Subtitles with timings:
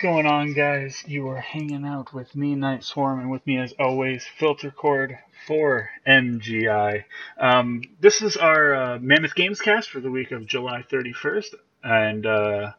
[0.00, 1.04] going on, guys?
[1.06, 5.18] You are hanging out with me, Night Swarm, and with me, as always, Filter Cord
[5.46, 7.04] for MGI.
[7.38, 11.54] Um, this is our uh, Mammoth Games cast for the week of July 31st,
[11.84, 12.72] and uh,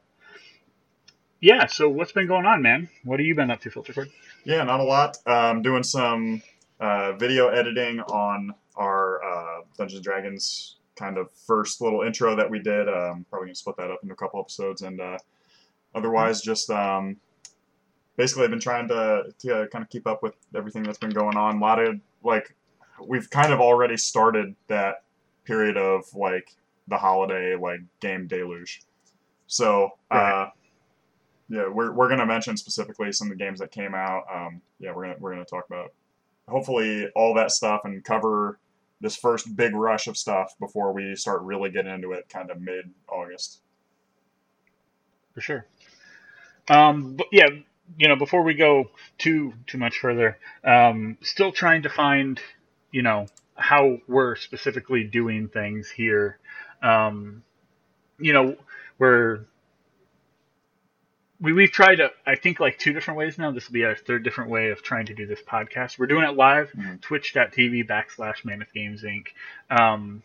[1.39, 1.68] yeah.
[1.68, 2.89] So, what's been going on, man?
[3.04, 4.10] What have you been up to, Filter Cord?
[4.43, 5.18] Yeah, not a lot.
[5.28, 6.42] Um, doing some
[6.79, 12.60] uh, video editing on our uh, Dungeons Dragons kind of first little intro that we
[12.60, 12.89] did.
[12.89, 15.19] Um, probably gonna split that up into a couple episodes, and uh,
[15.95, 17.18] otherwise just um,
[18.18, 21.37] basically I've been trying to to kind of keep up with everything that's been going
[21.37, 21.57] on.
[21.57, 22.55] A lot of like
[23.05, 25.04] we've kind of already started that
[25.45, 26.55] period of like
[26.87, 28.81] the holiday like game deluge.
[29.47, 30.43] So Right.
[30.43, 30.50] uh,
[31.50, 34.23] yeah, we're, we're gonna mention specifically some of the games that came out.
[34.33, 35.94] Um, yeah, we're gonna we're gonna talk about
[36.47, 38.59] hopefully all that stuff and cover
[39.02, 42.61] this first big rush of stuff before we start really getting into it kind of
[42.61, 43.61] mid August.
[45.33, 45.66] For sure.
[46.70, 47.48] Um, but yeah,
[47.98, 52.40] you know, before we go too too much further, um, still trying to find,
[52.92, 56.38] you know, how we're specifically doing things here.
[56.82, 57.44] Um,
[58.20, 58.56] you know,
[58.98, 59.42] we're
[61.39, 63.52] we we've tried uh, I think like two different ways now.
[63.52, 65.98] This will be our third different way of trying to do this podcast.
[65.98, 67.02] We're doing it live, Mhm.
[67.02, 69.28] twitch.tv backslash Mammoth Games Inc.
[69.70, 70.23] Um,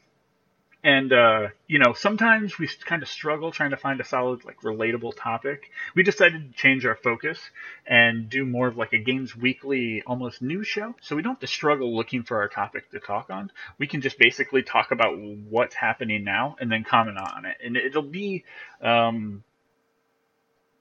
[0.86, 4.60] and uh, you know, sometimes we kind of struggle trying to find a solid, like,
[4.60, 5.72] relatable topic.
[5.96, 7.40] We decided to change our focus
[7.88, 10.94] and do more of like a games weekly, almost news show.
[11.00, 13.50] So we don't have to struggle looking for our topic to talk on.
[13.78, 17.56] We can just basically talk about what's happening now and then comment on it.
[17.64, 18.44] And it'll be,
[18.80, 19.42] um,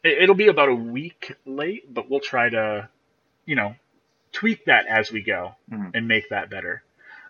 [0.04, 2.90] it- it'll be about a week late, but we'll try to,
[3.48, 3.76] you know,
[4.34, 5.96] tweak that as we go Mhm.
[5.96, 6.84] and make that better.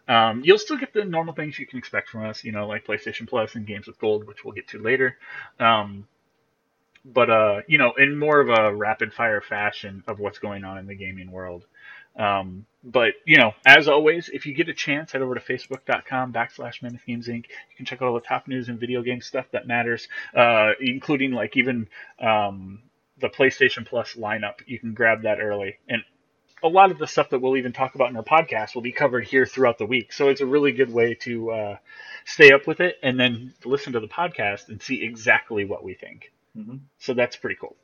[0.08, 2.86] Um, you'll still get the normal things you can expect from us, you know, like
[2.86, 5.18] PlayStation Plus and games with gold, which we'll get to later.
[5.60, 6.08] Um,
[7.06, 10.78] but uh, you know, in more of a rapid fire fashion of what's going on
[10.78, 11.66] in the gaming world.
[12.18, 16.34] Um, but you know, as always, if you get a chance, head over to facebook.com
[16.34, 17.46] backslash Mammoth Games Inc.
[17.46, 20.72] You can check out all the top news and video game stuff that matters, uh,
[20.80, 21.88] including like even
[22.20, 22.84] um,
[23.20, 24.56] the PlayStation Plus lineup.
[24.66, 26.04] You can grab that early, and
[26.66, 28.92] a lot of the stuff that we'll even talk about in our podcast will be
[28.92, 30.12] covered here throughout the week.
[30.14, 31.78] So it's a really good way to uh,
[32.26, 35.94] stay up with it and then listen to the podcast and see exactly what we
[35.94, 36.32] think.
[36.58, 36.80] Mhm.
[37.00, 37.76] So that's pretty cool.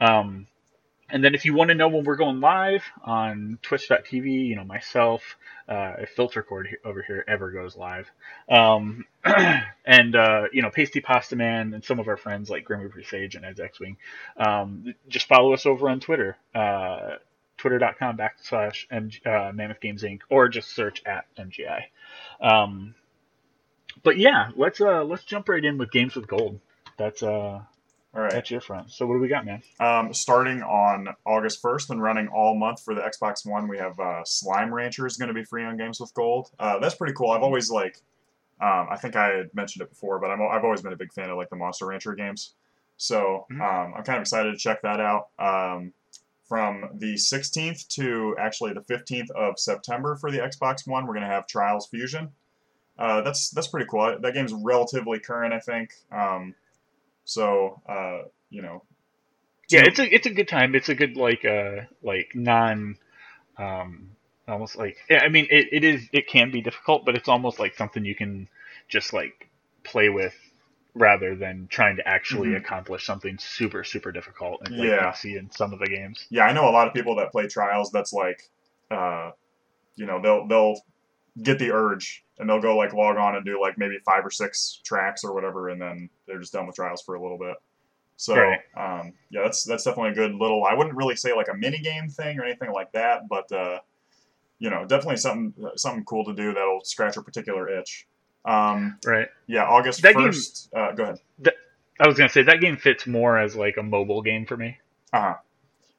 [0.00, 0.46] Um,
[1.10, 4.64] and then if you want to know when we're going live on twitch.tv, you know,
[4.64, 5.36] myself,
[5.68, 8.10] uh, if Filter Cord over here ever goes live,
[8.48, 9.04] um,
[9.84, 13.02] and, uh, you know, Pasty Pasta Man and some of our friends like Grim Reaper
[13.02, 13.98] Sage and Ed's X-Wing,
[14.38, 17.16] um, just follow us over on Twitter, uh,
[17.62, 20.20] twitter.com backslash MG, uh, Mammoth Games Inc.
[20.28, 21.84] or just search at MGI.
[22.40, 22.94] Um,
[24.02, 26.58] but yeah, let's, uh, let's jump right in with Games with Gold.
[26.98, 27.28] That's, uh,
[27.62, 27.64] All
[28.14, 28.32] right.
[28.32, 28.90] that's your front.
[28.90, 29.62] So what do we got, man?
[29.78, 33.98] Um, starting on August 1st and running all month for the Xbox One, we have
[34.00, 36.50] uh, Slime Rancher is going to be free on Games with Gold.
[36.58, 37.30] Uh, that's pretty cool.
[37.30, 37.96] I've always like,
[38.60, 41.12] um, I think I had mentioned it before, but I'm, I've always been a big
[41.12, 42.54] fan of like the Monster Rancher games.
[42.96, 43.60] So Mhm.
[43.60, 45.28] um, I'm kind of excited to check that out.
[46.52, 51.26] From the 16th to actually the 15th of September for the Xbox One, we're going
[51.26, 52.28] to have Trials Fusion.
[52.98, 54.18] Uh, that's that's pretty cool.
[54.20, 55.94] That game's relatively current, I think.
[56.10, 56.54] Um,
[57.24, 58.82] so uh, you know,
[59.70, 60.74] Yeah, it's a it's a good time.
[60.74, 62.96] It's a good like uh like non
[63.56, 64.10] um
[64.46, 67.76] almost like I mean it, it is it can be difficult, but it's almost like
[67.76, 68.46] something you can
[68.88, 69.48] just like
[69.84, 70.34] play with
[70.94, 72.56] rather than trying to actually Mhm.
[72.56, 75.00] accomplish something super super difficult and like Yeah.
[75.00, 76.26] you see in some of the games.
[76.30, 77.90] yeah, I know a lot of people that play trials.
[77.90, 78.42] That's like,
[78.90, 79.32] uh,
[79.96, 80.76] you know, they'll they'll
[81.42, 84.30] get the urge and they'll go like log on and do like maybe five or
[84.30, 87.56] six tracks or whatever, and then they're just done with trials for a little bit.
[88.16, 88.60] So Right.
[88.76, 90.64] um, yeah, that's that's definitely a good little.
[90.64, 93.80] I wouldn't really say like a mini game thing or anything like that, but uh,
[94.58, 98.06] you know, definitely something something cool to do that'll scratch a particular itch.
[98.44, 99.28] Um, Right.
[99.46, 100.68] yeah, August That game- first.
[100.74, 101.18] Uh, go ahead.
[101.40, 101.54] That,
[102.00, 104.78] I was gonna say that game fits more as like a mobile game for me.
[105.12, 105.34] Uh huh.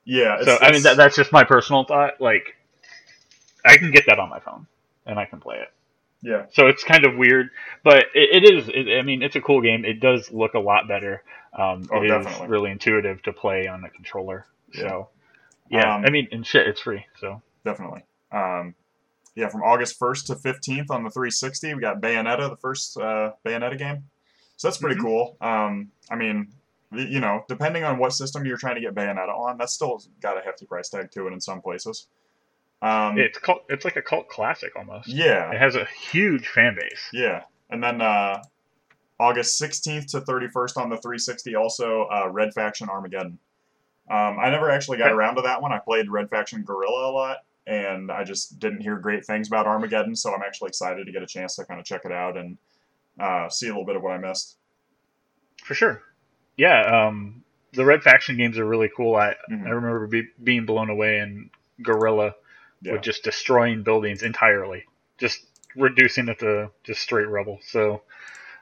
[0.06, 0.36] Yeah.
[0.38, 2.20] It's, so I mean that, that's just my personal thought.
[2.20, 2.56] Like
[3.66, 4.68] I can get that on my phone
[5.06, 5.70] and I can play it.
[6.22, 6.46] yeah.
[6.52, 7.50] So it's kind of weird,
[7.84, 8.70] but it, it is.
[8.70, 9.86] It, I mean, it's a cool game.
[9.86, 11.24] It does look a lot better.
[11.58, 12.48] Um, Oh, it is definitely.
[12.48, 14.46] really intuitive to play on the controller.
[14.74, 15.10] So,
[15.70, 15.96] yeah.
[15.98, 17.06] Um, I mean, and shit, it's free.
[17.22, 18.02] So definitely.
[18.32, 18.74] Um,
[19.36, 23.32] yeah, from August 1st to 15th on the 360, we got Bayonetta, the first uh,
[23.46, 24.04] Bayonetta game.
[24.58, 25.04] So that's pretty Mhm.
[25.04, 25.38] cool.
[25.42, 26.50] Um, I mean,
[26.92, 30.38] you know, depending on what system you're trying to get Bayonetta on, that's still got
[30.38, 32.08] a hefty price tag to it in some places.
[32.82, 35.08] Um, it's cult, It's like a cult classic almost.
[35.08, 37.10] yeah, It has a huge fan base.
[37.14, 37.44] yeah.
[37.70, 38.44] And then uh,
[39.20, 43.40] August 16th to 31st on the 360, also uh, Red Faction Armageddon.
[44.12, 45.72] Um, I never actually got around to that one.
[45.72, 49.68] I played Red Faction Guerrilla a lot, and I just didn't hear great things about
[49.68, 50.16] Armageddon.
[50.16, 52.58] So I'm actually excited to get a chance to kind of check it out and
[53.20, 54.58] uh, see a little bit of what I missed.
[55.64, 56.02] For sure.
[56.58, 57.44] Yeah, um,
[57.74, 59.16] the Red Faction games are really cool.
[59.16, 59.66] I, Mhm.
[59.66, 61.50] I remember be, being blown away in
[61.82, 62.36] Guerrilla
[62.82, 62.94] Yeah.
[62.94, 64.86] with just destroying buildings entirely,
[65.18, 65.46] just
[65.76, 67.60] reducing it to just straight rubble.
[67.64, 68.04] So,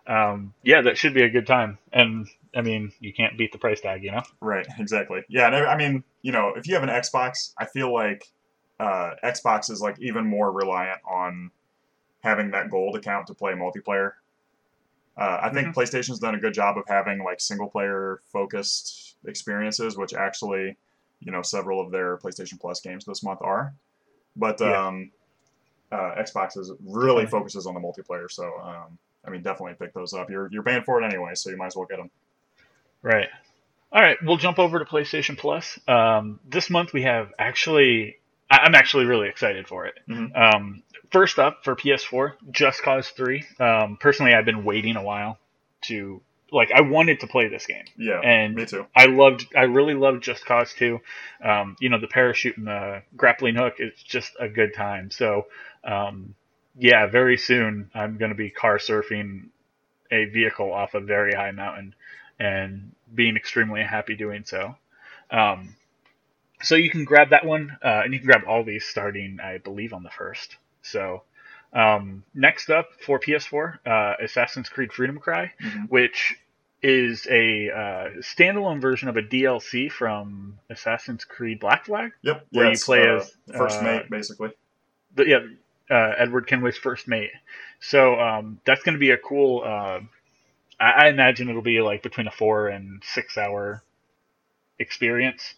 [0.08, 1.78] um, yeah, that should be a good time.
[1.92, 4.24] And I mean, you can't beat the price tag, you know.
[4.42, 5.24] Right, exactly.
[5.28, 8.26] Yeah, and I I mean, you know, if you have an Xbox, I feel like
[8.82, 11.52] uh, Xbox is like even more reliant on
[12.24, 14.14] having that gold account to play multiplayer.
[15.18, 19.98] Uh, I think PlayStation's done a good job of having like single player focused experiences,
[19.98, 20.78] which actually,
[21.20, 23.74] you know, several of their PlayStation Plus games this month are.
[24.36, 24.88] But Yeah.
[24.88, 25.12] um,
[25.92, 27.32] uh, Xbox is really Okay.
[27.32, 30.30] focuses on the multiplayer, so um, I mean, definitely pick those up.
[30.32, 32.10] You're you're paying for it anyway, so you might as well get them.
[33.04, 33.28] Right.
[33.92, 35.78] All right, we'll jump over to PlayStation Plus.
[35.88, 38.18] Um, this month we have actually,
[38.52, 39.98] I- I'm actually really excited for it.
[40.08, 40.36] Mhm.
[40.36, 43.44] Um, first up for PS4, Just Cause 3.
[43.60, 45.40] Um, personally, I've been waiting a while
[45.84, 46.22] to
[46.52, 46.70] like.
[46.72, 47.86] I wanted to play this game.
[47.98, 48.86] Yeah, And me too.
[48.96, 51.00] I loved, I really loved Just Cause 2.
[51.42, 55.12] Um, you know, the parachute and the grappling hook is just a good time.
[55.12, 55.48] So,
[55.86, 56.36] um,
[56.76, 59.50] yeah, very soon I'm going to be car surfing
[60.12, 61.96] a vehicle off a very high mountain
[62.40, 64.76] and being extremely happy doing so.
[65.30, 65.76] Um,
[66.64, 69.58] so you can grab that one, uh, and you can grab all these starting, I
[69.60, 70.58] believe, on the first.
[70.82, 71.24] So,
[71.74, 75.90] um, next up for PS4, uh, Assassin's Creed Freedom Cry Mhm.
[75.90, 76.36] which
[76.82, 82.12] is a uh, standalone version of a DLC from Assassin's Creed Black Flag.
[82.24, 82.48] Yep.
[82.52, 84.50] where yeah, you play uh, as, first uh, mate, basically.
[85.16, 87.32] The, yeah, uh, Edward Kenway's first mate.
[87.80, 89.62] So um, that's going to be a cool.
[89.64, 90.00] Uh,
[90.80, 93.84] I, I imagine it'll be like between a four and six hour
[94.80, 95.54] experience.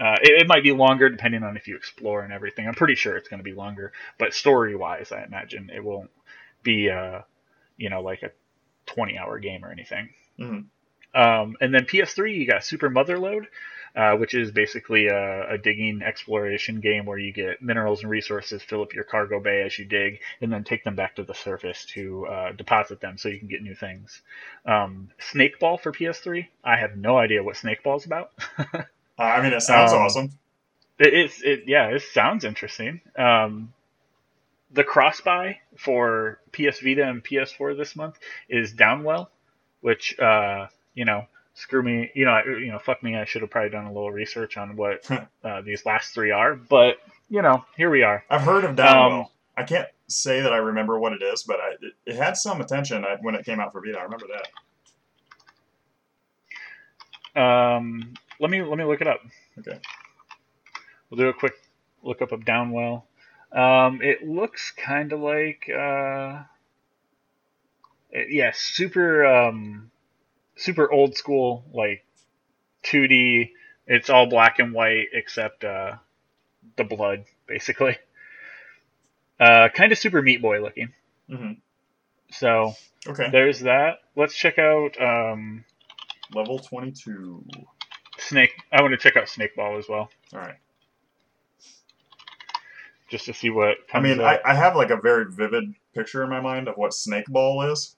[0.00, 2.66] Uh, it, it might be longer depending on if you explore and everything.
[2.68, 6.10] I'm pretty sure it's going to be longer, but story wise, I imagine it won't
[6.62, 7.22] be, uh,
[7.76, 8.30] you know, like a
[8.86, 10.10] 20 hour game or anything.
[10.38, 10.66] Mhm.
[11.14, 13.46] Um, and then PS3, you got Super Motherload,
[13.96, 18.62] uh, which is basically a, a digging exploration game where you get minerals and resources,
[18.62, 21.34] fill up your cargo bay as you dig, and then take them back to the
[21.34, 24.20] surface to uh, deposit them so you can get new things.
[24.66, 28.30] Um, Snakeball for PS3, I have no idea what Snakeball is about.
[29.18, 30.30] Uh, I mean, it sounds Um, awesome.
[30.98, 33.00] It, it's it yeah, it sounds interesting.
[33.16, 33.72] Um,
[34.70, 38.18] the cross buy for PS Vita and PS4 this month
[38.48, 39.28] is Downwell,
[39.80, 43.16] which uh, you know, screw me, you know, I- you know, fuck me.
[43.16, 45.08] I should have probably done a little research on what
[45.44, 46.98] uh, these last three are, but
[47.30, 48.24] you know, here we are.
[48.30, 49.20] I've heard of Downwell.
[49.20, 49.26] um,
[49.56, 52.60] I can't say that I remember what it is, but I, it, it had some
[52.60, 53.98] attention when it came out for Vita.
[53.98, 54.26] I remember
[57.34, 57.40] that.
[57.40, 59.20] Um, let me let me look it up.
[59.58, 59.78] Okay.
[61.10, 61.54] We'll do a quick
[62.02, 63.04] look up of Downwell.
[63.52, 66.42] Um, it looks kind of like, uh,
[68.10, 69.90] it- yeah, super, um,
[70.56, 72.04] super old school, like
[72.84, 73.52] 2D.
[73.86, 75.96] It's all black and white except uh,
[76.76, 77.96] the blood, basically.
[79.40, 80.92] Uh, kind of super Meat Boy looking.
[81.30, 81.52] Mm-hmm.
[82.32, 82.72] So
[83.06, 83.30] Okay.
[83.30, 84.00] there's that.
[84.16, 85.64] Let's check out um,
[86.34, 87.44] Level 22.
[88.28, 88.52] Snake.
[88.72, 90.54] I want to check out Snakeball as well, All right.
[93.10, 94.20] just to see what I mean.
[94.20, 97.62] I, I have like a very vivid picture in my mind of what Snake Ball
[97.72, 97.96] is.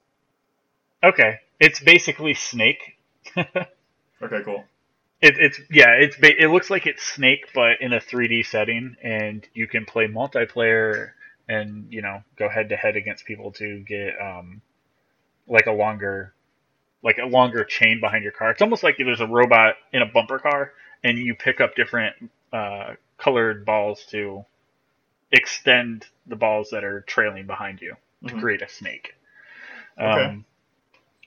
[1.03, 2.97] Okay, it's basically Snake.
[4.23, 4.63] Okay, cool.
[5.19, 9.43] it's yeah, it's ba- it looks like it's Snake, but in a 3D setting, and
[9.55, 11.09] you can play multiplayer
[11.49, 14.61] and you know go head to head against people to get um
[15.47, 16.35] like a longer
[17.03, 18.51] like a longer chain behind your car.
[18.51, 22.15] It's almost like there's a robot in a bumper car, and you pick up different
[22.53, 24.45] uh, colored balls to
[25.31, 27.95] extend the balls that are trailing behind you
[28.27, 28.39] to Mhm.
[28.41, 29.15] create a snake.
[29.99, 30.25] Okay.
[30.25, 30.45] Um,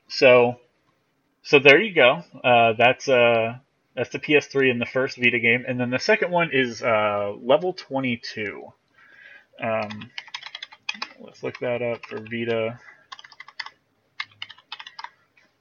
[0.08, 0.60] so,
[1.42, 2.22] so there you go.
[2.42, 3.58] Uh, that's uh,
[3.94, 7.32] that's the PS3 in the first Vita game, and then the second one is uh,
[7.40, 8.72] Level 22.
[9.60, 10.10] Um,
[11.20, 12.78] let's look that up for Vita.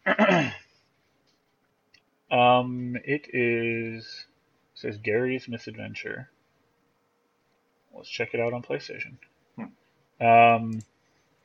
[2.31, 4.05] um, it is
[4.75, 6.29] it says Gary's Misadventure.
[7.95, 9.17] Let's check it out on PlayStation.
[10.21, 10.85] Um,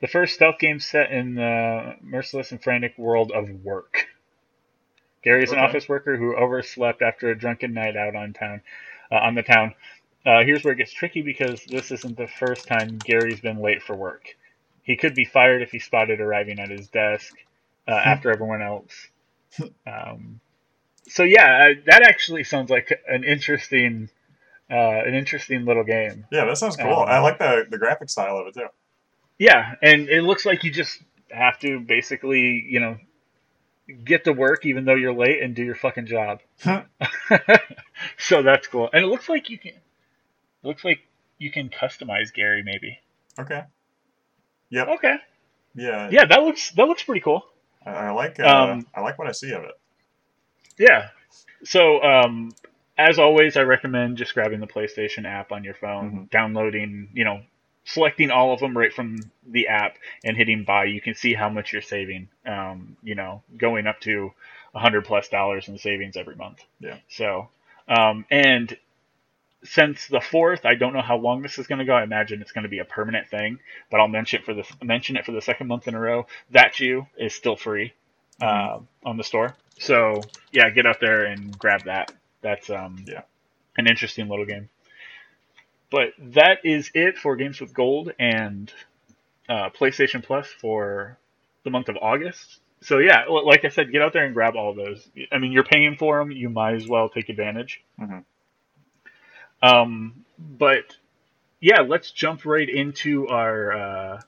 [0.01, 4.07] the first stealth game set in the merciless and frantic world of work.
[5.23, 5.59] Gary's an Okay.
[5.59, 8.61] office worker who overslept after a drunken night out on town,
[9.11, 9.75] uh, on the town.
[10.25, 13.83] Uh, here's where it gets tricky because this isn't the first time Gary's been late
[13.83, 14.23] for work.
[14.83, 17.35] He could be fired if he spotted arriving at his desk
[17.89, 18.93] uh, after everyone else.
[19.87, 20.39] Um,
[21.07, 24.09] so yeah, that actually sounds like an interesting,
[24.69, 26.25] uh, an interesting little game.
[26.31, 26.93] Yeah, that sounds cool.
[26.93, 28.67] Um, I like the the graphic style of it too.
[29.37, 32.97] Yeah, and it looks like you just have to basically, you know,
[34.03, 36.39] get to work even though you're late and do your fucking job.
[38.17, 38.89] so that's cool.
[38.93, 39.73] And it looks like you can
[40.63, 40.99] looks like
[41.37, 42.99] you can customize Gary maybe.
[43.39, 43.63] Okay.
[44.69, 44.87] Yep.
[44.89, 45.15] Okay.
[45.73, 46.09] Yeah.
[46.11, 47.43] Yeah, that looks that looks pretty cool.
[47.85, 49.79] I, I like uh, um, I like what I see of it.
[50.77, 51.09] Yeah.
[51.63, 52.51] So um,
[52.97, 56.23] as always, I recommend just grabbing the PlayStation app on your phone, mm-hmm.
[56.25, 57.41] downloading, you know,
[57.85, 59.17] selecting all of them right from
[59.47, 60.85] the app and hitting buy.
[60.85, 62.29] You can see how much you're saving.
[62.45, 64.31] Um, you know, going up to
[64.75, 66.63] a hundred plus dollars in savings every month.
[66.79, 66.97] Yeah.
[67.07, 67.49] So,
[67.87, 68.77] um, and
[69.63, 71.93] since the fourth, I don't know how long this is going to go.
[71.93, 73.59] I imagine it's going to be a permanent thing,
[73.91, 76.27] but I'll mention it for the mention it for the second month in a row.
[76.51, 77.93] That you is still free
[78.41, 78.83] mm-hmm.
[79.05, 79.55] uh, on the store.
[79.79, 82.13] So yeah, get out there and grab that.
[82.41, 83.23] That's um yeah
[83.77, 84.69] an interesting little game.
[85.91, 88.71] But that is it for Games with Gold and
[89.47, 91.17] uh, PlayStation Plus for
[91.63, 92.59] the month of August.
[92.81, 95.09] So yeah, like I said, get out there and grab all those.
[95.31, 97.81] I mean, you're paying for them; you might as well take advantage.
[97.99, 98.19] Mm-hmm.
[99.61, 100.95] Um, but
[101.59, 103.71] yeah, let's jump right into our.
[103.71, 104.21] Uh,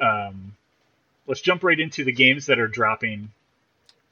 [0.00, 0.56] um,
[1.26, 3.30] let's jump right into the games that are dropping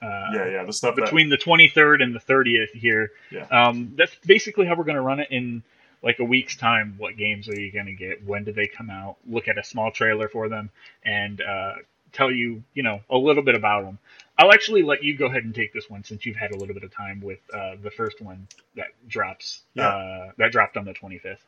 [0.02, 1.38] uh, yeah, yeah, the stuff between that...
[1.38, 3.12] the 23rd and the 30th here.
[3.30, 3.46] Yeah.
[3.46, 5.62] Um, that's basically how we're going to run it in
[6.02, 6.96] like a week's time.
[6.98, 8.26] What games are you going to get?
[8.26, 9.16] When do they come out?
[9.28, 10.70] Look at a small trailer for them
[11.04, 11.74] and uh,
[12.12, 13.98] tell you, you know, a little bit about them.
[14.38, 16.74] I'll actually let you go ahead and take this one since you've had a little
[16.74, 19.62] bit of time with uh, the first one that drops.
[19.74, 19.88] Yeah.
[19.88, 21.38] Uh, that dropped on the 25th.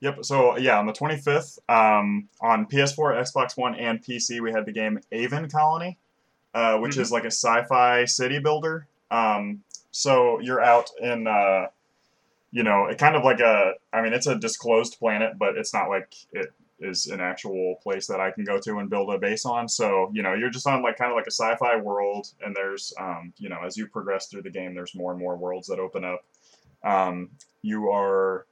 [0.00, 0.24] Yep.
[0.24, 4.72] So yeah, on the 25th, um, on PS4, Xbox One, and PC, we had the
[4.72, 5.96] game Aven Colony
[6.56, 7.02] uh, which mm-hmm.
[7.02, 8.86] is like a sci-fi city builder.
[9.10, 11.66] Um, so you're out in, uh,
[12.50, 13.74] you know, it kind of like a.
[13.92, 16.48] I mean, it's a disclosed planet, but it's not like it
[16.78, 19.68] is an actual place that I can go to and build a base on.
[19.68, 22.92] So you know, you're just on like kind of like a sci-fi world, and there's,
[23.00, 25.78] um, you know, as you progress through the game, there's more and more worlds that
[25.78, 26.24] open up.
[26.84, 27.30] Um,
[27.62, 28.46] you are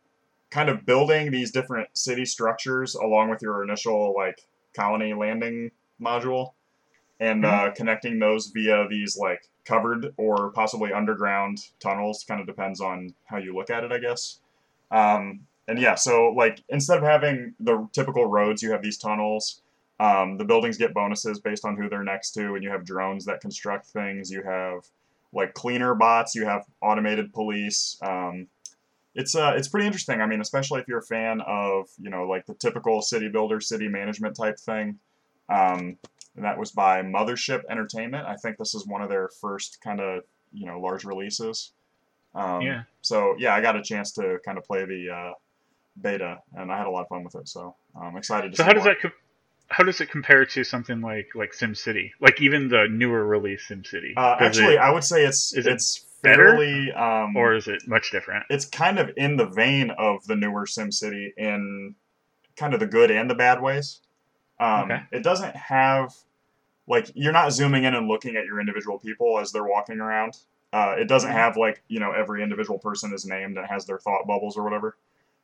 [0.51, 6.53] kind of building these different city structures along with your initial like colony landing module
[7.21, 7.69] and mm-hmm.
[7.69, 12.25] uh, connecting those via these like covered or possibly underground tunnels.
[12.27, 14.41] Kind of depends on how you look at it, I guess.
[14.91, 19.63] Um, and yeah, so like instead of having the typical roads, you have these tunnels.
[20.01, 23.25] Um, the buildings get bonuses based on who they're next to, and you have drones
[23.27, 24.31] that construct things.
[24.31, 24.85] You have
[25.33, 26.35] like cleaner bots.
[26.35, 27.97] You have automated police.
[28.03, 28.49] Um,
[29.15, 30.21] it's uh, it's pretty interesting.
[30.21, 33.61] I mean, especially if you're a fan of you know like the typical city builder,
[33.61, 34.99] city management type thing.
[35.49, 35.99] Um,
[36.37, 38.27] and that was by Mothership Entertainment.
[38.27, 41.73] I think this is one of their first kind of you know large releases.
[42.35, 42.83] Um, yeah.
[43.03, 45.33] So yeah, I got a chance to kind of play the uh,
[46.01, 47.49] beta, and I had a lot of fun with it.
[47.49, 48.57] So I'm excited to.
[48.57, 48.95] So how does more.
[48.95, 49.03] that?
[49.03, 49.17] Co-
[49.69, 52.11] how does it compare to something like like SimCity?
[52.21, 54.13] Like even the newer release SimCity?
[54.17, 57.87] Uh, actually, it, I would say it's is it's it fairly, um, or is it
[57.87, 58.45] much different?
[58.51, 61.95] It's kind of in the vein of the newer SimCity in
[62.57, 64.01] kind of the good and the bad ways.
[64.61, 65.03] Um, okay.
[65.11, 66.15] It doesn't have
[66.87, 70.37] like you're not zooming in and looking at your individual people as they're walking around.
[70.73, 71.39] Uh, it doesn't mm-hmm.
[71.39, 74.65] have like you know every individual person is named and has their thought bubbles or
[74.65, 74.97] whatever.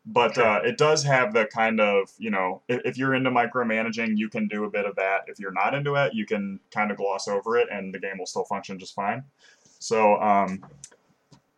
[0.06, 0.46] But sure.
[0.46, 4.28] uh, it does have the kind of you know if, if, you're into micromanaging, you
[4.28, 5.24] can do a bit of that.
[5.26, 8.18] If you're not into it, you can kind of gloss over it, and the game
[8.18, 9.22] will still function just fine.
[9.78, 10.64] So um,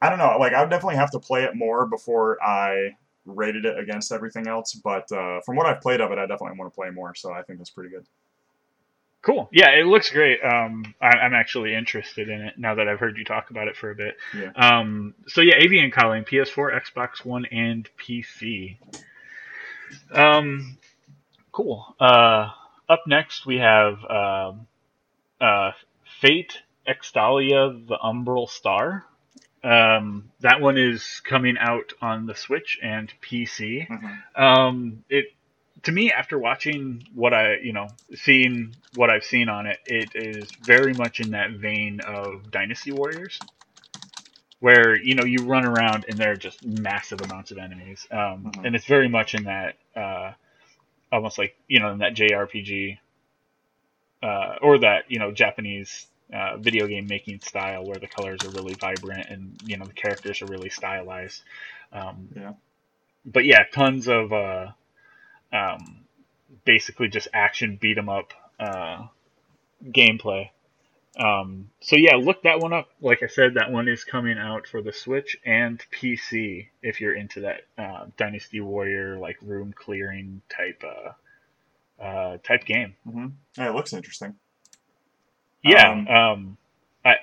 [0.00, 0.36] I don't know.
[0.38, 4.48] Like I would definitely have to play it more before I rated it against everything
[4.48, 4.74] else.
[4.74, 7.14] But uh, from what I've played of it, I definitely want to play more.
[7.14, 8.06] So I think that's pretty good.
[9.22, 9.48] Cool.
[9.52, 10.40] Yeah, it looks great.
[10.42, 13.76] Um, I, am actually interested in it now that I've heard you talk about it
[13.76, 14.16] for a bit.
[14.36, 14.50] Yeah.
[14.56, 18.78] Um, so yeah, Aven Colony, PS4, Xbox One, and PC.
[20.12, 20.76] Um,
[21.52, 21.94] cool.
[22.00, 22.50] Uh,
[22.88, 24.52] up next we have uh,
[25.40, 25.70] uh,
[26.20, 29.04] Fate Extella: The Umbral Star.
[29.62, 33.88] Um, that one is coming out on the Switch and PC.
[33.88, 34.42] Mm-hmm.
[34.42, 35.26] Um, it
[35.84, 40.10] to me, after watching what I, you know, seeing what I've seen on it, it
[40.14, 43.38] is very much in that vein of Dynasty Warriors,
[44.60, 48.18] where you know you run around and there are just massive amounts of enemies, um,
[48.18, 48.64] mm-hmm.
[48.64, 50.32] and it's very much in that, uh,
[51.10, 52.98] almost like you know, in that JRPG,
[54.22, 58.50] uh, or that you know Japanese uh, video game making style where the colors are
[58.50, 61.42] really vibrant and you know the characters are really stylized.
[61.92, 62.52] Um, yeah.
[63.24, 64.72] But yeah, tons of uh,
[65.52, 66.04] um,
[66.64, 69.06] basically just action beat 'em up uh,
[69.84, 70.50] gameplay.
[71.16, 72.88] Um, so yeah, look that one up.
[73.00, 77.14] Like I said, that one is coming out for the Switch and PC if you're
[77.14, 81.12] into that uh, Dynasty Warrior like room clearing type uh,
[82.02, 82.94] uh, type game.
[83.04, 83.26] hmm
[83.58, 84.34] Yeah, it looks interesting.
[85.62, 86.56] Yeah, Um, um,
[87.04, 87.16] I,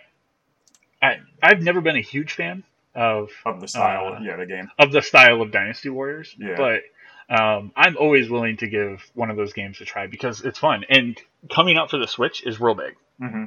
[1.02, 2.64] I I've never been a huge fan
[2.96, 4.70] of Of the style, Uh, yeah, the game.
[4.78, 6.56] of the style of Dynasty Warriors, Yeah.
[6.56, 6.82] but
[7.30, 10.84] um, I'm always willing to give one of those games a try because it's fun
[10.90, 11.20] and
[11.54, 12.96] coming out for the Switch is real big.
[13.20, 13.46] hmm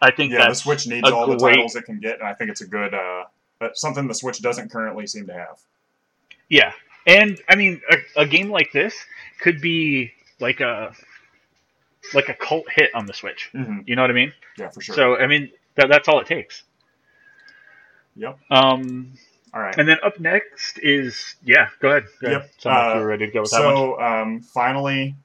[0.00, 2.50] I think Yeah, the Switch needs all the titles it can get, and I think
[2.50, 3.24] it's a good uh,
[3.74, 5.58] something the Switch doesn't currently seem to have.
[6.48, 6.72] Yeah,
[7.06, 8.94] and I mean, a, a game like this
[9.40, 10.94] could be like a
[12.14, 13.50] like a cult hit on the Switch.
[13.52, 14.32] hmm You know what I mean?
[14.56, 14.94] Yeah, for sure.
[14.94, 16.62] So I mean, that, that's all it takes.
[18.14, 18.38] yep.
[18.50, 19.14] Um,
[19.54, 19.74] All right.
[19.78, 22.04] and then up next is yeah, go ahead.
[22.20, 22.30] Go.
[22.30, 23.74] Yep, Sound like uh, you were ready to go with that one.
[23.74, 25.16] So um, finally,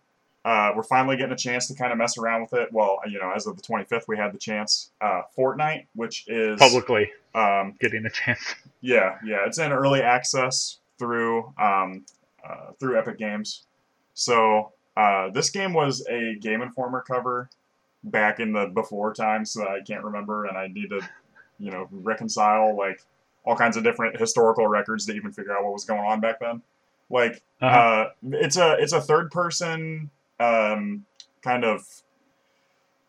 [0.45, 2.71] uh, we're finally getting a chance to kind of mess around with it.
[2.71, 4.91] Well, you know, as of the 25th, we had the chance.
[5.01, 8.55] Uh, Fortnite, which is Publicly um, getting a chance.
[8.81, 12.05] yeah, yeah, it's in early access through um,
[12.47, 13.63] uh, through Epic Games.
[14.13, 17.49] So uh, this game was a Game Informer cover
[18.03, 21.01] back in the before times that I can't remember, and I need to,
[21.57, 23.01] you know, reconcile like
[23.45, 26.39] all kinds of different historical records to even figure out what was going on back
[26.39, 26.61] then.
[27.09, 27.77] Like Uh-huh.
[27.77, 30.09] uh, it's a it's a third person
[30.39, 31.05] um,
[31.41, 31.81] kind of,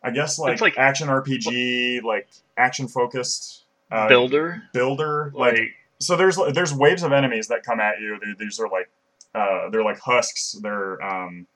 [0.02, 5.30] I guess like, like- action RPG, like action focused uh, Builder, builder.
[5.34, 5.68] Like, like
[6.00, 8.18] so, there's there's waves of enemies that come at you.
[8.20, 8.90] They- These are like
[9.34, 10.52] uh, they're like husks.
[10.60, 11.46] They're um,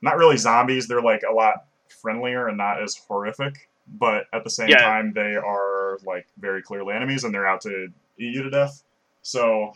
[0.00, 0.88] not really zombies.
[0.88, 1.64] They're like a lot
[2.00, 3.68] friendlier and not as horrific.
[3.86, 4.78] But at the same Yeah.
[4.82, 8.82] time, they are like very clearly enemies, and they're out to eat you to death.
[9.22, 9.72] So,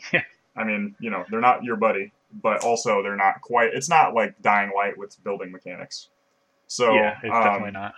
[0.55, 3.69] I mean, you know, they're not your buddy, but also they're not quite.
[3.73, 6.09] It's not like Dying Light with building mechanics.
[6.67, 7.93] So, yeah, it's um, definitely not.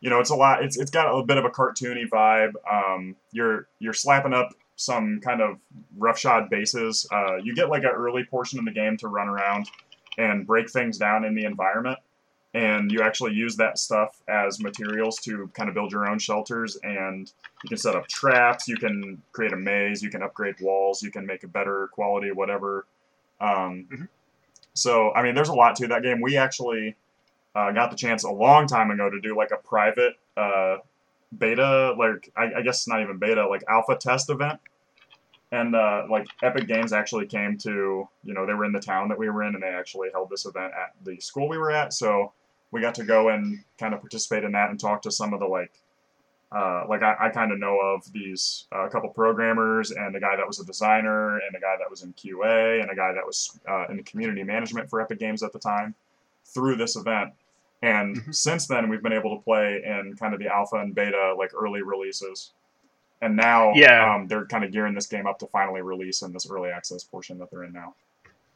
[0.00, 0.62] you know, it's a lot.
[0.64, 2.52] It's it's got a bit of a cartoony vibe.
[2.70, 5.58] Um, you're you're slapping up some kind of
[5.96, 7.06] roughshod bases.
[7.10, 9.68] Uh, you get like an early portion of the game to run around
[10.16, 11.98] and break things down in the environment,
[12.54, 16.76] and you actually use that stuff as materials to kind of build your own shelters.
[16.82, 17.30] And
[17.62, 18.66] you can set up traps.
[18.68, 20.02] You can create a maze.
[20.02, 21.02] You can upgrade walls.
[21.02, 22.86] You can make a better quality, whatever.
[23.40, 24.08] Um, Mhm.
[24.74, 26.20] So I mean, there's a lot to that game.
[26.20, 26.96] We actually
[27.54, 30.78] uh, got the chance a long time ago to do like a private uh,
[31.36, 34.60] beta, like I, I guess not even beta, like alpha test event.
[35.50, 39.08] And uh, like Epic Games actually came to, you know, they were in the town
[39.08, 41.70] that we were in, and they actually held this event at the school we were
[41.70, 41.94] at.
[41.94, 42.32] So
[42.70, 45.40] we got to go and kind of participate in that and talk to some of
[45.40, 45.72] the like,
[46.52, 50.20] uh, like I, I kind of know of these uh, a couple programmers and the
[50.20, 53.12] guy that was a designer and the guy that was in QA and a guy
[53.14, 55.94] that was uh, in the community management for Epic Games at the time
[56.44, 57.32] through this event.
[57.82, 58.34] And Mhm.
[58.34, 61.52] since then, we've been able to play in kind of the alpha and beta, like
[61.54, 62.52] early releases.
[63.20, 64.14] And now Yeah.
[64.14, 67.02] um, they're kind of gearing this game up to finally release in this early access
[67.04, 67.94] portion that they're in now.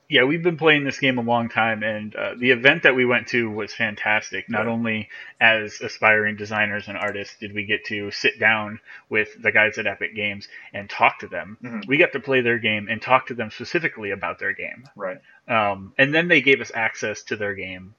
[0.09, 3.07] yeah, we've been playing this game a long time, and uh, the event that we
[3.07, 4.47] went to was fantastic.
[4.51, 4.73] Not Yeah.
[4.73, 5.09] only
[5.41, 9.87] as aspiring designers and artists did we get to sit down with the guys at
[9.87, 11.87] Epic Games and talk to them, Mhm.
[11.87, 14.85] we got to play their game and talk to them specifically about their game.
[14.97, 15.19] Right.
[15.49, 17.95] Um, and then they gave us access to their game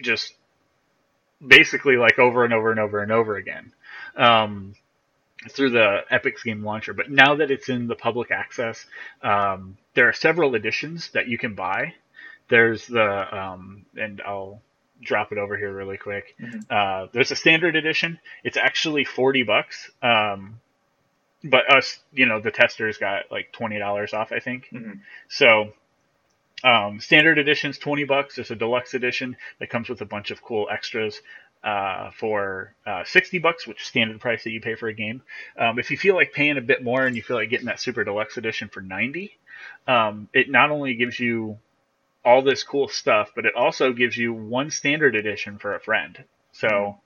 [0.00, 0.36] just
[1.44, 3.72] basically like over and over and over and over again
[4.16, 4.74] um,
[5.50, 6.92] through the Epic's game launcher.
[6.94, 8.84] But now that it's in the public access,
[9.22, 11.94] um, there are several editions that you can buy.
[12.48, 14.60] There's the, um, and I'll
[15.00, 16.34] drop it over here really quick.
[16.40, 16.70] Mhm.
[16.70, 18.20] Uh, there's a standard edition.
[18.44, 19.90] It's actually 40 bucks.
[20.02, 20.60] Um,
[21.44, 24.68] but us, you know, the testers got like $20 off, I think.
[24.72, 25.00] Mhm.
[25.28, 25.74] So,
[26.64, 28.36] um, standard edition's 20 bucks.
[28.36, 31.20] There's a deluxe edition that comes with a bunch of cool extras
[31.64, 35.22] uh, for uh, 60 bucks, which is standard price that you pay for a game.
[35.56, 37.80] Um, if you feel like paying a bit more and you feel like getting that
[37.80, 39.36] super deluxe edition for 90,
[39.86, 41.58] um, it not only gives you
[42.24, 46.24] all this cool stuff, but it also gives you one standard edition for a friend.
[46.52, 46.98] So,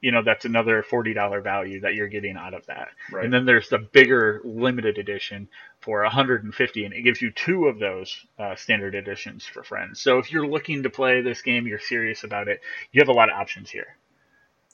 [0.00, 2.88] you know, that's another $40 value that you're getting out of that.
[3.10, 3.24] Right.
[3.24, 5.48] And then there's the bigger limited edition
[5.80, 10.00] for 150, and it gives you two of those uh, standard editions for friends.
[10.00, 12.60] So if you're looking to play this game, you're serious about it,
[12.92, 13.96] you have a lot of options here.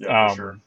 [0.00, 0.58] Yeah, um, sure.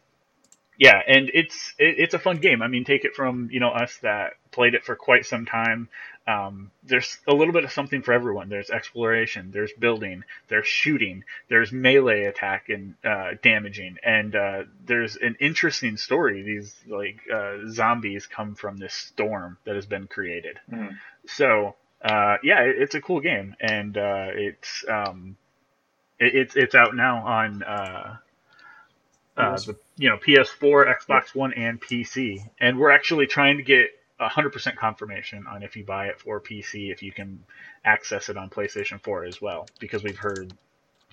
[0.78, 2.62] Yeah, and it's it, it's a fun game.
[2.62, 5.90] I mean, take it from you know us that played it for quite some time.
[6.26, 8.50] Um, there's a little bit of something for everyone.
[8.50, 15.18] There's exploration, there's building, there's shooting, there's melee attack and uh, damaging, and uh, there's
[15.18, 16.42] an interesting story.
[16.44, 20.60] These like uh, zombies come from this storm that has been created.
[20.72, 20.98] Mhm.
[21.28, 25.38] So uh, yeah, it, it's a cool game, and uh, it's um,
[26.20, 27.64] it, it's it's out now on
[29.38, 33.90] uh, the you know PS4, Xbox One, and PC, and we're actually trying to get
[34.20, 37.44] 100% confirmation on if you buy it for PC, if you can
[37.84, 40.54] access it on PlayStation 4 as well, because we've heard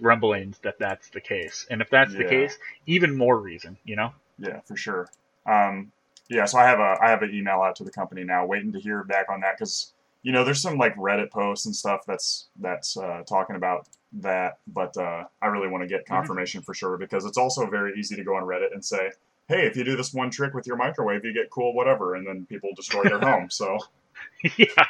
[0.01, 1.67] rumblings that that's the case.
[1.71, 2.57] And if that's the case,
[2.87, 4.13] even more reason, you know?
[4.39, 5.09] Yeah, for sure.
[5.47, 5.93] Um,
[6.29, 8.73] yeah, so I have a I have an email out to the company now, waiting
[8.73, 12.03] to hear back on that because you know there's some like Reddit posts and stuff
[12.07, 16.75] that's that's uh, talking about that, but uh, I really want to get confirmation for
[16.75, 19.11] sure because it's also very easy to go on Reddit and say,
[19.49, 22.27] hey, if you do this one trick with your microwave, you get cool whatever, and
[22.27, 23.49] then people destroy their home.
[23.51, 23.79] So
[24.57, 24.87] yeah,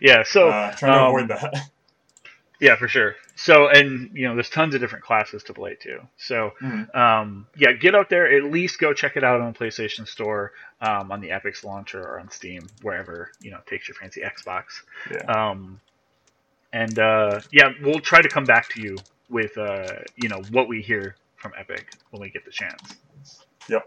[0.00, 0.22] yeah.
[0.24, 1.70] So uh, trying to um, avoid that.
[2.58, 3.16] Yeah, for sure.
[3.34, 6.00] So, and you know, there's tons of different classes to play too.
[6.16, 6.94] So, Mhm.
[6.96, 8.34] um, yeah, get out there.
[8.34, 12.02] At least go check it out on the PlayStation Store, um, on the Epic's launcher,
[12.02, 14.64] or on Steam, wherever you know takes your fancy Xbox.
[15.10, 15.50] Yeah.
[15.50, 15.80] Um,
[16.72, 20.68] and uh, yeah, we'll try to come back to you with uh, you know what
[20.68, 22.96] we hear from Epic when we get the chance.
[23.68, 23.82] Yep.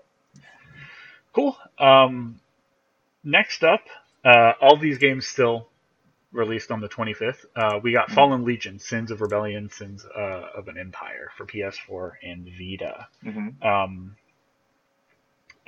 [1.33, 1.55] Cool.
[1.77, 2.39] Um,
[3.23, 3.81] next up,
[4.25, 5.69] uh, all these games still
[6.31, 7.45] released on the 25th.
[7.55, 8.13] Uh, we got Mhm.
[8.15, 13.07] Fallen Legion, Sins of Rebellion, Sins uh, of an Empire for PS4 and Vita.
[13.23, 14.15] hmm Um,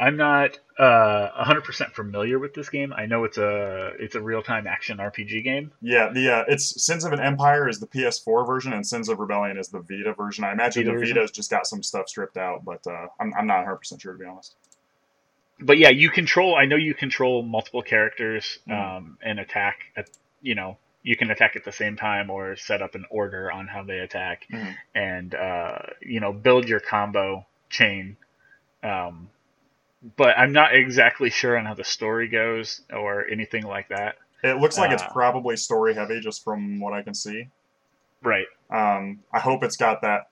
[0.02, 2.92] I'm not uh, 100% familiar with this game.
[2.92, 5.72] I know it's a it's a real time action RPG game.
[5.80, 9.20] Yeah, the uh, it's Sins of an Empire is the PS4 version, and Sins of
[9.20, 10.44] Rebellion is the Vita version.
[10.44, 11.16] I imagine Vita the version?
[11.16, 14.14] Vita's just got some stuff stripped out, but uh, I'm I'm not 100 percent sure
[14.14, 14.56] to be honest.
[15.60, 16.56] But yeah, you control.
[16.56, 18.98] I know you control multiple characters Mhm.
[18.98, 19.84] um, and attack.
[19.96, 20.10] At
[20.42, 23.68] you know you can attack at the same time or set up an order on
[23.68, 24.76] how they attack, Mhm.
[24.96, 28.18] and uh, you know build your combo chain.
[28.82, 29.30] Um,
[30.18, 34.16] but I'm not exactly sure on how the story goes or anything like that.
[34.44, 37.50] It looks like it's Uh, probably story heavy, just from what I can see.
[38.24, 38.48] Right.
[38.72, 40.30] Um, I hope it's got that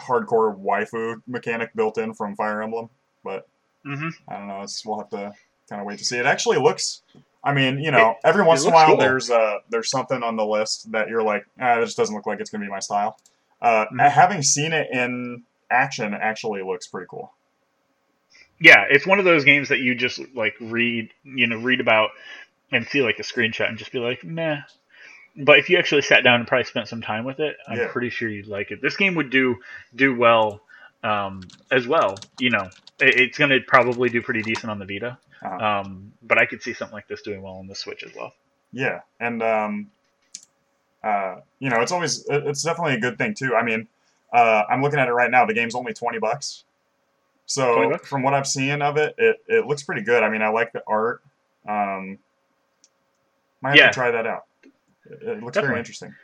[0.00, 2.90] hardcore waifu mechanic built in from Fire Emblem,
[3.24, 3.48] but
[3.86, 4.08] Mm-hmm.
[4.28, 4.62] I don't know.
[4.62, 5.32] It's, we'll have to
[5.68, 6.18] kind of wait to see.
[6.18, 7.02] It actually looks.
[7.44, 8.96] I mean, you know, every once in a while cool.
[8.96, 12.40] there's uh there's something on the list that you're like, ah, this doesn't look like
[12.40, 13.16] it's gonna be my style.
[13.62, 14.10] Uh, Mhm.
[14.10, 17.32] Having seen it in action, actually looks pretty cool.
[18.58, 22.10] Yeah, it's one of those games that you just like read, you know, read about
[22.72, 24.60] and see like a screenshot and just be like, meh.
[25.36, 27.88] But if you actually sat down and probably spent some time with it, I'm Yeah.
[27.88, 28.80] pretty sure you'd like it.
[28.80, 29.56] This game would do
[29.94, 30.60] do well
[31.04, 32.16] um, as well.
[32.40, 35.64] You know, it, it's going to probably do pretty decent on the Vita, Uh-huh.
[35.64, 38.32] um, but I could see something like this doing well on the Switch as well.
[38.72, 39.90] Yeah, and um,
[41.04, 43.54] uh, you know, it's always it's definitely a good thing too.
[43.54, 43.88] I mean,
[44.32, 45.44] uh, I'm looking at it right now.
[45.44, 46.64] The game's only twenty bucks.
[47.46, 50.22] So from what I've seen of it, it, it looks pretty good.
[50.22, 51.22] I mean, I like the art.
[51.68, 52.18] Um,
[53.62, 53.86] might have Yeah.
[53.88, 54.44] to try that out.
[54.64, 55.66] It, it looks Definitely.
[55.68, 56.14] very interesting.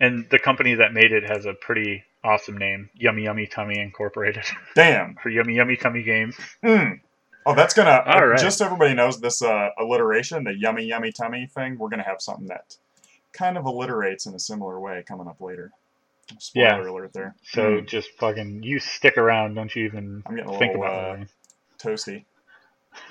[0.00, 4.44] And the company that made it has a pretty awesome name, Yummy Yummy Tummy Incorporated,
[4.74, 5.14] Damn.
[5.22, 6.36] for Yummy Yummy Tummy Games.
[6.62, 7.00] Mm.
[7.46, 8.02] Oh, that's gonna.
[8.06, 8.38] All right.
[8.38, 11.76] Just so everybody knows this uh, alliteration, the yummy yummy tummy thing.
[11.78, 12.76] We're gonna have something that
[13.32, 15.72] kind of alliterates in a similar way coming up later.
[16.38, 16.90] Spoiler Yeah.
[16.90, 17.34] alert there.
[17.42, 17.86] So Mm.
[17.88, 19.54] just fucking, you stick around.
[19.54, 21.28] Don't you even I'm getting a think little about uh, it.
[21.78, 22.24] toasty.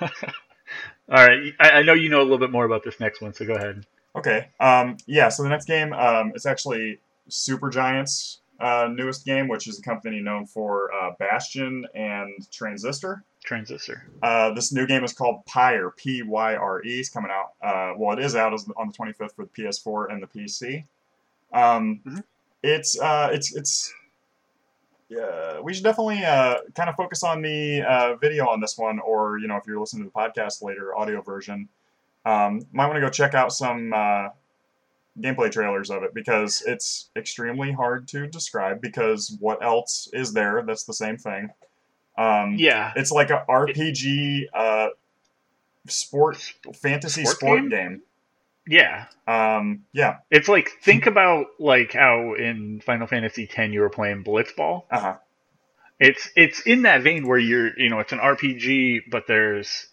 [0.00, 3.34] All right, I, I know you know a little bit more about this next one,
[3.34, 3.84] so go ahead.
[4.16, 4.48] Okay.
[4.60, 5.28] Um, yeah.
[5.28, 10.20] So the next game, um, it's actually Supergiant's uh, newest game, which is a company
[10.20, 13.24] known for uh, Bastion and Transistor.
[13.44, 14.06] Transistor.
[14.22, 17.00] Uh, this new game is called Pyre, P Y R E.
[17.00, 17.52] It's coming out.
[17.60, 20.84] Uh, well, it is out on the 25th for the PS4 and the PC.
[21.52, 22.24] Um, Mhm.
[22.62, 23.92] It's uh, it's it's.
[25.08, 28.98] Yeah, we should definitely uh, kind of focus on the uh, video on this one,
[29.00, 31.68] or you know, if you're listening to the podcast later, audio version,
[32.24, 34.28] um, might want to go check out some uh,
[35.20, 38.80] gameplay trailers of it because it's extremely hard to describe.
[38.80, 41.50] Because what else is there that's the same thing?
[42.16, 42.92] Um, Yeah.
[42.96, 44.88] it's like a RPG uh,
[45.88, 46.36] sport
[46.74, 47.68] fantasy Sport sport game?
[47.68, 48.02] game.
[48.66, 49.06] Yeah.
[49.26, 50.18] Um, yeah.
[50.30, 54.84] It's like think about like how in Final Fantasy X you were playing Blitzball.
[54.90, 55.16] Uh huh.
[55.98, 59.86] It's it's in that vein where you're you know it's an RPG, but there's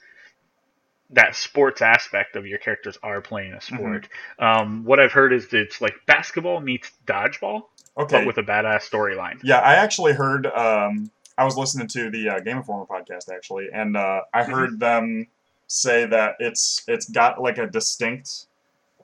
[1.11, 4.07] that sports aspect of your characters are playing a sport.
[4.37, 7.63] Um, what I've heard is that it's like basketball meets dodgeball,
[7.97, 8.17] Okay.
[8.19, 9.39] but with a badass storyline.
[9.43, 10.45] Yeah, I actually heard.
[10.45, 14.51] Um, I was listening to the uh, Game Informer podcast actually, and uh, I Mhm.
[14.51, 15.27] heard them
[15.67, 18.45] say that it's it's got like a distinct,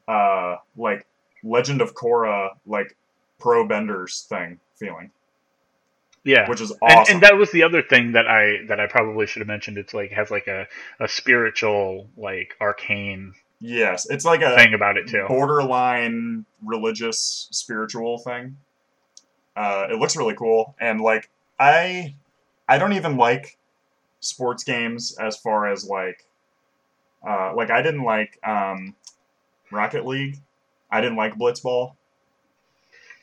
[0.07, 1.05] uh, like
[1.43, 2.95] Legend of Korra like
[3.39, 5.11] pro benders thing feeling,
[6.23, 6.49] Yeah.
[6.49, 7.13] which is And, awesome.
[7.15, 9.77] and that was the other thing that I that I probably should have mentioned.
[9.77, 10.67] It's like has like a,
[10.99, 15.25] a spiritual like arcane yes, it's like a thing about it too.
[15.27, 18.57] borderline religious spiritual thing.
[19.55, 22.15] Uh, it looks really cool, and like I,
[22.67, 23.57] I don't even like
[24.19, 26.25] sports games as far as like
[27.27, 28.95] uh, like I didn't like um,
[29.75, 30.39] Rocket League.
[30.91, 31.93] I didn't like Blitzball.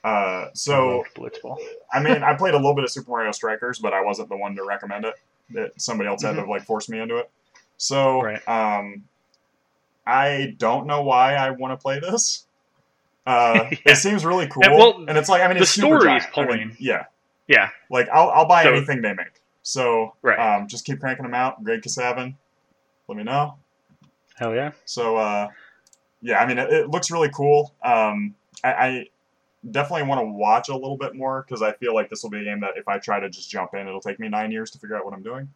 [0.04, 1.58] Uh, so Blitzball.
[1.92, 4.36] I mean, I played a little bit of Super Mario Strikers, but I wasn't the
[4.36, 5.14] one to recommend it.
[5.50, 7.30] That somebody else had to like force me into it.
[7.76, 8.46] So Right.
[8.48, 9.04] um,
[10.06, 12.46] I don't know why I want to play this.
[13.26, 13.78] Uh, Yeah.
[13.92, 16.22] It seems really cool, And, well, and it's like I mean, the it's super story's
[16.24, 16.38] giant.
[16.38, 16.76] I mean, pulling.
[16.80, 17.04] yeah,
[17.46, 17.68] Yeah.
[17.90, 19.40] like I'll I'll buy So- anything they make.
[19.62, 20.38] So Right.
[20.38, 21.62] um, just keep cranking them out.
[21.62, 22.34] Greg Kasavin,
[23.06, 23.56] let me know.
[24.36, 24.72] Hell yeah.
[24.86, 25.48] So uh,
[26.22, 27.74] yeah, I mean, it, it looks really cool.
[27.84, 29.06] Um, I, I
[29.70, 32.40] definitely want to watch a little bit more because I feel like this will be
[32.40, 34.70] a game that if I try to just jump in, it'll take me nine years
[34.72, 35.48] to figure out what I'm doing.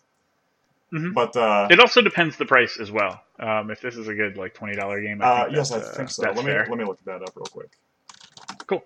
[0.93, 1.15] Mhm.
[1.15, 3.21] But uh, It also depends the price as well.
[3.41, 5.79] Um, if this is a good like twenty dollar game, I uh, think yes, I
[5.79, 6.23] uh, think so.
[6.23, 6.67] Let me fair.
[6.69, 7.71] let me look that up real quick.
[8.67, 8.85] Cool.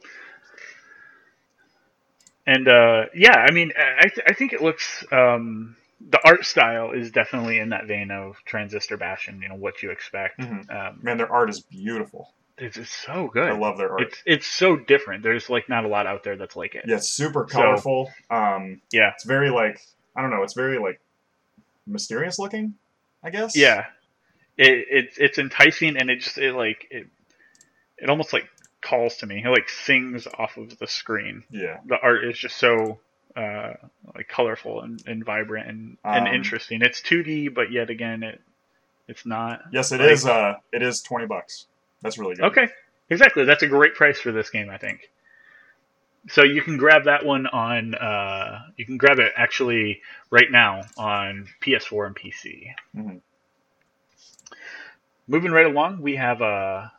[2.46, 6.92] And uh, yeah, I mean, I th- I think it looks um, the art style
[6.92, 9.40] is definitely in that vein of Transistor Bastion.
[9.42, 10.38] You know what you expect.
[10.40, 10.70] Mhm.
[10.74, 12.32] Um, Man, their art is beautiful.
[12.58, 13.48] it's, it's so good.
[13.50, 14.02] I love their art.
[14.02, 15.22] It's it's so different.
[15.22, 16.84] There's like not a lot out there that's like it.
[16.86, 18.10] yeah, it's super So- colorful.
[18.30, 19.10] um, Yeah.
[19.14, 19.80] it's very like
[20.16, 20.42] I don't know.
[20.42, 21.00] It's very like
[21.86, 22.74] mysterious looking.
[23.22, 23.56] I guess.
[23.56, 23.86] Yeah.
[24.56, 27.06] It, it's it's enticing and it just it like it
[27.98, 28.48] it almost like
[28.82, 29.42] calls to me.
[29.44, 31.44] It like sings off of the screen.
[31.50, 31.78] Yeah.
[31.86, 33.00] The art is just so
[33.36, 33.74] uh,
[34.14, 36.82] like colorful and, and vibrant and, and Um, interesting.
[36.82, 38.40] It's 2D, but yet again it
[39.08, 39.62] it's not.
[39.72, 40.26] Yes, it Like- is.
[40.26, 41.66] Uh, it is twenty bucks.
[42.02, 42.44] That's really good.
[42.46, 42.68] Okay,
[43.08, 43.44] exactly.
[43.44, 45.10] That's a great price for this game, I think.
[46.28, 47.94] So you can grab that one on.
[47.94, 52.72] Uh, you can grab it actually right now on PS4 and PC.
[52.96, 53.20] Mhm.
[55.26, 56.92] Moving right along, we have a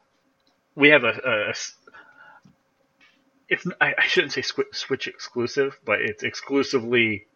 [0.76, 1.54] we have a, a-
[3.51, 7.27] It's I, I shouldn't say Switch exclusive, but it's exclusively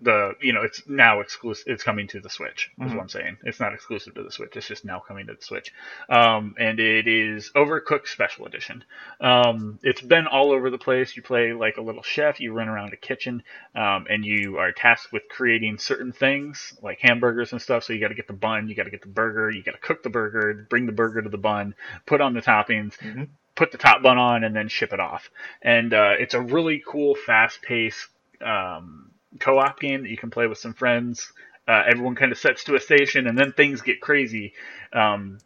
[0.00, 1.64] the you know it's now exclusive.
[1.68, 2.70] It's coming to the Switch.
[2.82, 2.96] Is Mhm.
[2.96, 3.38] what I'm saying.
[3.44, 4.54] It's not exclusive to the Switch.
[4.56, 5.72] It's just now coming to the Switch.
[6.10, 8.84] Um, and it is Overcooked Special Edition.
[9.20, 11.16] Um, it's been all over the place.
[11.16, 12.40] You play like a little chef.
[12.40, 13.42] You run around a kitchen,
[13.74, 17.84] um, and you are tasked with creating certain things like hamburgers and stuff.
[17.84, 19.72] So you got to get the bun, you got to get the burger, you got
[19.72, 21.74] to cook the burger, bring the burger to the bun,
[22.04, 23.28] put on the toppings, Mhm.
[23.54, 25.30] Put the top bun on, and then ship it off.
[25.62, 28.08] And uh, it's a really cool, fast-paced
[28.44, 31.32] um, co-op game that you can play with some friends.
[31.66, 34.52] Uh, everyone kind of sets to a station, and then things get crazy.
[34.92, 35.38] Um,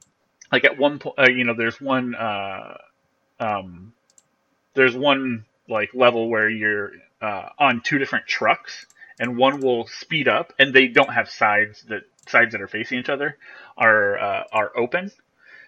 [0.50, 2.78] like at one point, uh, you know, there's one, uh,
[3.38, 3.92] um,
[4.74, 8.86] there's one like level where you're uh, on two different trucks,
[9.20, 12.98] and one will speed up, and they don't have sides that sides that are facing
[12.98, 13.36] each other
[13.76, 15.10] are uh, are open,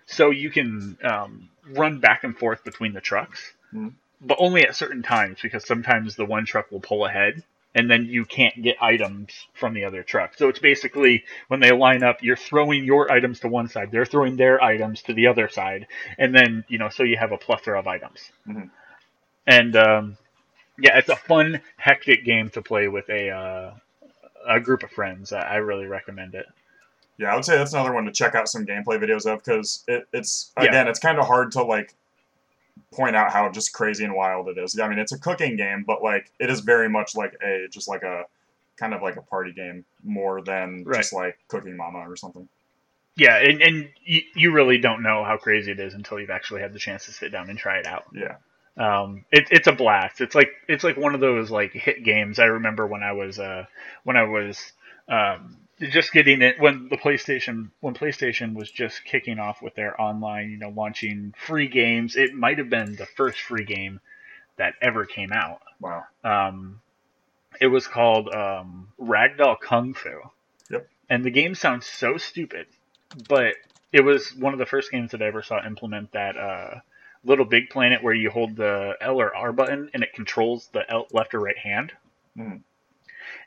[0.06, 3.94] so you can um, run back and forth between the trucks, Mhm.
[4.20, 7.42] but only at certain times because sometimes the one truck will pull ahead.
[7.74, 10.34] And then you can't get items from the other truck.
[10.36, 14.04] So it's basically when they line up, you're throwing your items to one side, they're
[14.06, 15.86] throwing their items to the other side,
[16.18, 18.32] and then you know, so you have a plethora of items.
[18.48, 18.70] Mhm.
[19.46, 20.16] And um,
[20.78, 23.74] yeah, it's a fun, hectic game to play with a uh,
[24.48, 25.32] a group of friends.
[25.32, 26.46] I I really recommend it.
[27.20, 29.84] Yeah, I would say that's another one to check out some gameplay videos of because
[29.86, 30.64] it, it's Yeah.
[30.70, 31.94] again, it's kind of hard to like
[32.92, 34.78] point out how just crazy and wild it is.
[34.80, 37.88] I mean, it's a cooking game, but like it is very much like a just
[37.88, 38.24] like a
[38.78, 40.96] kind of like a party game more than Right.
[40.96, 42.48] just like Cooking Mama or something.
[43.16, 46.62] Yeah, and, and you, you really don't know how crazy it is until you've actually
[46.62, 48.04] had the chance to sit down and try it out.
[48.14, 48.36] Yeah.
[48.78, 50.22] Um, it, it's a blast.
[50.22, 52.38] It's like it's like one of those like hit games.
[52.38, 53.66] I remember when I was uh,
[54.04, 54.72] when I was
[55.06, 59.98] um, just getting it when the PlayStation when PlayStation was just kicking off with their
[60.00, 62.16] online, you know, launching free games.
[62.16, 64.00] It might have been the first free game
[64.56, 65.62] that ever came out.
[65.80, 66.04] Wow.
[66.22, 66.80] Um,
[67.60, 70.20] it was called um, Ragdoll Kung Fu.
[70.70, 70.88] Yep.
[71.08, 72.66] And the game sounds so stupid,
[73.28, 73.54] but
[73.92, 76.80] it was one of the first games that I ever saw implement that uh,
[77.24, 80.88] little big planet where you hold the L or R button and it controls the
[80.90, 81.92] L, left or right hand.
[82.36, 82.60] Mhm.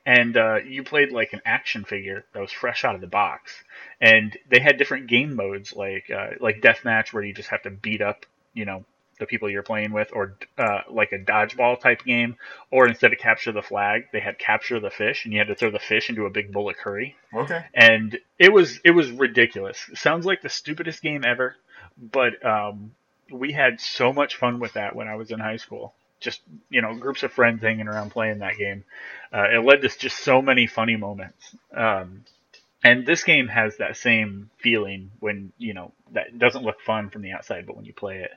[0.05, 3.53] And uh, you played like an action figure that was fresh out of the box,
[4.01, 7.69] and they had different game modes like uh, like deathmatch where you just have to
[7.69, 8.83] beat up you know
[9.19, 12.35] the people you're playing with, or uh, like a dodgeball type game,
[12.71, 15.55] or instead of capture the flag, they had capture the fish, and you had to
[15.55, 17.63] throw the fish into a big bowl of curry Okay.
[17.73, 19.89] and it was it was ridiculous.
[19.93, 21.55] Sounds like the stupidest game ever,
[21.97, 22.91] but um,
[23.31, 25.93] we had so much fun with that when I was in high school.
[26.23, 28.83] Just you know, groups of friends hanging around playing that game.
[29.31, 31.55] Uh, it led to just so many funny moments.
[31.75, 32.23] Um,
[32.83, 37.21] and this game has that same feeling when you know that doesn't look fun from
[37.21, 38.31] the outside, but when you play it,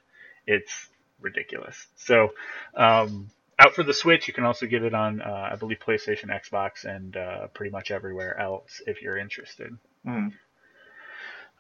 [0.46, 0.88] it's
[1.20, 1.87] ridiculous.
[1.96, 2.31] So
[2.75, 4.29] um, out for the Switch.
[4.29, 7.90] You can also get it on, uh, I believe, PlayStation, Xbox, and uh, pretty much
[7.90, 9.77] everywhere else if you're interested.
[10.07, 10.33] Mhm.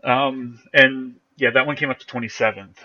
[0.04, 2.76] Um, and yeah, that one came up to 27th.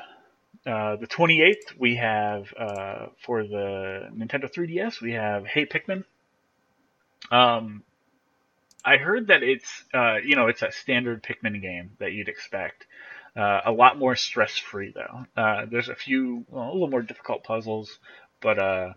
[0.66, 6.04] Uh, the 28th, we have uh, for the Nintendo 3DS, we have Hey Pikmin.
[7.32, 7.84] Um,
[8.84, 12.88] I heard that it's uh, you know it's a standard Pikmin game that you'd expect.
[13.36, 15.26] Uh, a lot more stress free though.
[15.42, 18.00] Uh, there's a few well, a little more difficult puzzles,
[18.42, 18.94] but uh,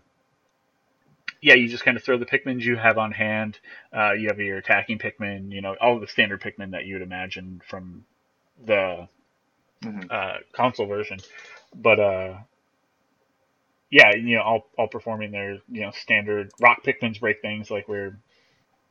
[1.41, 3.59] yeah, you just kind of throw the Pikmins you have on hand.
[3.95, 7.03] Uh, you have your attacking Pikmin, you know, all the standard Pikmin that you would
[7.03, 8.05] imagine from
[8.65, 9.07] the
[9.83, 10.09] Mhm.
[10.09, 11.19] uh, console version.
[11.75, 12.33] But uh,
[13.89, 17.87] yeah, you know, all all performing their you know standard rock Pikmins break things like
[17.87, 18.17] we're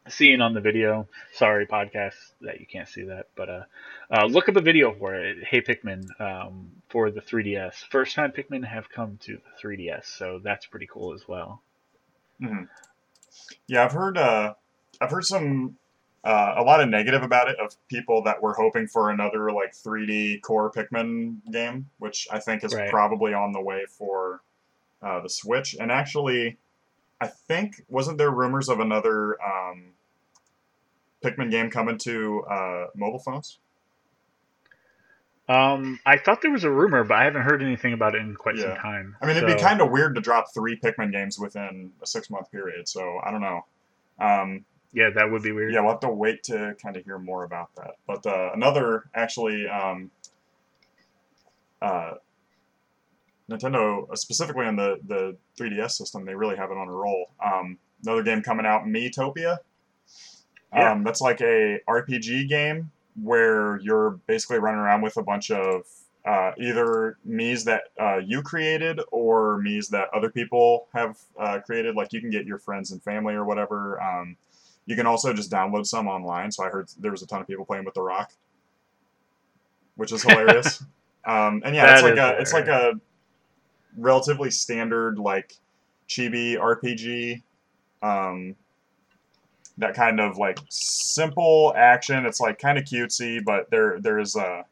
[0.09, 1.09] seeing on the video.
[1.33, 3.63] Sorry, podcast that you can't see that, but uh,
[4.11, 5.45] uh, look up a video for it.
[5.45, 7.75] Hey Pikmin um, for the 3DS.
[7.91, 11.63] First time Pikmin have come to the 3DS, so that's pretty cool as well.
[12.41, 12.69] Mhm.
[13.67, 14.55] Yeah, I've heard uh,
[15.01, 15.77] I've heard some
[16.25, 19.75] uh, a lot of negative about it of people that were hoping for another like
[19.75, 22.91] 3D core Pikmin game, which I think is Right.
[22.91, 24.41] probably on the way for
[25.03, 25.77] uh, the Switch.
[25.79, 26.57] And actually,
[27.21, 29.93] I think wasn't there rumors of another um,
[31.23, 33.59] Pikmin game coming to uh, mobile phones?
[35.47, 38.35] Um, I thought there was a rumor, but I haven't heard anything about it in
[38.35, 39.15] quite some time.
[39.21, 42.31] I mean, it'd be kind of weird to drop three Pikmin games within a six
[42.31, 42.89] month period.
[42.89, 43.67] So I don't know.
[44.19, 45.73] Um, yeah, that would be weird.
[45.75, 47.97] Yeah, we'll have to wait to kind of hear more about that.
[48.07, 50.11] But uh, another, actually, um,
[51.83, 52.13] uh,
[53.51, 57.27] Nintendo, uh, specifically on the, the 3DS system, they really have it on a roll.
[57.45, 59.59] Um, another game coming out, Miitopia.
[60.73, 60.93] Yeah.
[60.93, 65.83] Um, that's like a RPG game where you're basically running around with a bunch of
[66.25, 71.97] uh, either Mii's that uh, you created or Mii's that other people have uh, created.
[71.97, 74.01] Like you can get your friends and family or whatever.
[74.01, 74.37] Um,
[74.87, 76.51] you can also just download some online.
[76.53, 78.33] So I heard there was a ton of people playing with The Rock,
[79.97, 80.83] which is hilarious.
[81.25, 83.01] um, and yeah, That it's like is a it's like a
[83.97, 85.55] relatively standard like
[86.09, 87.43] chibi RPG.
[88.03, 88.57] Um,
[89.79, 92.27] that kind of like simple action.
[92.27, 94.63] It's like kind of cutesy, but there there's uh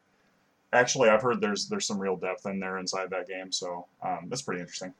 [0.73, 3.51] actually I've heard there's there's some real depth in there inside that game.
[3.53, 4.93] So um, that's pretty interesting.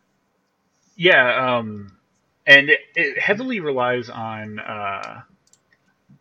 [0.97, 1.97] Yeah, um,
[2.47, 5.23] and it, it heavily relies on uh,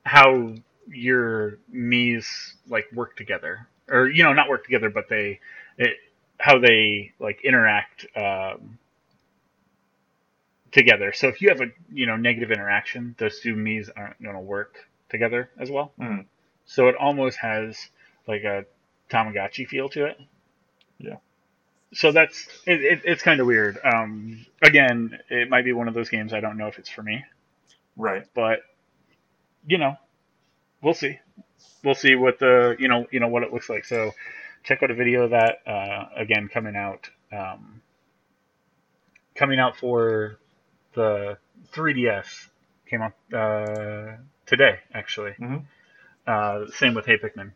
[0.03, 0.55] how
[0.87, 5.39] your Mii's like work together, or you know, not work together, but they
[5.77, 5.97] it,
[6.39, 8.77] how they like interact um,
[10.71, 11.13] together.
[11.13, 14.41] So if you have a you know negative interaction, those two Mii's aren't going to
[14.41, 14.77] work
[15.09, 15.93] together as well.
[15.99, 16.25] Mhm.
[16.65, 17.89] So it almost has
[18.27, 18.65] like a
[19.09, 20.19] Tamagotchi feel to it.
[20.99, 21.17] Yeah.
[21.93, 23.77] So that's it, it, it's kind of weird.
[23.83, 27.03] Um, again, it might be one of those games I don't know if it's for
[27.03, 27.23] me,
[27.97, 28.25] Right.
[28.33, 28.59] but
[29.67, 29.97] you know,
[30.81, 31.19] we'll see.
[31.83, 33.85] We'll see what the you know you know what it looks like.
[33.85, 34.13] So
[34.63, 37.81] check out a video of that uh, again coming out um,
[39.35, 40.37] coming out for
[40.93, 41.37] the
[41.73, 42.47] 3DS
[42.89, 45.33] came out uh, today actually.
[45.39, 45.63] Mhm.
[46.27, 47.51] Uh, same with Hey Pikmin.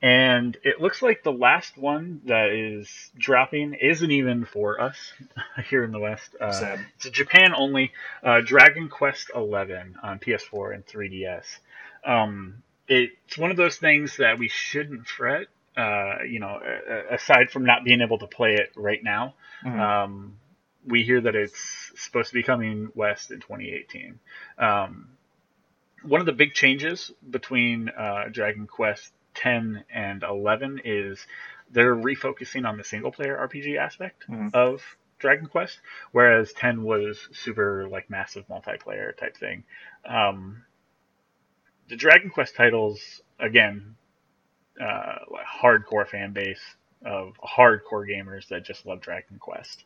[0.00, 5.12] And it looks like the last one that is dropping isn't even for us
[5.70, 6.36] here in the West.
[6.40, 6.86] Uh, Sad.
[6.96, 11.44] it's a Japan only uh, Dragon Quest XI on PS4 and 3DS.
[12.04, 15.46] Um, it's one of those things that we shouldn't fret.
[15.76, 16.60] Uh, you know,
[17.10, 19.34] aside from not being able to play it right now,
[19.64, 19.78] Mhm.
[19.78, 20.38] um,
[20.86, 24.18] we hear that it's supposed to be coming west in 2018.
[24.58, 25.08] Um,
[26.02, 31.26] one of the big changes between uh, Dragon Quest 10 and 11 is
[31.70, 34.54] they're refocusing on the single player RPG aspect Mhm.
[34.54, 34.82] of
[35.18, 35.80] Dragon Quest,
[36.12, 39.64] whereas 10 was super like massive multiplayer type thing.
[40.04, 40.64] Um,
[41.88, 43.96] the Dragon Quest titles, again,
[44.80, 46.62] uh, like hardcore fan base
[47.04, 49.84] of hardcore gamers that just love Dragon Quest.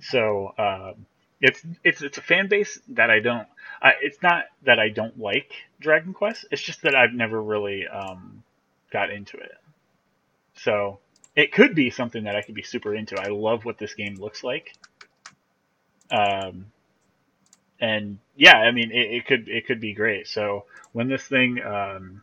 [0.00, 1.06] So um,
[1.40, 3.48] it's it's it's a fan base that I don't.
[3.82, 6.46] I, it's not that I don't like Dragon Quest.
[6.50, 8.42] It's just that I've never really um,
[8.96, 9.58] got into it.
[10.54, 11.00] So
[11.34, 13.20] it could be something that I could be super into.
[13.20, 14.72] I love what this game looks like.
[16.10, 16.66] Um,
[17.78, 20.26] and yeah, I mean, it, it could it could be great.
[20.28, 22.22] So when this thing um,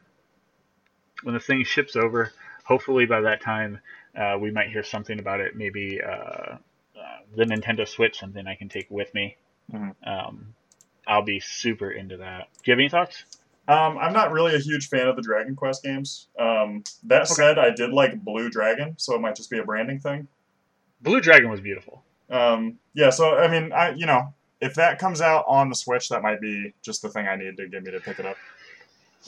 [1.22, 2.32] when this thing ships over,
[2.64, 3.80] hopefully by that time
[4.18, 5.56] uh, we might hear something about it.
[5.56, 6.56] Maybe uh,
[6.98, 9.38] uh, the Nintendo Switch, something I can take with me.
[9.72, 9.94] Mhm.
[10.06, 10.56] Um,
[11.06, 12.48] I'll be super into that.
[12.64, 13.26] Do you have any thoughts?
[13.68, 16.28] Um, I'm not really a huge fan of the Dragon Quest games.
[16.38, 20.00] Um, that said, I did like Blue Dragon, so it might just be a branding
[20.00, 20.28] thing.
[21.02, 22.04] Blue Dragon was beautiful.
[22.30, 26.10] Um, yeah, so I mean, I you know, if that comes out on the Switch,
[26.10, 28.38] that might be just the thing I need to get me to pick it up.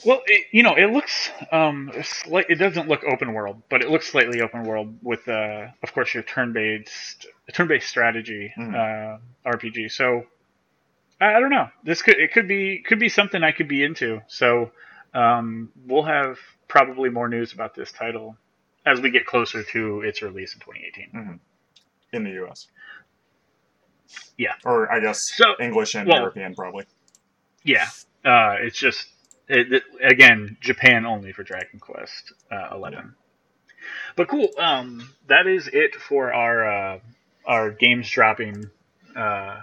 [0.05, 3.89] Well, it, you know, it looks um, slight, it doesn't look open world, but it
[3.89, 8.75] looks slightly open world with, uh, of course, your turn-based turn-based strategy Mhm.
[8.75, 9.17] uh,
[9.49, 9.89] RPG.
[9.91, 10.25] So
[11.33, 11.67] I, don't know.
[11.83, 14.21] This could it could be could be something I could be into.
[14.27, 14.71] So
[15.13, 18.37] um, we'll have probably more news about this title
[18.85, 21.39] as we get closer to its release in 2018.
[22.13, 22.67] in the U.S.
[24.37, 24.53] Yeah.
[24.63, 26.85] Or I guess So English and well- European probably.
[27.63, 27.87] yeah,
[28.23, 29.07] uh, it's just
[29.47, 33.15] it, it- again Japan only for Dragon Quest uh, 11.
[34.15, 34.49] But cool.
[34.57, 36.65] Um, that is it for our
[36.95, 36.99] uh,
[37.45, 38.65] our games dropping
[39.15, 39.61] uh,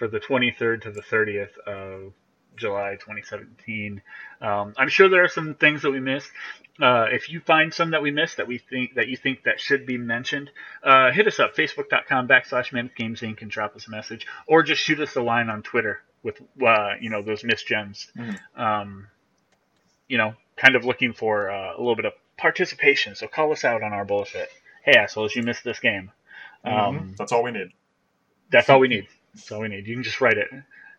[0.00, 2.14] for the 23rd to the 30th of
[2.56, 4.00] July 2017.
[4.40, 6.30] Um, I'm sure there are some things that we missed.
[6.80, 9.60] Uh, if you find some that we missed that we think that you think that
[9.60, 10.50] should be mentioned,
[10.82, 13.42] uh, hit us up facebook.com backslash Mammoth Games Inc.
[13.42, 16.94] and drop us a message, or just shoot us a line on Twitter with uh,
[16.98, 18.10] you know those missed gems.
[18.16, 18.38] Mhm.
[18.58, 19.06] Um,
[20.08, 23.14] you know, kind of looking for uh, a little bit of participation.
[23.14, 24.48] So call us out on our bullshit.
[24.82, 26.10] Hey assholes, you missed this game.
[26.64, 27.16] Um, Mhm.
[27.18, 27.72] That's all we need.
[28.50, 29.06] that's all we need.
[29.50, 29.86] All we need.
[29.86, 30.48] You can just write it.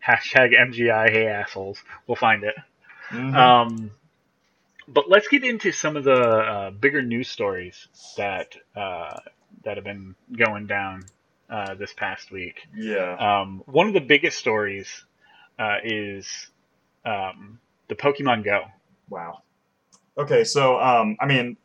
[0.06, 1.82] Hashtag MGI Hey assholes.
[2.08, 2.56] We'll find it.
[3.10, 3.36] Mhm.
[3.36, 3.92] Um,
[4.88, 9.18] but let's get into some of the uh, bigger news stories that uh,
[9.64, 11.04] that have been going down
[11.50, 12.68] uh, this past week.
[12.76, 13.16] yeah.
[13.42, 15.06] Um, one of the biggest stories
[15.60, 16.48] uh, is
[17.06, 17.60] um,
[17.90, 18.64] the Pokemon Go.
[19.10, 19.42] Wow.
[20.18, 21.58] Okay, so um, I mean,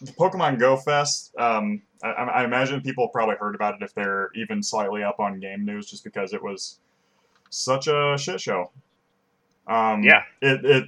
[0.00, 1.34] the Pokemon Go Fest.
[1.38, 5.40] Um, I, I imagine people probably heard about it if they're even slightly up on
[5.40, 6.80] game news, just because it was
[7.50, 8.70] such a shit show.
[9.66, 10.22] Um, Yeah.
[10.40, 10.84] It it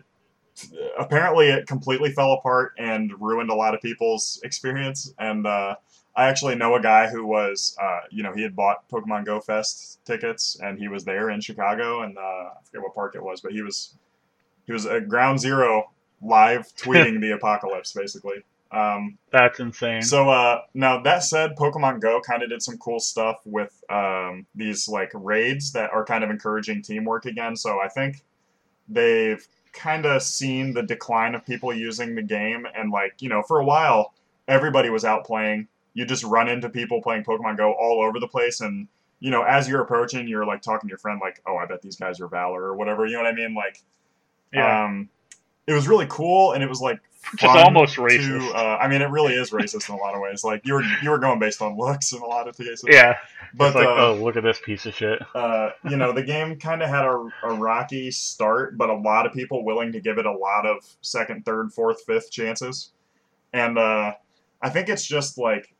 [0.99, 5.13] apparently it completely fell apart and ruined a lot of people's experience.
[5.19, 5.77] And uh,
[6.17, 9.41] I actually know a guy who was, uh, you know, he had bought Pokemon Go
[9.41, 13.23] Fest tickets and he was there in Chicago, and uh, I forget what park it
[13.23, 13.95] was, but he was
[14.67, 15.91] he was at Ground Zero
[16.21, 18.45] live tweeting the apocalypse, basically.
[18.73, 20.01] Um, That's insane.
[20.01, 24.47] so uh, now that said, Pokemon Go kind of did some cool stuff with um,
[24.55, 27.55] these like raids that are kind of encouraging teamwork again.
[27.55, 28.23] So I think
[28.89, 33.43] they've kind of seen the decline of people using the game, and like you know,
[33.43, 34.15] for a while,
[34.49, 35.69] everybody was out playing.
[35.93, 38.89] You just run into people playing Pokemon Go all over the place, and
[39.21, 41.83] you know, as you're approaching, you're like talking to your friend, like, "Oh, I bet
[41.83, 43.55] these guys are Valor or whatever." You know what I mean?
[43.55, 43.83] Like,
[44.51, 44.85] yeah.
[44.85, 45.11] um,
[45.67, 47.01] it was really cool, and it was like
[47.37, 48.55] Just fun almost to, racist.
[48.55, 50.45] uh, I mean, it really is racist in a lot of ways.
[50.45, 52.85] Like you were you were going based on looks in a lot of cases.
[52.87, 53.17] yeah.
[53.55, 55.21] but it's like, uh, oh, look at this piece of shit.
[55.35, 59.25] uh, you know, the game kind of had a, a rocky start, but a lot
[59.25, 62.91] of people willing to give it a lot of second, third, fourth, fifth chances,
[63.53, 64.13] and uh,
[64.61, 65.75] I think it's just like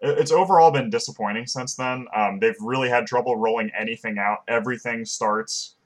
[0.00, 2.06] it's overall been disappointing since then.
[2.14, 4.38] Um, they've really had trouble rolling anything out.
[4.48, 5.76] Everything starts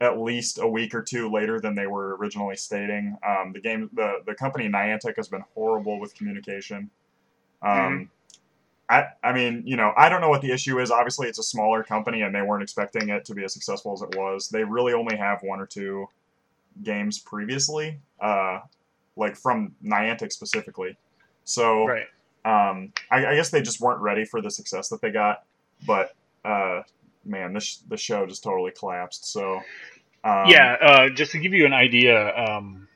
[0.00, 3.16] at least a week or two later than they were originally stating.
[3.26, 6.90] Um, the game, the the company Niantic has been horrible with communication.
[7.62, 8.10] Um,
[8.88, 10.90] I, I mean, you know, I don't know what the issue is.
[10.90, 14.02] Obviously, it's a smaller company, and they weren't expecting it to be as successful as
[14.02, 14.48] it was.
[14.48, 16.06] They really only have one or two
[16.82, 18.60] games previously, uh,
[19.16, 20.96] like from Niantic specifically.
[21.44, 22.06] So, Right.
[22.44, 25.44] um, I, I guess they just weren't ready for the success that they got.
[25.86, 26.82] But uh,
[27.26, 29.26] man, this the show just totally collapsed.
[29.30, 29.56] So,
[30.24, 32.88] um, yeah, uh, just to give you an idea, um,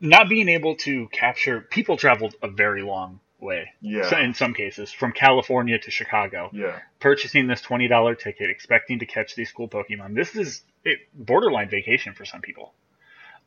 [0.00, 3.70] not being able to capture people traveled a very long way.
[3.80, 8.50] yeah, So in some cases, from California to Chicago, yeah, purchasing this twenty dollar ticket,
[8.50, 10.14] expecting to catch these cool Pokemon.
[10.14, 12.72] This is it, borderline vacation for some people.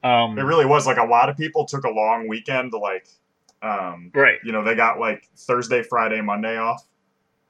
[0.03, 0.85] Um, it really was.
[0.85, 3.07] Like a lot of people took a long weekend to like,
[3.63, 4.37] um, right.
[4.43, 6.85] you know, they got like Thursday, Friday, Monday off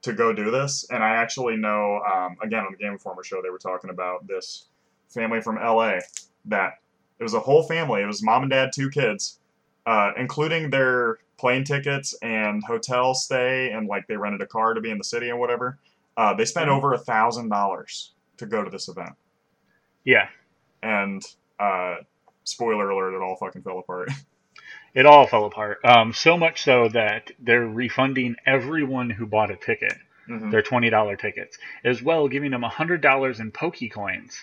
[0.02, 0.86] to go do this.
[0.90, 4.26] And I actually know, um, again, on the Game Informer show, they were talking about
[4.26, 4.66] this
[5.08, 5.98] family from LA
[6.46, 6.74] that
[7.18, 8.02] it was a whole family.
[8.02, 9.40] It was mom and dad, two kids,
[9.86, 14.80] uh, including their plane tickets and hotel stay, and like they rented a car to
[14.80, 15.78] be in the city and whatever.
[16.16, 16.76] Uh, they spent Mhm.
[16.76, 19.14] over a thousand dollars to go to this event,
[20.04, 20.28] Yeah,
[20.82, 21.22] and
[21.58, 21.96] uh,
[22.44, 24.08] spoiler alert, it all fucking fell apart.
[24.96, 25.78] it all fell apart.
[25.84, 29.94] Um, so much so that they're refunding everyone who bought a ticket.
[30.28, 30.50] Mhm.
[30.50, 34.34] their twenty dollar tickets, as well giving them hundred dollars in Pokecoins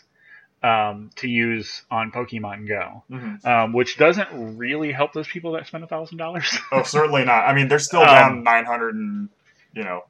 [0.64, 3.46] um, to use on Pokemon Go, Mhm.
[3.46, 6.58] um, which doesn't really help those people that spend thousand dollars.
[6.72, 7.46] Oh, certainly not.
[7.50, 9.28] I mean, they're still Um, down nine hundred and
[9.74, 10.06] you know,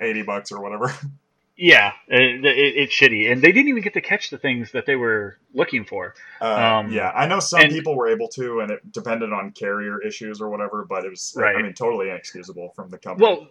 [0.00, 0.90] eighty bucks or whatever.
[1.62, 4.86] Yeah, it, it, it's shitty, and they didn't even get to catch the things that
[4.86, 6.14] they were looking for.
[6.40, 9.50] Uh, Um, yeah, I know some and- people were able to, and it depended on
[9.52, 10.86] carrier issues or whatever.
[10.88, 13.26] But it was, I mean, totally inexcusable from the company.
[13.28, 13.48] Well,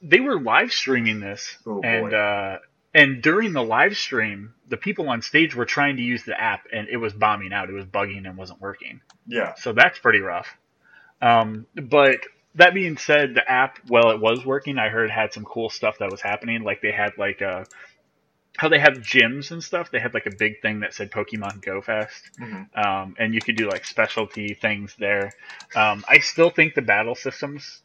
[0.00, 2.58] they were live streaming this, Oh, and uh,
[2.94, 6.64] and during the live stream, the people on stage were trying to use the app,
[6.72, 7.68] and it was bombing out.
[7.68, 9.02] It was bugging and wasn't working.
[9.26, 9.52] Yeah.
[9.56, 10.48] So that's pretty rough.
[11.20, 12.16] Um, but
[12.56, 14.78] that being said, the app, well, it was working.
[14.78, 16.62] I heard had some cool stuff that was happening.
[16.62, 17.64] Like they had like uh
[18.58, 19.90] how they have gyms and stuff.
[19.90, 22.66] They had like a big thing that said Pokemon Go Fest, Mhm.
[22.76, 25.32] um, and you could do like specialty things there.
[25.74, 27.82] Um, I still think the battle systems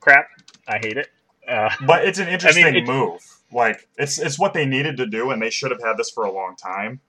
[0.00, 0.26] crap.
[0.66, 1.08] I hate it.
[1.48, 3.20] Uh, But it's an interesting it's- move.
[3.52, 6.24] Like it's it's what they needed to do, and they should have had this for
[6.24, 7.00] a long time.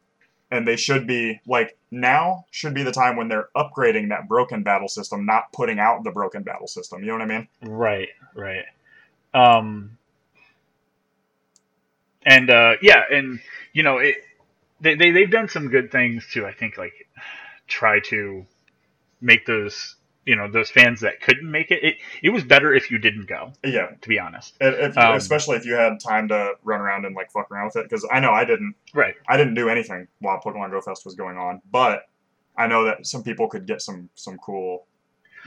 [0.54, 4.62] And they should be like now should be the time when they're upgrading that broken
[4.62, 7.02] battle system, not putting out the broken battle system.
[7.02, 7.48] You know what I mean?
[7.64, 8.66] Right, right.
[9.34, 9.98] Um,
[12.24, 13.40] and uh, yeah, and
[13.74, 14.18] you know, it
[14.80, 16.94] they, they they've done some good things to I think like
[17.68, 18.46] try to
[19.22, 19.96] make those
[20.26, 21.84] you know those fans that couldn't make it.
[21.84, 23.88] It it was better if you didn't go, Yeah.
[24.02, 24.56] to be honest.
[24.62, 27.84] Um, especially if you had time to run around and like fuck around with it,
[27.90, 28.76] because I know I didn't.
[28.94, 29.16] Right.
[29.28, 32.04] I didn't do anything while Pokemon Go Fest was going on, but
[32.58, 34.86] I know that some people could get some some cool,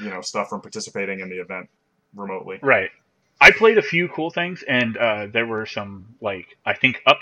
[0.00, 1.68] you know, stuff from participating in the event
[2.14, 2.58] remotely.
[2.62, 2.90] Right.
[3.40, 7.18] I played a few cool things, and uh, there were some like I think up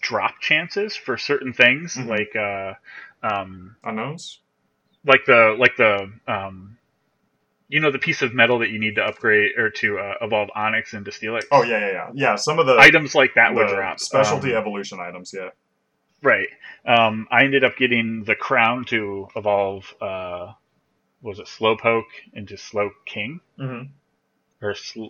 [0.00, 2.06] drop chances for certain things, Mhm.
[2.06, 2.74] like uh,
[3.22, 4.38] um, Unowns.
[5.04, 6.78] like the like the um,
[7.68, 10.48] you know the piece of metal that you need to upgrade or to uh, evolve
[10.56, 11.44] Onix into Steelix.
[11.50, 12.10] Oh yeah, yeah, yeah.
[12.14, 13.98] Yeah, some of the items like that would drop.
[14.00, 15.34] specialty Um, evolution items.
[15.36, 15.50] Yeah.
[16.22, 16.48] right.
[16.86, 19.92] Um, I ended up getting the crown to evolve.
[20.00, 20.52] Uh,
[21.22, 22.04] was it Slowpoke
[22.34, 23.86] into Slow King Mm-hmm.
[24.64, 25.06] or sl-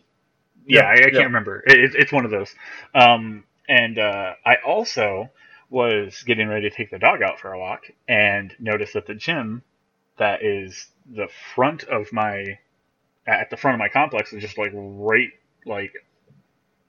[0.66, 1.22] yeah, Yeah, I, I can't yeah.
[1.24, 1.62] remember.
[1.66, 2.54] It, it's- it's one of those.
[2.94, 5.28] Um, and uh, I also
[5.68, 9.14] was getting ready to take the dog out for a walk and noticed that the
[9.14, 9.62] gym
[10.18, 12.58] that is the front of my
[13.26, 15.30] at the front of my complex is just like right
[15.64, 15.92] like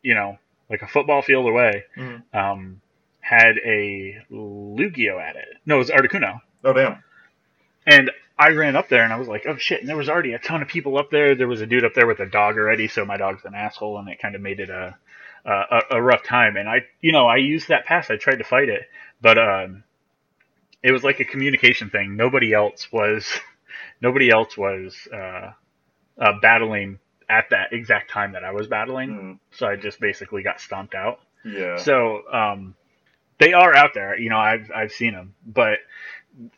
[0.01, 0.37] you know
[0.69, 2.23] like a football field away Mhm.
[2.33, 2.81] um,
[3.21, 5.47] had a Lugia at it.
[5.65, 6.39] No, it was Articuno.
[6.63, 7.03] Oh damn.
[7.85, 9.79] And I ran up there and I was like, oh shit.
[9.79, 11.35] And there was already a ton of people up there.
[11.35, 12.87] There was a dude up there with a dog already.
[12.87, 14.95] So my dog's an asshole and it kind of made it a,
[15.45, 16.55] a, a rough time.
[16.57, 18.09] And I, you know, I used that pass.
[18.11, 18.83] I tried to fight it,
[19.21, 19.83] but, um,
[20.83, 22.15] it was like a communication thing.
[22.15, 23.27] Nobody else was,
[24.01, 25.51] nobody else was, uh,
[26.19, 26.99] uh, battling
[27.29, 29.09] at that exact time that I was battling.
[29.09, 31.19] Mm, So I just basically got stomped out.
[31.45, 31.77] yeah.
[31.77, 32.75] So um,
[33.39, 34.17] they are out there.
[34.17, 35.79] You know, I've I've seen them, but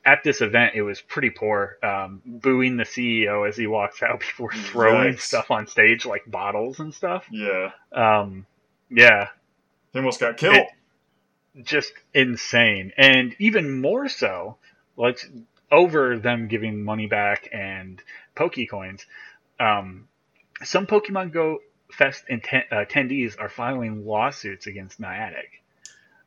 [0.05, 1.77] at this event, it was pretty poor.
[1.83, 5.21] Um, booing the CEO as he walks out before throwing Yikes.
[5.21, 7.25] stuff on stage like bottles and stuff.
[7.31, 7.71] yeah.
[7.91, 8.45] Um,
[8.89, 9.27] yeah,
[9.93, 10.55] He almost got killed.
[10.55, 10.67] It-
[11.63, 14.57] just insane, and even more so,
[14.97, 15.25] let's
[15.71, 18.01] over them giving money back and
[18.35, 19.05] Pokecoins.
[19.59, 20.07] Um,
[20.63, 21.59] some Pokemon Go
[21.91, 25.61] Fest inten- uh, attendees are filing lawsuits against Niantic.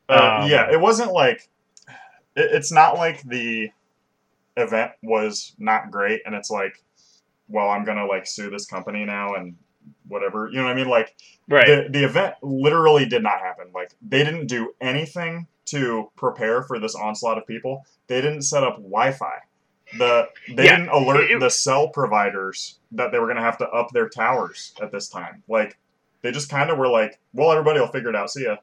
[0.09, 1.49] Uh, Um, yeah, it wasn't like
[2.37, 3.71] it, it's not like the
[4.57, 6.83] event was not great, and it's like,
[7.49, 9.57] well, I'm gonna like sue this company now and
[10.09, 10.49] whatever.
[10.49, 10.89] You know what I mean?
[10.89, 11.15] Like
[11.49, 11.67] Right.
[11.67, 13.67] the the event literally did not happen.
[13.75, 17.85] Like they didn't do anything to prepare for this onslaught of people.
[18.09, 19.39] They didn't set up Wi-Fi.
[19.99, 23.69] The they Yeah, didn't alert it- the cell providers that they were gonna have to
[23.69, 25.43] up their towers at this time.
[25.49, 25.77] Like
[26.23, 28.31] they just kind of were like, well, everybody will figure it out.
[28.31, 28.57] See ya.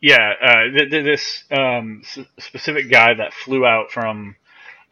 [0.00, 4.36] Yeah, uh, th- th- this um, s- specific guy that flew out from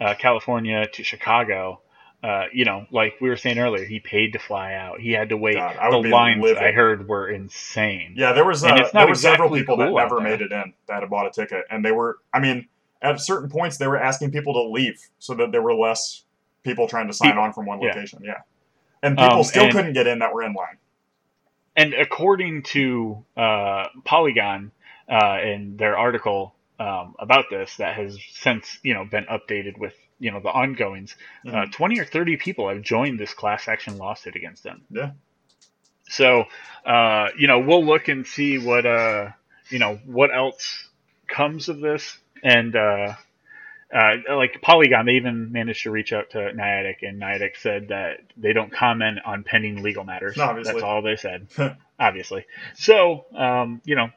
[0.00, 1.81] uh, California to Chicago,
[2.22, 5.00] uh, you know, like we were saying earlier, he paid to fly out.
[5.00, 5.54] He had to wait.
[5.56, 6.62] God, I the lines livid.
[6.62, 8.14] I heard were insane.
[8.16, 10.20] Yeah, there was uh, And it's not there were several people that cool out never
[10.20, 12.18] made it in that had bought a ticket, and they were.
[12.32, 12.68] I mean,
[13.02, 16.22] at certain points, they were asking people to leave so that there were less
[16.62, 17.88] people trying to sign People, on from one yeah.
[17.88, 18.20] location.
[18.22, 18.42] Yeah,
[19.02, 20.78] and people Um, still and- couldn't get in that were in line.
[21.74, 24.70] And according to uh, Polygon
[25.08, 29.94] uh, in their article um, about this, that has since you know been updated with
[30.22, 31.16] you know the ongoings,
[31.46, 31.72] uh, Mhm.
[31.72, 34.78] twenty or thirty people have joined this class action lawsuit against them.
[34.90, 35.10] Yeah.
[36.08, 36.44] So
[36.86, 39.30] uh, you know we'll look and see what uh,
[39.70, 40.88] you know what else
[41.26, 43.14] comes of this, and uh,
[43.94, 48.20] uh, like Polygon, they even managed to reach out to Niantic, and Niantic said that
[48.36, 50.38] they don't comment on pending legal matters.
[50.38, 50.72] Obviously.
[50.74, 51.46] That's all they said,
[51.98, 52.46] obviously.
[52.74, 54.10] So, um, you know,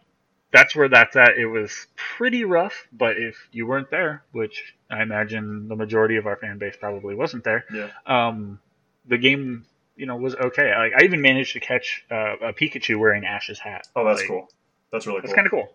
[0.55, 1.37] that's where that's at.
[1.37, 6.27] It was pretty rough, but if you weren't there, which I imagine the majority of
[6.27, 7.89] our fan base probably wasn't there, Yeah.
[8.05, 8.59] um,
[9.05, 9.65] the game,
[9.97, 10.73] you know, was okay.
[10.73, 13.87] Like I even managed to catch uh, a Pikachu wearing Ash's hat.
[13.97, 14.47] Oh, that's Like, cool.
[14.93, 15.27] That's really cool.
[15.27, 15.69] That's kind of cool.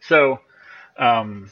[0.00, 0.38] So,
[0.96, 1.50] um,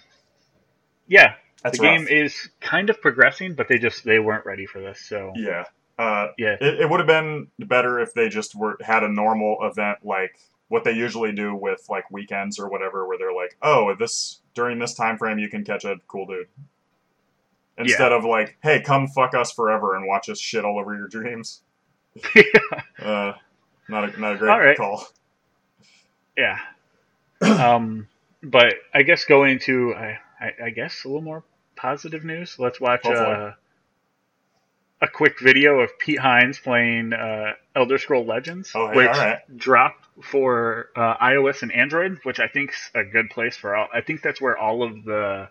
[1.08, 4.80] yeah, That's the game is kind of progressing, but they just they weren't ready for
[4.80, 5.00] this.
[5.00, 5.64] So Yeah,
[5.98, 6.56] Uh, Yeah.
[6.60, 10.38] it, it would have been better if they just were had a normal event like
[10.68, 14.78] what they usually do with like weekends or whatever, where they're like, oh, this during
[14.78, 16.46] this time frame you can catch a cool dude.
[17.78, 21.08] Instead of like, hey, come fuck us forever and watch us shit all over your
[21.08, 21.62] dreams.
[23.00, 23.32] Uh,
[23.88, 24.76] not a not a great right.
[24.76, 25.06] call.
[26.36, 26.58] Yeah.
[27.40, 28.08] um,
[28.42, 31.44] but I guess going to I, I, I guess a little more
[31.76, 32.56] positive news.
[32.58, 33.52] Let's watch uh,
[35.00, 39.38] a quick video of Pete Hines playing uh, Elder Scroll Legends, Oh, hey, which right.
[39.56, 43.86] dropped for uh, iOS and Android, which I think's a good place for all.
[43.94, 45.48] I think that's where all of the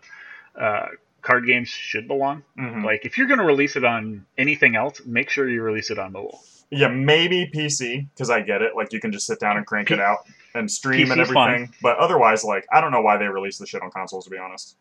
[0.60, 0.86] uh,
[1.22, 2.42] card games should belong.
[2.58, 2.84] Mhm.
[2.84, 5.98] Like if you're going to release it on anything else, make sure you release it
[5.98, 6.40] on mobile.
[6.70, 8.76] Yeah, maybe PC because I get it.
[8.76, 11.30] Like you can just sit down and crank P- it out and stream and PC's
[11.30, 11.74] everything.
[11.80, 14.24] But otherwise, like I don't know why they release the shit on consoles.
[14.24, 14.76] To be honest,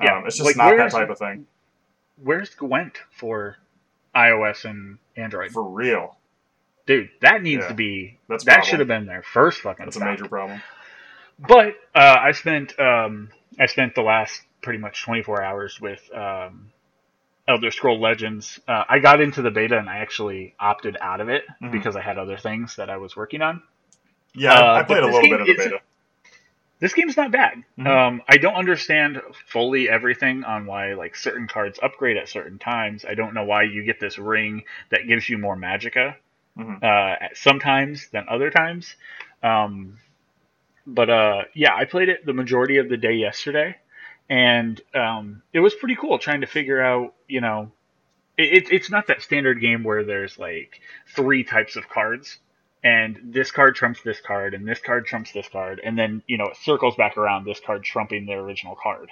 [0.00, 1.46] Yeah, um, it's just like, not that type of thing
[2.22, 3.56] Where's Gwent for
[4.14, 5.52] iOS and Android?
[5.52, 6.16] for real.
[6.86, 7.68] Dude, that needs Yeah.
[7.68, 10.62] to be That's that should have been there first fucking That's a major problem.
[11.38, 16.70] But uh, I spent um, I spent the last pretty much 24 hours with um,
[17.48, 18.60] Elder Scroll Legends.
[18.68, 21.72] Uh, I got into the beta and I actually opted out of it Mhm.
[21.72, 23.62] because I had other things that I was working on.
[24.34, 25.80] Yeah, Uh, I, played a little bit of the beta.
[26.82, 27.62] This game's not bad.
[27.78, 27.86] Mhm.
[27.86, 33.04] Um, I don't understand fully everything on why like certain cards upgrade at certain times.
[33.08, 36.16] I don't know why you get this ring that gives you more magicka
[36.58, 36.82] Mhm.
[36.82, 38.96] uh, sometimes than other times.
[39.44, 39.98] Um,
[40.84, 43.76] but uh, yeah, I played it the majority of the day yesterday,
[44.28, 47.70] and um, it was pretty cool trying to figure out, you know,
[48.36, 50.80] it, it, it's not that standard game where there's like
[51.14, 52.38] three types of cards,
[52.84, 56.38] and this card trumps this card, and this card trumps this card, and then you
[56.38, 59.10] know it circles back around this card trumping the original card.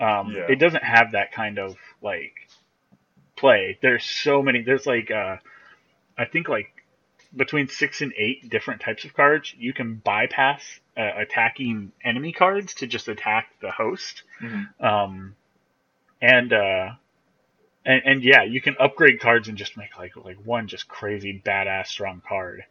[0.00, 0.46] Um, Yeah.
[0.48, 2.34] It doesn't have that kind of like
[3.36, 3.78] play.
[3.80, 4.62] There's so many.
[4.62, 5.36] There's like uh,
[6.18, 6.68] I think like
[7.34, 9.54] between six and eight different types of cards.
[9.58, 10.62] You can bypass
[10.96, 14.22] uh, attacking enemy cards to just attack the host.
[14.40, 14.68] Mhm.
[14.82, 15.36] Um,
[16.20, 16.90] and uh,
[17.84, 21.42] and and yeah, you can upgrade cards and just make like like one just crazy
[21.44, 22.64] badass strong card.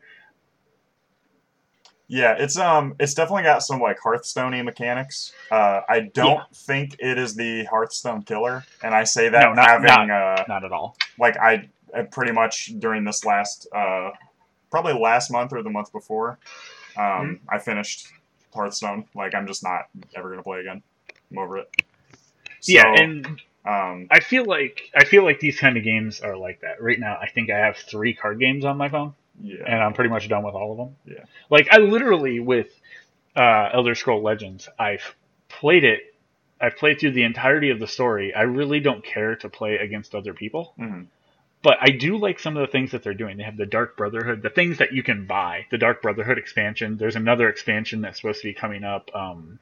[2.07, 5.33] Yeah, it's um, it's definitely got some like Hearthstone mechanics.
[5.49, 9.67] Uh, I don't think it is the Hearthstone killer, and I say that No, not-
[9.67, 10.95] having uh, Not at all.
[11.17, 14.11] like I, I pretty much during this last uh,
[14.69, 16.37] probably last month or the month before,
[16.97, 17.49] um, Mm-hmm.
[17.49, 18.07] I finished
[18.53, 19.05] Hearthstone.
[19.15, 20.83] Like I'm just not ever gonna play again.
[21.31, 21.69] I'm over it.
[22.59, 23.25] So, yeah, and
[23.65, 26.99] um, I feel like I feel like these kind of games are like that right
[26.99, 27.17] now.
[27.19, 29.13] I think I have three card games on my phone.
[29.41, 30.95] Yeah, and I'm pretty much done with all of them.
[31.05, 31.23] Yeah.
[31.49, 32.67] Like I literally with
[33.35, 35.15] uh, Elder Scroll Legends, I've
[35.49, 36.15] played it.
[36.59, 38.33] I've played through the entirety of the story.
[38.33, 41.07] I really don't care to play against other people, mhm.
[41.61, 43.37] but I do like some of the things that they're doing.
[43.37, 45.65] They have the Dark Brotherhood, the things that you can buy.
[45.69, 46.97] The Dark Brotherhood expansion.
[46.97, 49.13] There's another expansion that's supposed to be coming up.
[49.13, 49.59] Um,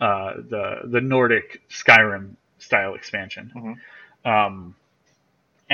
[0.00, 3.78] uh, the the Nordic Skyrim style expansion.
[4.24, 4.26] Mhm.
[4.30, 4.74] Um,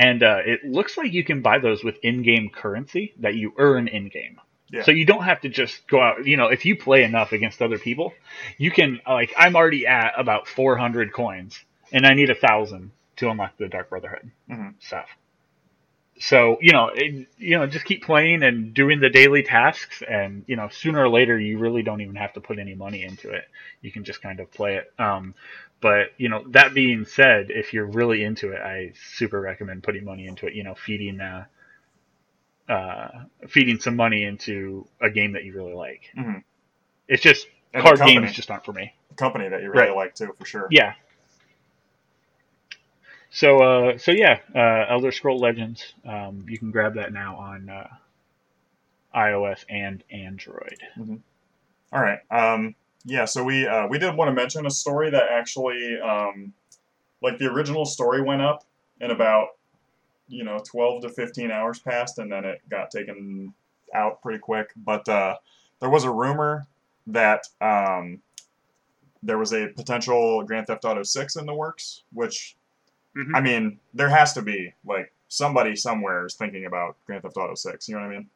[0.01, 3.87] and uh, it looks like you can buy those with in-game currency that you earn
[3.89, 4.41] in-game.
[4.73, 4.85] Yeah.
[4.85, 6.27] So you don't have to just go out.
[6.27, 8.13] You know, if you play enough against other people,
[8.57, 9.33] you can like.
[9.37, 11.59] I'm already at about 400 coins,
[11.93, 14.75] and I need a thousand to unlock the Dark Brotherhood Mhm.
[14.79, 15.09] stuff.
[16.21, 20.45] So you know, it, you know, just keep playing and doing the daily tasks, and
[20.47, 23.31] you know, sooner or later, you really don't even have to put any money into
[23.31, 23.45] it.
[23.83, 24.93] You can just kind of play it.
[24.99, 25.35] Um,
[25.81, 30.05] but you know, that being said, if you're really into it, I super recommend putting
[30.05, 30.55] money into it.
[30.55, 31.47] You know, feeding uh,
[32.69, 33.09] uh,
[33.49, 36.15] feeding some money into a game that you really like.
[36.17, 36.45] Mhm.
[37.09, 38.27] It's just And card company.
[38.27, 38.95] games just aren't for me.
[39.17, 39.97] company that you really Right.
[39.97, 40.69] like too, for sure.
[40.71, 40.95] Yeah.
[43.31, 45.95] So uh, so yeah, uh, Elder Scroll Legends.
[46.05, 47.89] Um, you can grab that now on uh,
[49.15, 50.79] iOS and Android.
[51.93, 52.21] All right.
[52.31, 52.75] Um,
[53.05, 53.25] yeah.
[53.25, 56.53] So we uh, we did want to mention a story that actually, um,
[57.23, 58.65] like the original story went up
[59.01, 59.49] in about
[60.29, 63.55] you know 12 to 15 hours passed, and then it got taken
[63.95, 64.73] out pretty quick.
[64.77, 65.37] But uh,
[65.81, 66.67] there was a rumor
[67.09, 68.21] that um,
[69.23, 72.57] there was a potential Grand Theft Auto 6 in the works, which
[73.17, 73.35] Mhm.
[73.35, 77.55] I mean, there has to be like somebody somewhere is thinking about Grand Theft Auto
[77.55, 77.89] 6.
[77.89, 78.31] You know what I mean?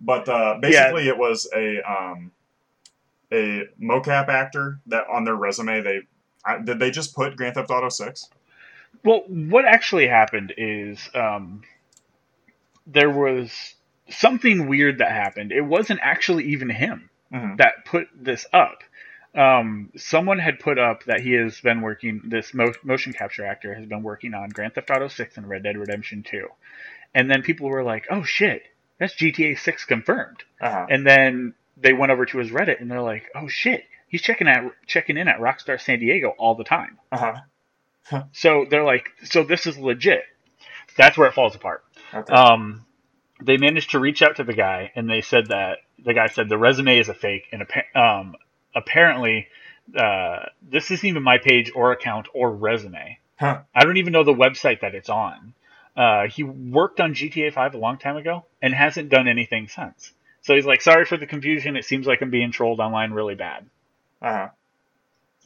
[0.00, 2.32] But uh, basically, it was a um,
[3.32, 6.00] a mocap actor that on their resume they
[6.44, 8.30] I, did they just put Grand Theft Auto 6?
[9.04, 11.62] Well, what actually happened is um,
[12.86, 13.74] there was
[14.08, 15.52] something weird that happened.
[15.52, 17.06] It wasn't actually even him.
[17.32, 17.58] Mhm.
[17.58, 18.82] that put this up.
[19.34, 22.22] Um, someone had put up that he has been working.
[22.24, 25.62] This mo- motion capture actor has been working on Grand Theft Auto 6 and Red
[25.62, 26.48] Dead Redemption 2,
[27.14, 28.64] and then people were like, "Oh shit,
[28.98, 30.86] that's GTA 6 confirmed." Uh-huh.
[30.90, 34.48] And then they went over to his Reddit and they're like, "Oh shit, he's checking
[34.48, 38.22] at checking in at Rockstar San Diego all the time." Uh-huh.
[38.32, 40.24] So they're like, "So this is legit."
[40.96, 41.84] That's where it falls apart.
[42.12, 42.32] Okay.
[42.32, 42.84] Um,
[43.42, 46.48] they managed to reach out to the guy, and they said that the guy said
[46.48, 48.34] the resume is a fake, and appa- um,
[48.74, 49.48] apparently
[49.96, 53.18] uh, this isn't even my page or account or resume.
[53.38, 53.60] Huh.
[53.74, 55.54] I don't even know the website that it's on.
[55.96, 60.12] Uh, he worked on GTA 5 a long time ago and hasn't done anything since.
[60.42, 61.76] So he's like, sorry for the confusion.
[61.76, 63.66] It seems like I'm being trolled online really bad.
[64.22, 64.48] Uh-huh.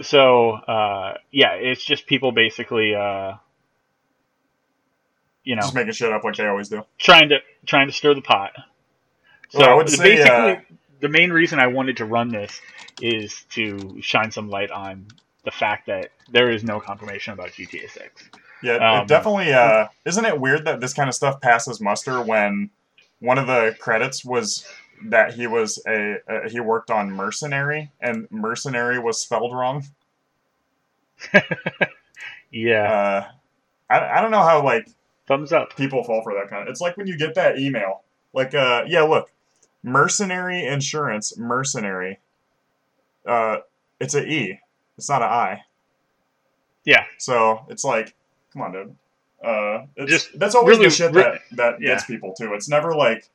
[0.02, 3.34] So uh, yeah, it's just people basically, uh,
[5.44, 6.82] you know, Just making shit up like they always do.
[6.98, 8.52] trying to trying to stir the pot.
[9.50, 10.56] So Well, I would say, basically, uh,
[11.04, 12.62] the main reason I wanted to run this
[13.00, 15.08] is to shine some light on
[15.44, 18.30] the fact that there is no confirmation about GTA 6.
[18.62, 19.52] Yeah, Um, it definitely.
[19.52, 22.70] Uh, isn't it weird that this kind of stuff passes muster when
[23.20, 24.66] one of the credits was
[25.06, 29.84] that he was a uh, he worked on Mercenary and Mercenary was spelled wrong.
[32.50, 33.24] Yeah, Uh,
[33.90, 34.88] I I don't know how like
[35.28, 35.76] thumbs up.
[35.76, 36.68] people fall for that kind of.
[36.68, 39.30] It's like when you get that email, like uh yeah look,
[39.84, 42.18] Mercenary Insurance Mercenary.
[43.24, 43.58] Uh,
[44.00, 44.58] it's a E.
[44.98, 45.60] It's not an I.
[46.84, 48.14] Yeah, So it's like,
[48.52, 48.96] come on, dude.
[49.42, 51.88] Uh, it's, Just that's always really- the shit that that yeah.
[51.94, 52.52] gets people too.
[52.54, 53.28] It's never like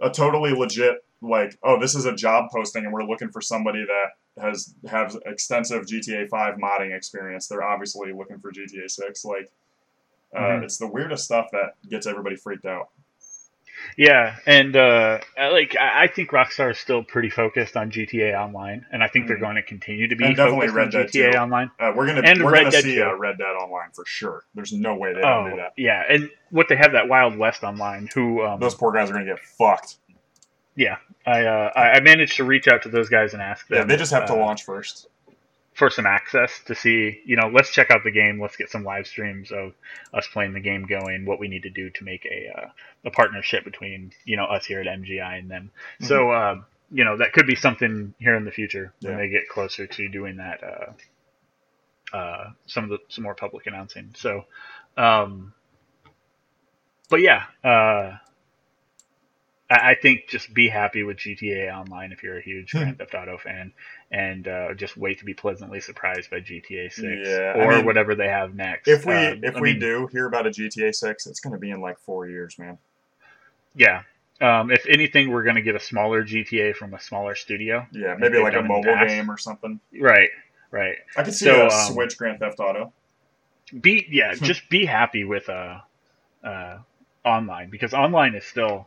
[0.00, 3.84] a totally legit like, oh, this is a job posting and we're looking for somebody
[3.84, 7.46] that has has extensive GTA Five modding experience.
[7.46, 9.24] They're obviously looking for GTA Six.
[9.24, 9.50] Like,
[10.34, 10.64] uh, Mhm.
[10.64, 12.88] it's the weirdest stuff that gets everybody freaked out.
[13.96, 18.84] Yeah, and uh, like I I think Rockstar is still pretty focused on GTA Online,
[18.92, 19.40] and I think they're Mhm.
[19.40, 21.38] going to continue to be And definitely focused Red on Dead GTA too.
[21.38, 21.70] Online.
[21.78, 24.44] Uh, we're gonna And we're Red gonna Dead see uh, Red Dead Online for sure.
[24.54, 25.72] There's no way they don't do Oh, that.
[25.76, 29.12] yeah, and what they have that Wild West Online, who um, Those poor guys are
[29.12, 29.96] gonna get fucked.
[30.76, 33.78] yeah, I, uh, I I managed to reach out to those guys and ask them.
[33.78, 35.08] Yeah, they just have to uh, launch first.
[35.74, 38.40] For some access to see, you know, let's check out the game.
[38.40, 39.72] Let's get some live streams of
[40.12, 41.26] us playing the game going.
[41.26, 42.68] What we need to do to make a uh,
[43.04, 45.70] a partnership between you know us here at MGI and them.
[46.00, 49.18] So uh, you know that could be something here in the future when Yeah.
[49.18, 50.62] they get closer to doing that.
[50.62, 50.92] Uh,
[52.16, 54.14] uh, some of the some more public announcing.
[54.16, 54.44] So,
[54.96, 55.52] um,
[57.10, 58.18] but yeah, uh,
[59.74, 62.78] I, I think just be happy with GTA Online if you're a huge Hmm.
[62.78, 63.72] Grand Theft Auto fan,
[64.10, 67.84] and uh, just wait to be pleasantly surprised by GTA Six Yeah, I or mean,
[67.84, 68.90] whatever they have next.
[68.92, 71.58] If we Uh, if I we mean, do hear about a GTA Six, it's gonna
[71.58, 72.78] be in like four years, man.
[73.74, 74.02] yeah.
[74.40, 77.86] Um, if anything, we're going to get a smaller GTA from a smaller studio.
[77.92, 79.80] Yeah, maybe like a done in the mobile game or something.
[79.98, 80.30] Right,
[80.70, 80.96] right.
[81.16, 82.92] I could see So, a um, Switch Grand Theft Auto.
[83.80, 85.80] Be yeah, just be happy with uh,
[86.44, 86.78] uh,
[87.24, 88.86] online because online is still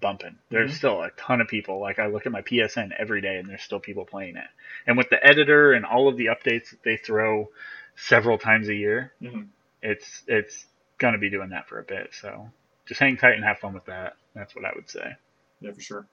[0.00, 0.38] bumping.
[0.50, 0.76] There's Mhm.
[0.76, 1.80] still a ton of people.
[1.80, 4.46] Like I look at my PSN every day, and there's still people playing it.
[4.86, 7.50] And with the editor and all of the updates that they throw
[7.96, 9.48] several times a year, Mhm.
[9.82, 10.66] it's it's
[10.98, 12.14] gonna be doing that for a bit.
[12.14, 12.50] So
[12.86, 14.16] just hang tight and have fun with that.
[14.34, 15.16] That's what I would say.
[15.60, 16.06] Yeah, for sure.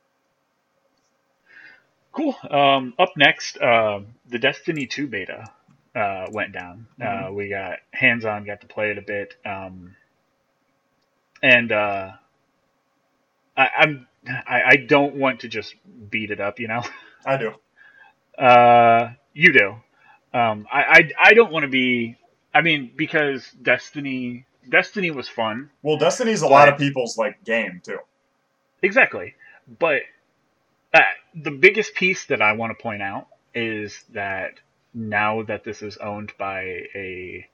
[2.12, 2.36] Cool.
[2.50, 5.52] Um, up next, uh, the Destiny 2 beta
[5.96, 6.88] uh, went down.
[7.02, 7.34] Uh, Mhm.
[7.34, 9.96] we got hands on, got to play it a bit, um,
[11.44, 12.12] and uh,
[13.58, 15.76] I, I'm I, I don't want to just
[16.10, 16.84] beat it up, you know.
[17.26, 17.54] I do.
[18.38, 19.76] Uh, you do.
[20.38, 22.18] Um, I, I I don't want to be.
[22.54, 25.70] I mean, because Destiny Destiny was fun.
[25.82, 28.00] Well, Destiny's a lot of people's like game too.
[28.82, 29.36] Exactly.
[29.80, 30.02] But
[30.94, 31.00] uh,
[31.34, 34.60] the biggest piece that I want to point out is that
[34.94, 36.62] now that this is owned by
[36.96, 37.48] a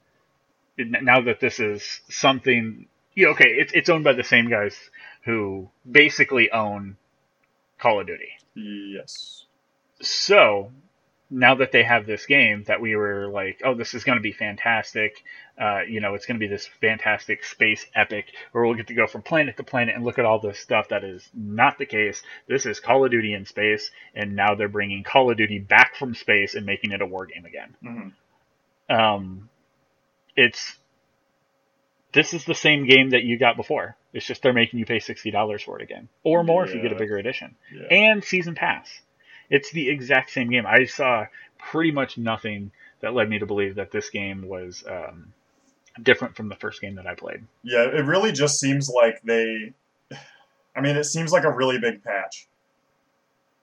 [0.78, 4.76] now that this is something yeah, okay, it's it's owned by the same guys
[5.26, 6.98] who basically own
[7.80, 8.30] Call of Duty.
[8.56, 9.46] Yes.
[10.02, 10.72] So
[11.30, 14.22] now that they have this game that we were like, oh, this is going to
[14.22, 15.24] be fantastic.
[15.60, 18.94] Uh, you know, it's going to be this fantastic space epic where we'll get to
[18.94, 20.90] go from planet to planet and look at all this stuff.
[20.90, 22.22] That is not the case.
[22.48, 25.96] This is Call of Duty in space, and now they're bringing Call of Duty back
[25.96, 27.76] from space and making it a war game again.
[27.82, 29.50] hmm Um,
[30.36, 30.78] it's
[32.14, 33.96] this is the same game that you got before.
[34.14, 36.82] It's just they're making you pay sixty dollars for it again, or more if you
[36.82, 37.88] get a bigger edition Yeah.
[37.90, 38.90] and season pass.
[39.50, 40.66] It's the exact same game.
[40.66, 41.26] I saw
[41.58, 45.34] pretty much nothing that led me to believe that this game was um,
[46.02, 47.44] different from the first game that I played.
[47.64, 49.74] yeah, it really just seems like they.
[50.76, 52.48] I mean, it seems like a really big patch.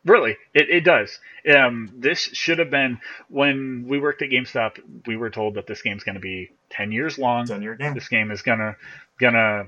[0.09, 1.19] Really, it, it does.
[1.55, 4.79] Um, this should have been when we worked at GameStop.
[5.07, 7.47] We were told that this game's going to be ten years long.
[7.47, 7.95] Ten year game.
[7.95, 8.77] This game is gonna
[9.21, 9.67] gonna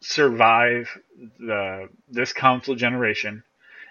[0.00, 0.88] survive
[1.38, 3.42] the this console generation,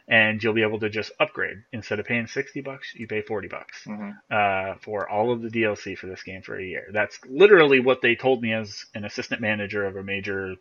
[0.07, 3.47] and you'll be able to just upgrade instead of paying sixty bucks, you pay forty
[3.47, 6.87] bucks hmm uh, for all of the DLC for this game for a year.
[6.91, 10.55] That's literally what they told me as an assistant manager of a major,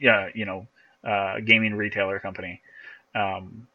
[0.00, 0.66] yeah, you know,
[1.04, 2.60] uh, gaming retailer company.
[3.14, 3.68] Um,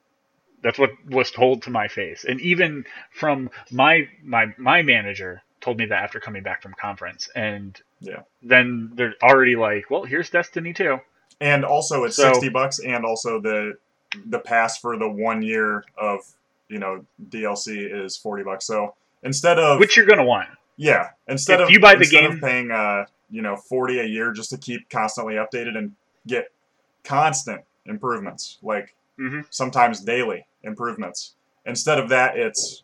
[0.62, 5.78] that's what was told to my face, and even from my my my manager told
[5.78, 8.22] me that after coming back from conference, and Yeah.
[8.44, 11.00] then they're already like, well, here's Destiny 2.
[11.42, 13.78] And also, it's So- sixty bucks, and also the
[14.26, 16.22] the pass for the one year of
[16.70, 18.66] you know DLC is forty bucks.
[18.66, 20.50] So instead of which you're gonna want.
[20.78, 24.06] yeah, instead if of you buy the game- of paying uh you know forty a
[24.06, 25.94] year just to keep constantly updated and
[26.26, 26.52] get
[27.04, 31.36] constant improvements, like hmm sometimes daily improvements.
[31.66, 32.84] Instead of that, it's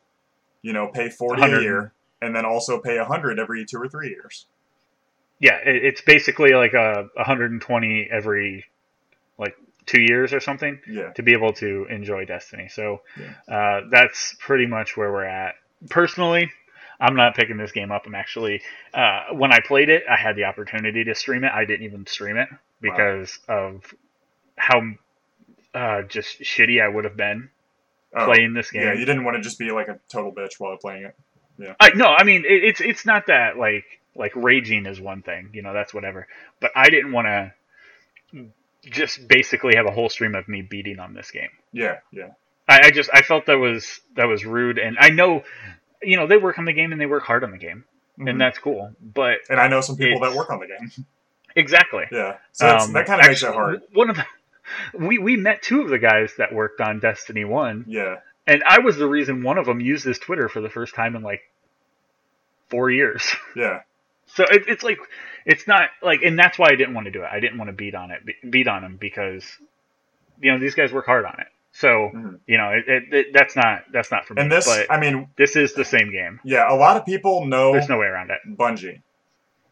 [0.61, 3.87] you know pay forty a year and then also pay a hundred every two or
[3.87, 4.47] three years.
[5.39, 8.65] Yeah, it's basically like a 120 every
[9.37, 9.55] like
[9.85, 10.79] two years or something.
[10.87, 12.69] Yeah, to be able to enjoy Destiny.
[12.69, 13.01] So
[13.51, 15.55] uh, that's pretty much where we're at.
[15.89, 16.49] Personally,
[16.99, 18.03] I'm not picking this game up.
[18.05, 18.61] I'm actually
[18.93, 21.51] uh, when I played it, I had the opportunity to stream it.
[21.53, 22.47] I didn't even stream it
[22.79, 23.93] because of
[24.55, 24.81] how
[25.73, 27.49] uh, just shitty I would have been
[28.15, 28.83] Oh, playing this game.
[28.83, 28.93] yeah.
[28.93, 31.15] You didn't want to just be like a total bitch while playing it.
[31.57, 31.73] Yeah.
[31.79, 35.49] I, no, I mean it, it's it's not that like like raging is one thing,
[35.53, 36.27] you know, that's whatever.
[36.59, 37.53] But I didn't want to
[38.83, 41.49] just basically have a whole stream of me beating on this game.
[41.71, 42.29] Yeah, yeah.
[42.67, 45.43] I, I just I felt that was that was rude, and I know,
[46.01, 47.85] you know, they work on the game and they work hard on the game,
[48.19, 48.29] Mhm.
[48.29, 48.93] and that's cool.
[49.01, 51.05] But And I know some people that work on the game.
[51.55, 53.81] exactly, yeah, so Um, that kind of makes it hard.
[53.93, 54.25] One of the,
[54.93, 58.17] we we met two of the guys that worked on Destiny One, Yeah,
[58.47, 61.15] and I was the reason one of them used his Twitter for the first time
[61.15, 61.41] in like
[62.69, 63.23] four years.
[63.55, 63.81] yeah,
[64.27, 64.97] So it, it's like
[65.45, 67.29] it's not like, and that's why I didn't want to do it.
[67.31, 69.45] I didn't want to beat on it, beat on him because
[70.39, 71.47] you know these guys work hard on it.
[71.73, 72.39] So Mhm.
[72.47, 74.41] you know it, it, it, that's not that's not for me.
[74.43, 76.39] and this, but I mean, this is the same game.
[76.43, 78.39] yeah, a lot of people know There's no way around it.
[78.47, 79.01] Bungie,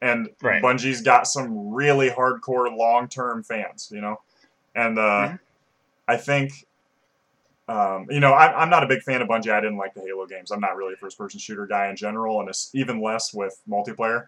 [0.01, 0.61] and Right.
[0.63, 4.19] Bungie's got some really hardcore long-term fans, you know,
[4.75, 5.39] and uh, Mhm.
[6.07, 6.65] I think.
[7.67, 9.49] Um, you know, I, I'm not a big fan of Bungie.
[9.51, 10.51] I didn't like the Halo games.
[10.51, 14.27] I'm not really a first-person shooter guy in general, and it's even less with multiplayer.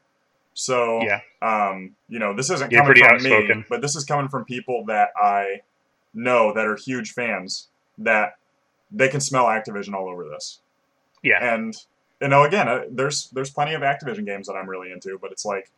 [0.54, 1.20] So, Yeah.
[1.41, 4.86] um, you know, this isn't You're coming from me, but this is coming from people
[4.86, 5.62] that I
[6.14, 7.68] know that are huge fans
[7.98, 8.38] that
[8.91, 10.62] they can smell Activision all over this.
[11.22, 11.44] Yeah.
[11.44, 11.76] And
[12.22, 15.34] you know, again, uh, there's there's plenty of Activision games that I'm really into, but
[15.34, 15.70] it's like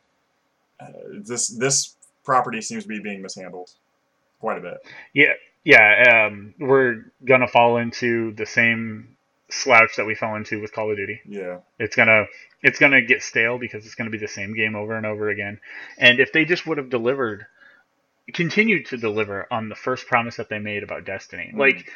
[0.78, 3.70] uh, this this property seems to be being mishandled
[4.40, 4.78] quite a bit.
[5.14, 5.32] Yeah,
[5.64, 6.26] yeah.
[6.28, 9.16] Um, we're gonna fall into the same
[9.48, 11.20] slouch that we fell into with Call of Duty.
[11.26, 12.26] Yeah, It's gonna
[12.62, 15.60] it's gonna get stale because it's gonna be the same game over and over again.
[15.98, 17.46] And if they just would have delivered,
[18.34, 21.58] continued to deliver on the first promise that they made about Destiny, Mhm.
[21.58, 21.90] like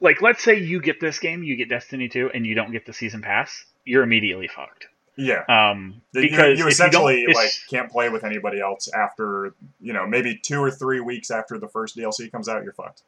[0.00, 2.86] like let's say you get this game, you get Destiny two, and you don't get
[2.86, 4.86] the season pass, you're immediately fucked.
[5.20, 5.44] Yeah.
[5.70, 9.92] Um, You- because you, you essentially it's- like can't play with anybody else after you
[9.92, 12.64] know maybe two or three weeks after the first DLC comes out.
[12.64, 13.02] You're fucked.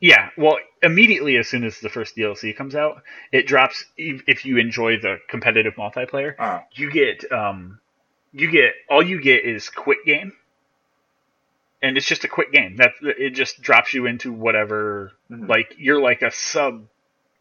[0.00, 3.84] Yeah, well, immediately as soon as the first DLC comes out, it drops.
[3.96, 7.80] If if you enjoy the competitive multiplayer, Uh, you get um,
[8.32, 10.34] you get all you get is quick game,
[11.82, 12.76] and it's just a quick game.
[12.76, 15.12] That it just drops you into whatever.
[15.30, 15.48] mhm.
[15.48, 16.86] Like you're like a sub,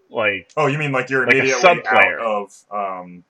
[0.09, 2.19] like oh, you mean like you're like immediately sub-player.
[2.19, 3.23] out of um,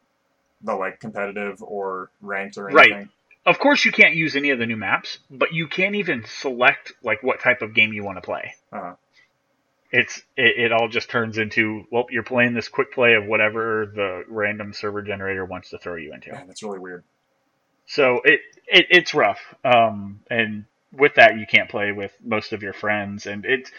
[0.68, 2.97] the like competitive or ranked or anything.
[2.97, 3.07] Right.
[3.45, 6.93] of course you can't use any of the new maps, but you can't even select
[7.01, 8.53] like what type of game you want to play.
[8.72, 8.93] Uh-huh.
[9.91, 13.91] It's it, it all just turns into well you're playing this quick play of whatever
[13.95, 16.32] the random server generator wants to throw you into.
[16.32, 17.03] Man, that's really weird.
[17.88, 19.39] So it, it it's rough.
[19.63, 23.72] Um, and with that, you can't play with most of your friends, and it's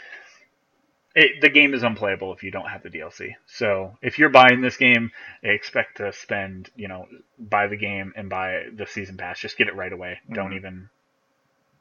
[1.14, 3.34] it, the game is unplayable if you don't have the DLC.
[3.46, 5.10] So if you're buying this game,
[5.42, 7.06] expect to spend you know
[7.38, 9.40] buy the game and buy the season pass.
[9.40, 10.20] Just get it right away.
[10.32, 10.56] Don't Mhm.
[10.56, 10.88] even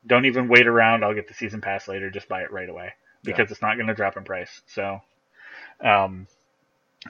[0.05, 1.03] don't even wait around.
[1.03, 2.09] I'll get the season pass later.
[2.09, 4.61] Just buy it right away because it's not going to drop in price.
[4.67, 5.01] So,
[5.81, 6.27] um,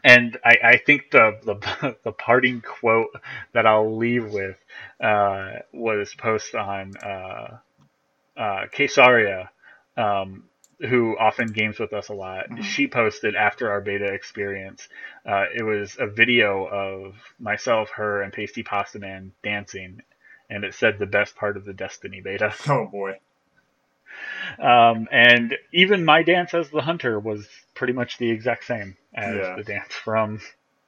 [0.04, 3.10] and I, I think the, the the parting quote
[3.54, 4.58] that I'll leave with
[5.00, 7.58] uh, was post on uh,
[8.38, 9.50] uh, Kesaria,
[9.96, 10.46] um,
[10.80, 12.50] who often games with us a lot.
[12.50, 12.64] Mhm.
[12.64, 14.88] She posted after our beta experience.
[15.26, 20.02] Uh, it was a video of myself, her, and Pasty Pasta Man dancing,
[20.50, 22.54] and it said the best part of the Destiny beta.
[22.70, 23.18] Oh boy.
[24.60, 29.36] Um, and even my dance as the hunter was pretty much the exact same as
[29.36, 29.56] Yeah.
[29.56, 30.40] the dance from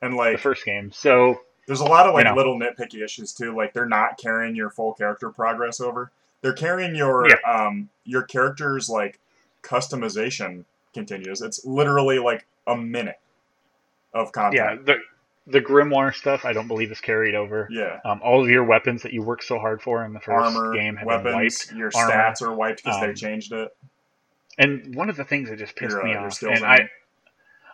[0.02, 0.92] And like the first game.
[0.92, 2.36] So there's a lot of like you know.
[2.36, 3.56] little nitpicky issues too.
[3.56, 6.12] Like they're not carrying your full character progress over.
[6.42, 7.36] they're carrying your Yeah.
[7.46, 9.20] um your character's like
[9.64, 11.42] customization continues.
[11.42, 13.20] It's literally like a minute
[14.14, 14.82] of content.
[14.88, 15.00] Yeah, the
[15.52, 17.68] the grimoire stuff I don't believe is carried over.
[17.72, 18.00] Yeah.
[18.06, 20.74] Um, all of your weapons that you worked so hard for in the first Armor,
[20.74, 21.72] game have been wiped.
[21.74, 22.14] your Armor.
[22.14, 23.76] stats are wiped because they Um, changed it.
[24.58, 26.90] And one of the things that just pissed Your, uh, me your off, and I,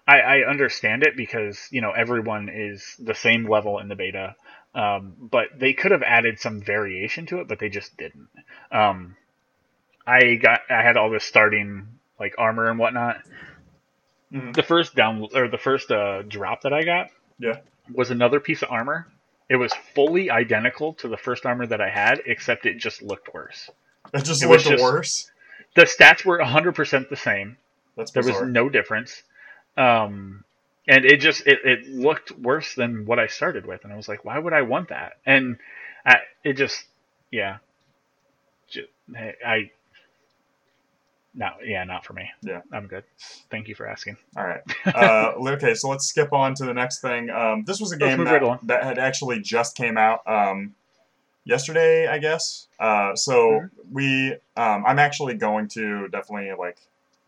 [0.07, 4.35] I, I understand it because you know everyone is the same level in the beta,
[4.75, 8.29] um, but they could have added some variation to it, but they just didn't.
[8.71, 9.17] Um,
[10.07, 11.87] I got I had all this starting
[12.19, 13.17] like armor and whatnot.
[14.31, 14.53] Mhm.
[14.55, 17.59] The first down or the first uh, drop that I got, Yeah.
[17.93, 19.07] was another piece of armor.
[19.49, 23.33] It was fully identical to the first armor that I had, except it just looked
[23.33, 23.69] worse.
[24.13, 25.31] It just it looked just- worse.
[25.75, 27.57] The stats were 100% the same.
[27.97, 29.23] That's There was no difference.
[29.77, 30.43] Um,
[30.87, 34.07] and it just it, it looked worse than what I started with, and I was
[34.07, 35.13] like, why would I want that?
[35.25, 35.57] And
[36.05, 36.85] I, it just
[37.31, 37.57] yeah,
[38.69, 39.71] Ju- I
[41.35, 42.29] no yeah not for me.
[42.41, 42.61] Yeah.
[42.71, 43.03] I'm good.
[43.49, 44.17] Thank you for asking.
[44.37, 44.61] All right.
[44.95, 47.29] Uh, okay, so let's skip on to the next thing.
[47.29, 50.73] Um, this was a game that, right that had actually just came out um,
[51.43, 52.67] yesterday, I guess.
[52.79, 53.69] Uh, so Mhm.
[53.91, 56.77] we, um, I'm actually going to definitely like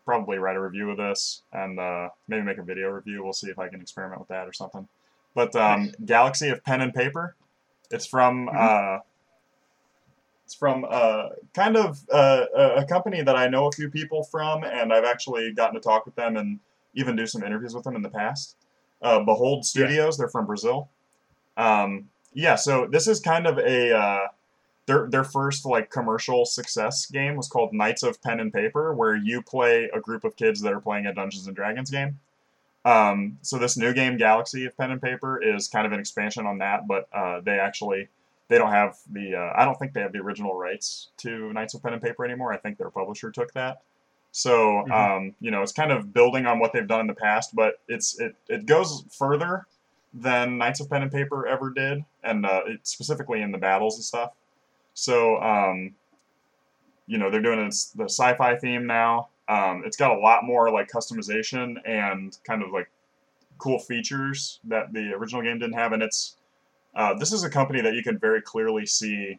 [0.04, 3.22] probably write a review of this and uh, maybe make a video review.
[3.22, 4.88] We'll see if I can experiment with that or something.
[5.34, 5.94] But um, Nice.
[6.04, 7.34] Galaxy of Pen and Paper.
[7.90, 8.48] It's from.
[8.48, 9.02] Mhm.
[10.48, 14.24] It's from uh, kind of uh, a a company that I know a few people
[14.24, 16.58] from, and I've actually gotten to talk with them and
[16.94, 18.56] even do some interviews with them in the past.
[19.02, 20.88] Uh, Behold Studios, they're from Brazil.
[21.58, 24.28] Um, yeah, so this is kind of a uh,
[24.86, 29.16] their their first like commercial success game was called Knights of Pen and Paper, where
[29.16, 32.18] you play a group of kids that are playing a Dungeons and Dragons game.
[32.86, 36.46] Um, so this new game, Galaxy of Pen and Paper, is kind of an expansion
[36.46, 38.08] on that, but uh, they actually
[38.48, 41.74] they don't have the uh, I don't think they have the original rights to Knights
[41.74, 42.52] of Pen and Paper anymore.
[42.52, 43.82] I think their publisher took that.
[44.32, 44.92] So Mhm.
[44.92, 47.80] um, you know, it's kind of building on what they've done in the past, but
[47.88, 49.66] it's it, it goes further
[50.14, 53.96] than Knights of Pen and Paper ever did, and uh, it, specifically in the battles
[53.96, 54.32] and stuff.
[54.94, 55.94] So um,
[57.06, 59.28] you know, they're doing this, the sci-fi theme now.
[59.48, 62.90] Um, it's got a lot more like customization and kind of like
[63.58, 66.36] cool features that the original game didn't have, and it's
[66.98, 69.38] uh, this is a company that you can very clearly see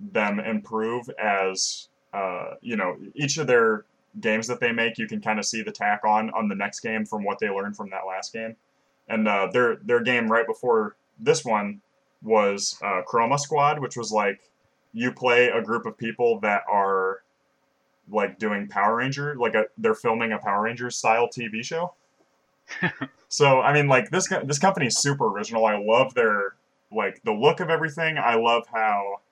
[0.00, 3.84] them improve as uh, you know each of their
[4.20, 6.80] games that they make you can kind of see the tack on on the next
[6.80, 8.56] game from what they learned from that last game.
[9.08, 11.82] And uh, their their game right before this one
[12.22, 14.40] was uh, Chroma Squad which was like
[14.94, 17.20] you play a group of people that are
[18.10, 21.92] like doing Power Ranger like a, they're filming a Power Rangers style TV show
[23.34, 25.66] so I mean, like this this company is super original.
[25.66, 26.54] I love their
[26.92, 28.16] like the look of everything.
[28.16, 29.22] I love how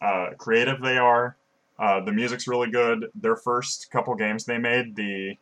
[0.00, 1.36] uh, creative they are.
[1.78, 3.10] Uh, the music's really good.
[3.14, 5.36] Their first couple games they made, the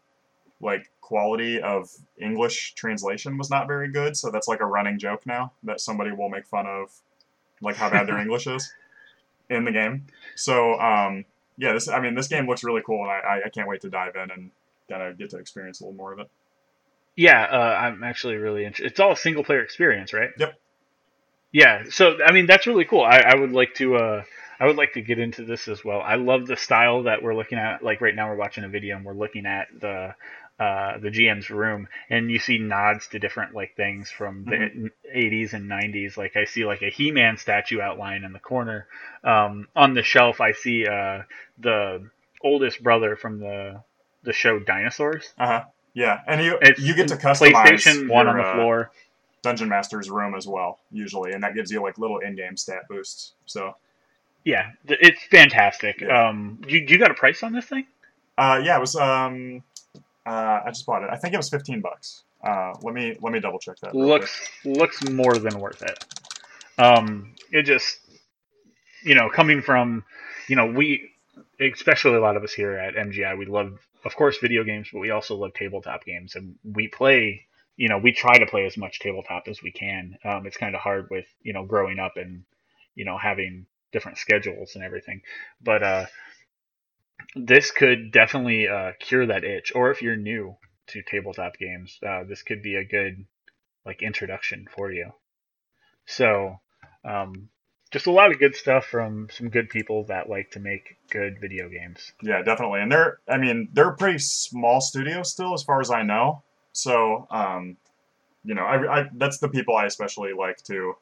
[0.60, 4.16] like quality of English translation was not very good.
[4.16, 6.90] So that's like a running joke now that somebody will make fun of,
[7.60, 8.74] like how bad their English is
[9.48, 10.06] in the game.
[10.34, 11.24] So um,
[11.56, 13.80] yeah, this I mean this game looks really cool, and I, I, I can't wait
[13.82, 14.50] to dive in and
[14.90, 16.28] kind of get to experience a little more of it.
[17.16, 18.90] Yeah, uh, I'm actually really interested.
[18.92, 20.30] It's all a single player experience, right?
[20.38, 20.54] Yep.
[21.52, 23.02] Yeah, so I mean that's really cool.
[23.02, 24.24] I, I would like to uh,
[24.58, 26.00] I would like to get into this as well.
[26.00, 27.82] I love the style that we're looking at.
[27.82, 30.14] Like right now, we're watching a video and we're looking at the
[30.58, 35.52] uh, the GM's room, and you see nods to different like things from the 80s
[35.52, 36.16] and 90s.
[36.16, 38.86] Like I see like a He-Man statue outline in the corner.
[39.24, 41.22] Um, on the shelf, I see uh,
[41.58, 42.08] the
[42.42, 43.82] oldest brother from the
[44.22, 45.34] the show Dinosaurs.
[45.36, 45.64] Uh huh.
[45.94, 48.90] Yeah, and you It's you get to customize PlayStation One your, on the uh, floor.
[49.42, 53.32] Dungeon Master's room as well, usually, and that gives you like little in-game stat boosts.
[53.46, 53.74] So,
[54.44, 56.00] Yeah, it's fantastic.
[56.00, 56.28] Yeah.
[56.28, 57.86] Um, you you got a price on this thing?
[58.38, 58.96] uh, yeah, it was.
[58.96, 59.62] Um,
[60.24, 61.10] uh, I just bought it.
[61.10, 62.22] I think it was fifteen bucks.
[62.42, 63.94] Uh, let me let me double check that.
[63.94, 66.04] Looks looks more than worth it.
[66.78, 67.98] Um, it just
[69.04, 70.04] you know coming from
[70.48, 71.10] you know we
[71.60, 75.00] especially a lot of us here at MGI we love of course video games but
[75.00, 77.46] we also love tabletop games and we play
[77.76, 80.16] you know we try to play as much tabletop as we can.
[80.24, 82.44] Um, it's kind of hard with you know growing up and
[82.94, 85.22] you know having different schedules and everything,
[85.60, 86.06] but uh,
[87.34, 89.72] this could definitely uh, cure that itch.
[89.74, 90.56] Or if you're new
[90.88, 93.26] to tabletop games, uh, this could be a good
[93.84, 95.10] like introduction for you.
[96.06, 96.60] So,
[97.04, 97.48] um,
[97.92, 101.38] just a lot of good stuff from some good people that like to make good
[101.40, 102.12] video games.
[102.22, 102.80] Yeah, definitely.
[102.80, 106.42] And they're, I mean, they're a pretty small studio still, as far as I know.
[106.72, 107.76] So, um,
[108.44, 110.96] you know, I, I that's the people I especially like to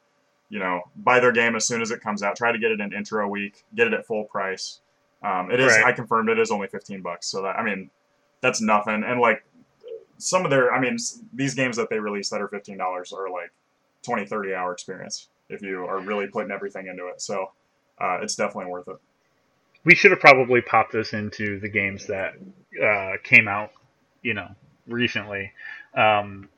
[0.51, 2.37] you know, buy their game as soon as it comes out.
[2.37, 3.65] Try to get it in intro week.
[3.75, 4.81] Get it at full price.
[5.23, 5.73] Um, it is.
[5.73, 5.87] Right.
[5.87, 7.29] I confirmed it is only fifteen bucks.
[7.29, 7.91] So that I mean,
[8.41, 9.05] that's nothing.
[9.07, 9.45] And like
[10.19, 10.99] some of their, I mean,
[11.33, 13.53] these games that they release that are fifteen dollars are like
[14.03, 17.21] 20, 30 hour experience if you are really putting everything into it.
[17.21, 17.51] So
[18.01, 18.97] uh, it's definitely worth it.
[19.85, 22.35] We should have probably popped this into the games that
[22.83, 23.71] uh, came out,
[24.23, 24.49] you know,
[24.87, 25.53] recently.
[25.95, 26.49] Um,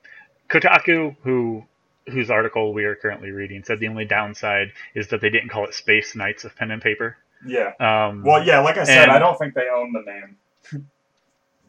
[0.49, 1.65] Kotaku, who
[2.09, 5.65] whose article we are currently reading, said the only downside is that they didn't call
[5.67, 7.17] it Space Knights of Pen and Paper.
[7.47, 7.73] Yeah.
[7.79, 8.59] Um, Well, yeah.
[8.59, 10.85] Like I said, And- I don't think they own the name.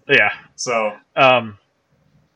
[0.09, 0.31] yeah.
[0.55, 1.59] So Um,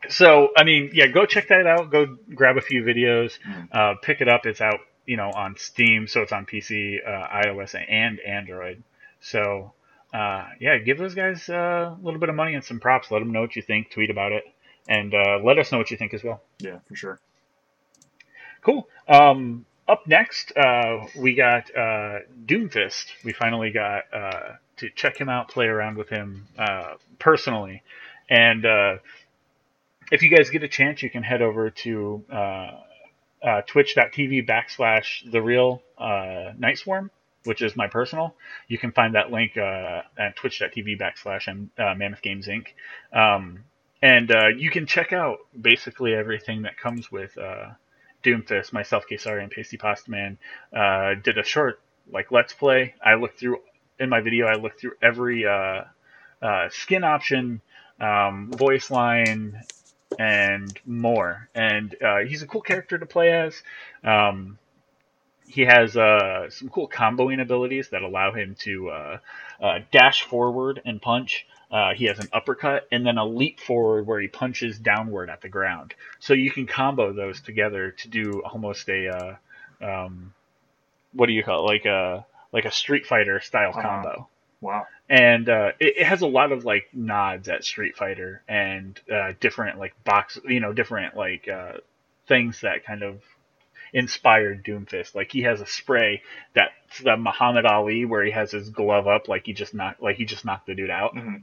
[0.09, 1.91] so I mean, yeah, go check that out.
[1.91, 3.67] Go grab a few videos, Mhm.
[3.71, 4.45] uh, pick it up.
[4.45, 8.83] It's out, you know, on Steam, so it's on PC, uh, iOS, and Android.
[9.19, 9.73] So
[10.13, 13.11] uh, yeah, give those guys uh, a little bit of money and some props.
[13.11, 13.91] Let them know what you think.
[13.91, 14.43] Tweet about it,
[14.87, 16.41] and uh, let us know what you think as well.
[16.59, 17.19] yeah, for sure.
[18.61, 18.87] Cool.
[19.07, 23.05] Um, up next, uh, we got uh, Doomfist.
[23.23, 27.83] We finally got uh, to check him out, play around with him uh, personally,
[28.29, 28.97] and uh,
[30.11, 32.71] if you guys get a chance, you can head over to uh,
[33.43, 37.11] uh, twitch.tv backslash the real uh, night swarm
[37.47, 38.35] which is my personal.
[38.67, 42.67] You can find that link uh, at twitch.tv backslash uh, mammoth games inc.
[43.13, 43.63] Um,
[44.01, 47.69] and uh, you can check out basically everything that comes with uh,
[48.23, 50.37] doomfist myself Kesari, and pasty pasta man
[50.75, 51.79] uh, did a short
[52.11, 52.93] like let's play.
[53.03, 53.61] I looked through
[53.99, 55.43] in my video i looked through every
[56.69, 57.61] skin option
[57.99, 59.59] um, voice line
[60.17, 61.49] and more.
[61.55, 63.61] And uh, he's a cool character to play as.
[64.03, 64.59] Um,
[65.47, 69.17] he has uh, some cool comboing abilities that allow him to uh,
[69.61, 71.47] uh, dash forward and punch.
[71.71, 75.41] Uh, he has an uppercut and then a leap forward where he punches downward at
[75.41, 75.93] the ground.
[76.19, 79.09] So you can combo those together to do almost a
[79.81, 80.33] uh, um,
[81.13, 81.71] what do you call it?
[81.73, 83.81] like a like a Street Fighter style Uh-huh.
[83.81, 84.27] combo
[84.59, 84.87] Wow.
[85.09, 89.33] and uh, it, it has a lot of like nods at Street Fighter and uh,
[89.39, 91.73] different like box, you know, different like uh,
[92.27, 93.21] things that kind of
[93.93, 95.15] inspired Doomfist.
[95.15, 96.21] Like he has a spray
[96.55, 100.17] that's the Muhammad Ali where he has his glove up, like he just knocked, like
[100.17, 101.15] he just knocked the dude out.
[101.15, 101.41] Mhm.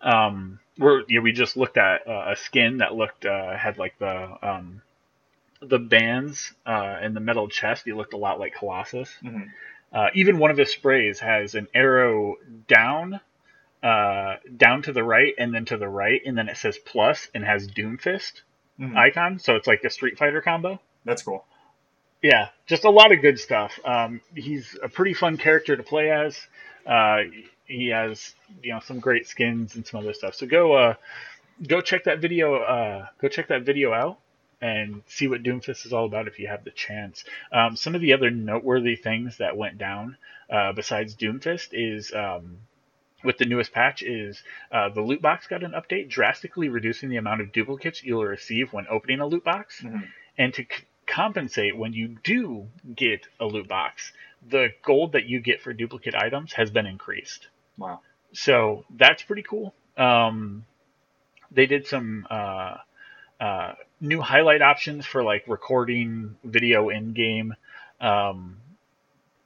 [0.00, 3.98] Um, we're yeah, we just looked at uh, a skin that looked uh, had like
[3.98, 4.82] the um,
[5.60, 7.84] the bands uh, and the metal chest.
[7.86, 9.10] He looked a lot like Colossus.
[9.22, 9.48] Mhm.
[9.96, 12.36] Uh, even one of his sprays has an arrow
[12.68, 13.18] down,
[13.82, 17.28] uh, down to the right, and then to the right, and then it says plus
[17.34, 18.42] and has Doomfist
[18.78, 18.94] Mhm.
[18.94, 19.38] icon.
[19.38, 20.78] So it's like a Street Fighter combo.
[21.06, 21.46] That's cool.
[22.20, 23.78] Yeah, just a lot of good stuff.
[23.86, 26.46] Um, he's a pretty fun character to play as.
[26.84, 27.22] Uh,
[27.64, 30.34] he has you know some great skins and some other stuff.
[30.34, 30.94] So go uh,
[31.66, 32.56] go check that video.
[32.56, 34.18] Uh, go check that video out
[34.60, 37.24] and see what Doomfist is all about if you have the chance.
[37.52, 40.16] Um, some of the other noteworthy things that went down
[40.50, 42.12] uh, besides Doomfist is.
[42.14, 42.58] Um,
[43.24, 47.16] with the newest patch is uh, the loot box got an update drastically reducing the
[47.16, 50.06] amount of duplicates you'll receive when opening a loot box Mhm.
[50.38, 54.12] and to c- compensate when you do get a loot box
[54.46, 57.48] the gold that you get for duplicate items has been increased
[57.78, 58.00] Wow.
[58.32, 60.64] so that's pretty cool um,
[61.50, 62.76] they did some uh,
[63.40, 67.54] uh, new highlight options for like recording video in game
[68.00, 68.58] um,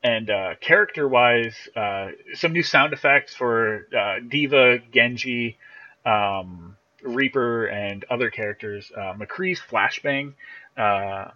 [0.03, 5.59] and uh, character wise uh, some new sound effects for uh, D.Va genji
[6.05, 10.35] um, reaper and other characters uh, mccree's flashbang
[10.77, 11.31] uh,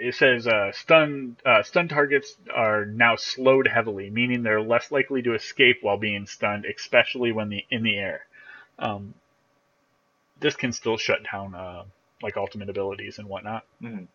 [0.00, 5.22] it says uh, stun uh, stun targets are now slowed heavily, meaning they're less likely
[5.22, 8.26] to escape while being stunned, especially when the in the air.
[8.78, 9.14] Um,
[10.40, 11.84] this can still shut down uh,
[12.22, 13.64] like ultimate abilities and whatnot.
[13.82, 14.08] Mhm.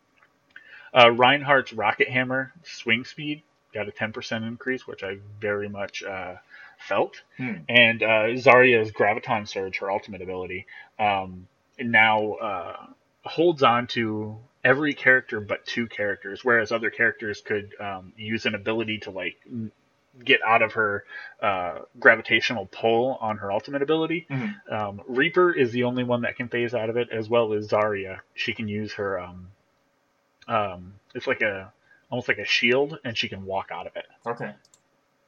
[0.92, 3.42] Uh, Reinhardt's rocket hammer swing speed
[3.72, 6.36] got a 10% increase, which I very much uh,
[6.78, 7.22] felt.
[7.36, 7.54] Hmm.
[7.68, 10.66] And uh, Zarya's graviton surge, her ultimate ability,
[10.98, 11.48] um,
[11.78, 12.86] now uh,
[13.24, 18.54] holds on to every character but two characters, whereas other characters could um, use an
[18.54, 19.36] ability to like
[20.22, 21.04] get out of her
[21.42, 24.26] uh, gravitational pull on her ultimate ability.
[24.30, 24.54] Mhm.
[24.70, 27.68] Um, Reaper is the only one that can phase out of it, as well as
[27.68, 28.20] Zarya.
[28.34, 29.18] She can use her.
[29.18, 29.48] Um,
[30.46, 31.72] um, it's like a
[32.10, 34.06] almost like a shield, and she can walk out of it.
[34.26, 34.52] Okay.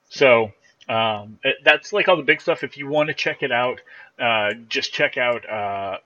[0.09, 0.53] So
[0.89, 2.63] um, it- that's like all the big stuff.
[2.63, 3.81] If you want to check it out,
[4.21, 5.99] uh, just check out uh,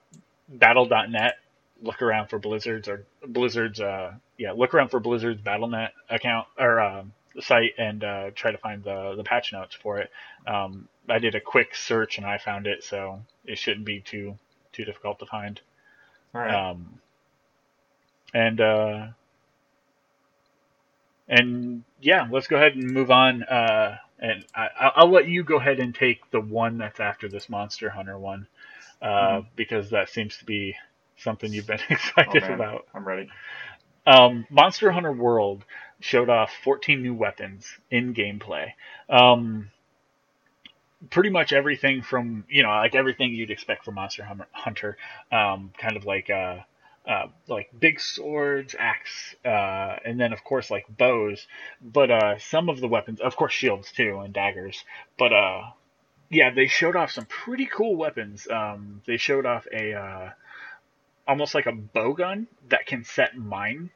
[0.48, 1.34] Battle.net.
[1.82, 3.80] Look around for Blizzard's or Blizzard's.
[3.80, 8.58] Uh, yeah, look around for Blizzard's BattleNet account or um, site and uh, try to
[8.58, 10.10] find the the patch notes for it.
[10.46, 14.38] Um, I did a quick search and I found it, so it shouldn't be too
[14.72, 15.60] too difficult to find.
[16.34, 16.60] All right.
[16.60, 17.00] Um,
[18.34, 19.06] and uh,
[21.28, 23.42] and yeah, let's go ahead and move on.
[23.44, 27.28] Uh, and I, I'll, I'll let you go ahead and take the one that's after
[27.28, 28.46] this Monster Hunter one,
[29.02, 29.46] uh, Mhm.
[29.56, 30.76] because that seems to be
[31.18, 31.80] something you've been
[32.26, 32.60] Oh, excited man.
[32.60, 32.86] about.
[32.94, 33.30] I'm ready.
[34.06, 35.64] Um, Monster Hunter World
[36.00, 38.72] showed off 14 new weapons in gameplay.
[39.08, 39.70] Um,
[41.08, 44.96] pretty much everything from you know like everything you'd expect from Monster Hunter,
[45.32, 46.58] um, kind of like uh,
[47.06, 51.46] uh, like big swords, axe, uh, and then of course like bows.
[51.80, 54.84] But uh, some of the weapons, of course, shields too and daggers.
[55.18, 55.62] But uh,
[56.28, 58.46] yeah, they showed off some pretty cool weapons.
[58.50, 60.30] Um, they showed off a uh,
[61.26, 63.90] almost like a bow gun that can set mine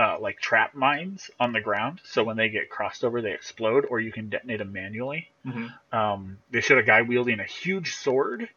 [0.00, 3.84] uh, like trap mines on the ground, so when they get crossed over, they explode,
[3.90, 5.28] or you can detonate them manually.
[5.44, 8.48] hmm Um, they showed a guy wielding a huge sword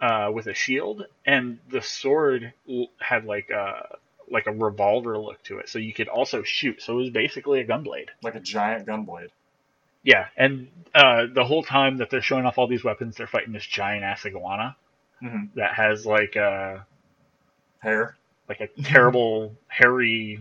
[0.00, 2.52] uh, with a shield, and the sword
[3.00, 3.98] had like a
[4.30, 6.80] like a revolver look to it, so you could also shoot.
[6.82, 8.10] So it was basically a gunblade.
[8.22, 9.30] Like a giant gunblade.
[10.04, 13.52] Yeah, and uh, the whole time that they're showing off all these weapons, they're fighting
[13.52, 14.76] this giant ass iguana
[15.20, 16.86] hmm that has like a
[17.80, 18.16] Hair.
[18.48, 20.40] like a terrible hairy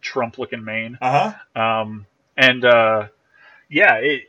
[0.00, 0.98] Trump looking mane.
[1.00, 1.60] Uh huh.
[1.60, 2.06] Um,
[2.36, 3.08] and uh,
[3.68, 4.22] yeah, it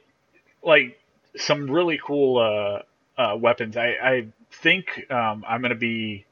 [0.64, 1.00] like
[1.38, 3.78] some really cool uh, uh, weapons.
[3.78, 6.26] I, I think um, I'm gonna be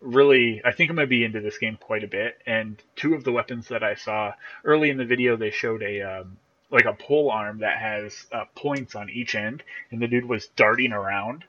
[0.00, 0.62] really.
[0.64, 2.38] I think I'm gonna be into this game quite a bit.
[2.46, 4.34] And two of the weapons that I saw
[4.64, 6.36] early in the video, they showed a um,
[6.70, 10.46] like a pole arm that has uh, points on each end, and the dude was
[10.56, 11.44] darting around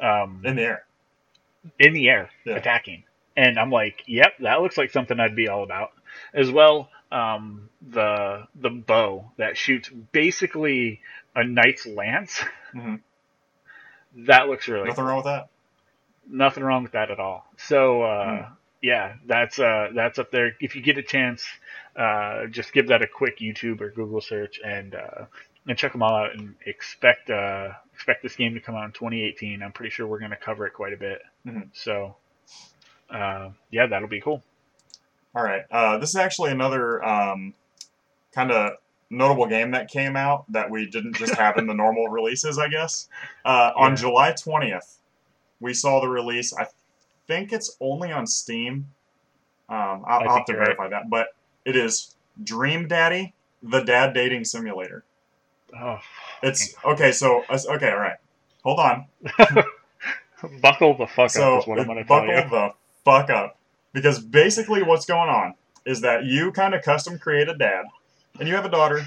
[0.00, 0.84] um, In the air.
[1.78, 2.56] in the air Yeah.
[2.56, 3.04] attacking.
[3.38, 5.92] And I'm like, yep, that looks like something I'd be all about.
[6.34, 11.00] As well, um, the the bow that shoots basically
[11.34, 12.42] a knight's lance.
[12.74, 13.00] Mhm.
[14.26, 15.08] That looks really Nothing cool.
[15.08, 15.48] wrong with that.
[16.28, 17.46] Nothing wrong with that at all.
[17.58, 18.52] So uh, Hmm.
[18.82, 20.56] yeah, that's uh, that's up there.
[20.60, 21.44] If you get a chance,
[21.96, 25.26] uh, just give that a quick YouTube or Google search and uh,
[25.68, 28.92] and check them all out and expect uh, expect this game to come out in
[28.92, 29.62] 2018.
[29.62, 31.20] I'm pretty sure we're going to cover it quite a bit.
[31.46, 31.68] Mhm.
[31.74, 32.16] So
[33.10, 34.42] uh, yeah, that'll be cool.
[35.36, 35.64] All right.
[35.70, 37.52] Uh, this is actually another um,
[38.32, 38.72] kind of
[39.10, 42.68] notable game that came out that we didn't just have in the normal releases, I
[42.68, 43.08] guess.
[43.44, 43.84] Uh, Yeah.
[43.84, 44.96] On July 20th,
[45.60, 46.56] we saw the release.
[46.56, 46.66] I
[47.26, 48.86] think it's only on Steam.
[49.68, 50.68] Um, I'll, I'll have to you're right.
[50.68, 51.10] verify that.
[51.10, 51.28] But
[51.66, 55.04] it is Dream Daddy, the dad dating simulator.
[55.78, 55.98] Oh,
[56.42, 57.12] It's okay.
[57.12, 58.16] So okay, all right.
[58.64, 59.04] Hold on.
[60.62, 62.72] buckle the fuck so up is what I'm going to tell buckle the
[63.04, 63.55] fuck up
[63.96, 65.54] because basically what's going on
[65.86, 67.86] is that you kind of custom create a dad
[68.38, 69.06] and you have a daughter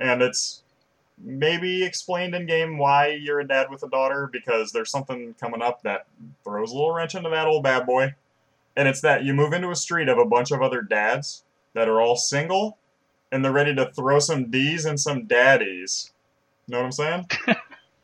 [0.00, 0.62] and it's
[1.18, 5.62] maybe explained in game why you're a dad with a daughter because there's something coming
[5.62, 6.06] up that
[6.42, 8.12] throws a little wrench into that old bad boy.
[8.74, 11.88] And it's that you move into a street of a bunch of other dads that
[11.88, 12.76] are all single
[13.30, 16.10] and they're ready to throw some d's and some daddies.
[16.66, 17.28] You know what i'm saying?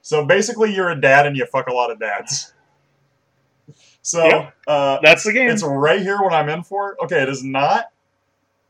[0.03, 2.53] So basically you're a dad and you fuck a lot of dads
[4.05, 4.51] so Yeah.
[4.69, 5.51] uh, That's the game.
[5.51, 6.97] it's right here what I'm in for.
[7.03, 7.87] Okay, it is not.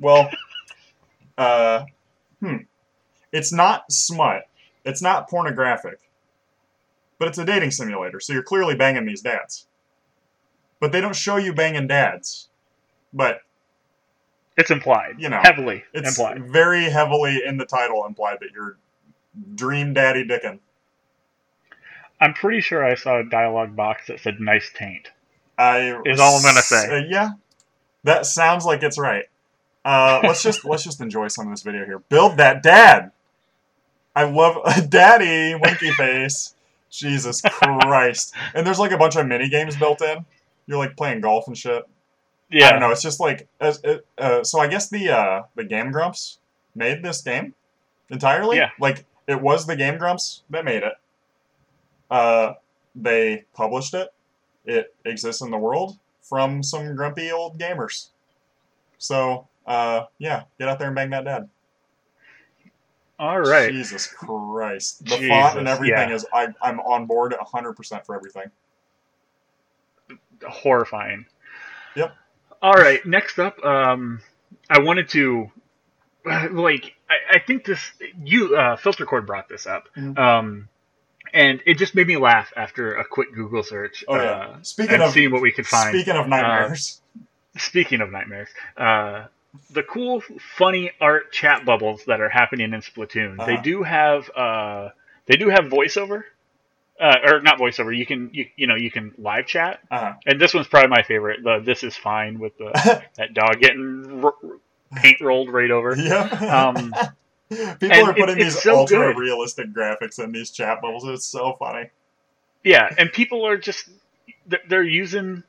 [0.00, 0.30] Well,
[1.36, 1.84] uh,
[2.40, 2.56] hmm.
[3.32, 4.44] It's not smut.
[4.84, 5.98] It's not pornographic.
[7.18, 9.66] But it's a dating simulator, so you're clearly banging these dads.
[10.80, 12.48] But they don't show you banging dads.
[13.12, 13.40] But
[14.56, 15.16] It's implied.
[15.18, 16.50] You know, heavily it's implied.
[16.50, 18.76] very heavily in the title implied that you're
[19.56, 20.60] dream daddy dickin'.
[22.20, 25.10] I'm pretty sure I saw a dialogue box that said "nice taint."
[25.58, 26.98] I Is all I'm gonna say.
[26.98, 27.30] Uh, yeah,
[28.04, 29.24] that sounds like it's right.
[29.84, 31.98] Uh, let's just let's just enjoy some of this video here.
[32.08, 33.12] Build that dad.
[34.16, 34.58] I love
[34.88, 36.54] daddy winky face.
[36.90, 38.34] Jesus Christ!
[38.54, 40.24] And there's like a bunch of mini games built in.
[40.66, 41.82] You're like playing golf and shit.
[42.50, 42.90] Yeah, I don't know.
[42.90, 43.82] It's just like as,
[44.16, 44.60] uh, so.
[44.60, 46.38] I guess the uh, the Game Grumps
[46.74, 47.54] made this game
[48.10, 48.58] entirely.
[48.58, 48.70] Yeah.
[48.78, 50.94] Like it was the Game Grumps that made it.
[52.08, 52.54] Uh,
[52.94, 54.13] they published it.
[54.64, 58.08] It exists in the world from some grumpy old gamers.
[58.98, 61.48] So uh, yeah, get out there and bang that dad.
[63.18, 63.70] All right.
[63.70, 65.04] Jesus Christ.
[65.04, 66.14] The font and everything yeah.
[66.14, 66.26] is.
[66.32, 68.50] I, I'm on board 100% for everything.
[70.46, 71.26] horrifying.
[71.96, 72.14] Yep.
[72.60, 74.20] All right, next up, um,
[74.70, 75.50] I wanted to,
[76.24, 77.80] like, I, I think this
[78.22, 80.18] you uh, filter cord brought this up, Mhm.
[80.18, 80.68] um,
[81.34, 84.04] and it just made me laugh after a quick Google search.
[84.08, 84.22] Oh, yeah.
[84.22, 85.94] uh, Speaking and of- seeing what we could find.
[85.94, 87.02] Speaking of nightmares.
[87.58, 89.26] Speaking of nightmares, uh,
[89.70, 90.22] the cool,
[90.56, 93.62] funny art chat bubbles that are happening in Splatoon, they Uh-huh.
[93.62, 94.88] do have uh,
[95.26, 96.24] they do have voiceover,
[97.00, 97.96] uh, or not voiceover.
[97.96, 100.14] You can you, you know you can live chat, Uh-huh.
[100.26, 101.44] and this one's probably my favorite.
[101.44, 102.72] The this is fine with the
[103.16, 104.34] that dog getting r-
[104.96, 105.94] paint rolled right over.
[105.96, 106.42] Yep.
[106.42, 106.92] Um,
[107.80, 109.18] People and are putting it's these so ultra good.
[109.18, 111.04] realistic graphics in these chat bubbles.
[111.04, 111.90] It's so funny.
[112.62, 113.88] Yeah, and people are just
[114.68, 115.42] they're, using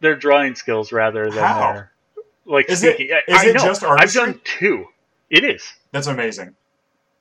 [0.00, 1.72] their drawing skills rather than How?
[1.72, 1.92] their
[2.44, 3.16] like Is it- speaking.
[3.28, 3.64] Is I it know.
[3.64, 4.86] just I've done two.
[5.30, 5.62] It is.
[5.92, 6.54] That's amazing.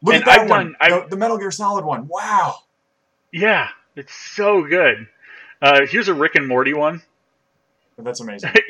[0.01, 0.75] Look And at that I've one.
[0.79, 2.07] done- the, the Metal Gear Solid one.
[2.09, 2.55] Wow.
[3.31, 5.07] Yeah, it's so good.
[5.61, 7.01] Uh, here's a Rick and Morty one.
[7.97, 8.51] That's amazing.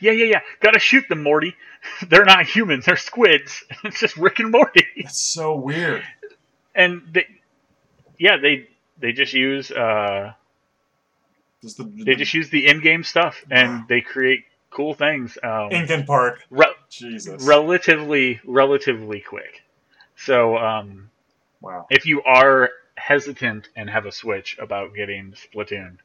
[0.00, 0.40] yeah, yeah, yeah.
[0.60, 1.54] Gotta shoot them, Morty.
[2.08, 2.86] They're not humans.
[2.86, 3.64] They're squids.
[3.84, 4.86] It's just Rick and Morty.
[5.02, 6.02] That's so weird.
[6.74, 7.26] And they,
[8.18, 8.68] yeah, they
[9.00, 10.32] they just use uh,
[11.62, 13.86] Just the, they just use the in-game stuff and Wow.
[13.88, 15.38] they create cool things.
[15.42, 16.44] Um, Incan Park.
[16.50, 17.42] re- Jesus.
[17.44, 19.62] relatively relatively quick.
[20.16, 21.10] So um,
[21.60, 21.86] wow.
[21.90, 25.98] if you are hesitant and have a switch about getting Splatoon,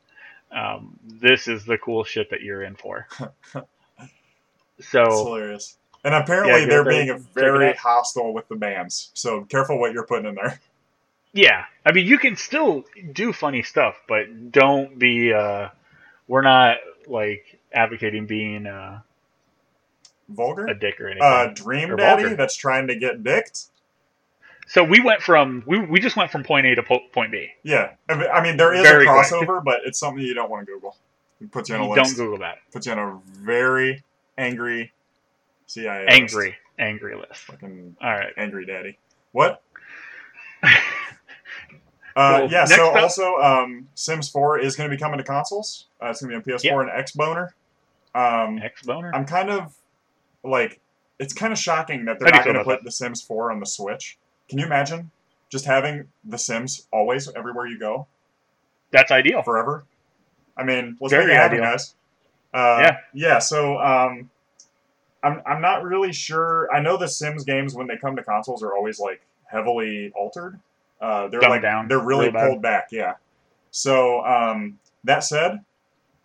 [0.53, 3.07] um, this is the cool shit that you're in for.
[4.79, 5.77] It's so hilarious.
[6.03, 9.11] And apparently Yeah, they're being there, check it very hostile with the bans.
[9.13, 10.59] So careful what you're putting in there.
[11.33, 15.31] yeah, I mean you can still do funny stuff, but don't be.
[15.31, 15.69] Uh,
[16.27, 16.77] we're not
[17.07, 19.01] like advocating being uh,
[20.29, 20.65] Vulgar?
[20.67, 21.23] a dick or anything.
[21.23, 22.35] Uh, Dream Or Daddy vulgar.
[22.35, 23.65] that's trying to get dicked?
[24.73, 27.49] So we went from we we just went from point A to po- point B.
[27.63, 27.91] Yeah.
[28.09, 29.25] I mean- there is Very a quick.
[29.27, 30.95] crossover, but it's something you don't want to Google.
[31.41, 32.15] It puts you on a You list.
[32.17, 32.57] don't Google that.
[32.71, 34.03] Puts you on a very
[34.37, 34.91] angry
[35.67, 36.11] CIA list.
[36.19, 37.41] Angry, angry list.
[37.41, 38.33] Fucking All right.
[38.37, 38.97] angry daddy.
[39.31, 39.61] What?
[42.15, 45.23] Uh, Well, yeah, so up- also, um, Sims 4 is going to be coming to
[45.23, 45.87] consoles.
[45.99, 47.49] Uh, it's going to be on PS4 and Xboner.
[48.13, 49.11] Um, X boner.
[49.15, 49.73] I'm kind of
[50.43, 50.79] like,
[51.17, 53.23] it's kind of shocking that they're How do you not going to put The Sims
[53.23, 54.19] 4 on the Switch.
[54.49, 55.11] Can you imagine
[55.49, 58.07] just having The Sims always everywhere you go
[58.91, 59.41] That's ideal.
[59.43, 59.85] forever?
[60.57, 61.71] I mean, let's Very make it happen, ideal.
[61.71, 61.95] guys.
[62.53, 62.97] Uh, Yeah.
[63.13, 63.39] Yeah.
[63.39, 64.29] So, um,
[65.23, 66.67] I'm I'm not really sure.
[66.73, 70.59] I know the Sims games when they come to consoles are always like heavily altered.
[70.99, 72.89] Uh, they're Dumbed like down, they're really real pulled back.
[72.91, 73.13] Yeah.
[73.71, 75.61] So um, that said,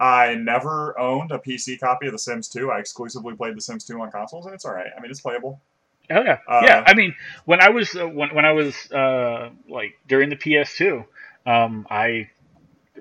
[0.00, 2.70] I never owned a PC copy of The Sims 2.
[2.70, 4.88] I exclusively played The Sims 2 on consoles, and it's all right.
[4.96, 5.60] I mean, it's playable.
[6.10, 6.84] Oh yeah, Uh, yeah.
[6.86, 7.14] I mean,
[7.44, 11.04] when I was uh, when when I was uh, like during the PS2,
[11.46, 12.30] um, I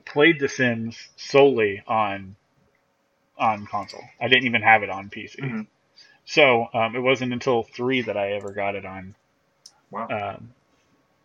[0.06, 2.36] played The Sims solely on
[3.38, 4.04] on console.
[4.20, 5.40] I didn't even have it on PC.
[5.40, 5.68] Mhm.
[6.26, 9.16] So um, it wasn't until three that I ever got it on.
[9.92, 10.08] Wow.
[10.10, 10.54] Um,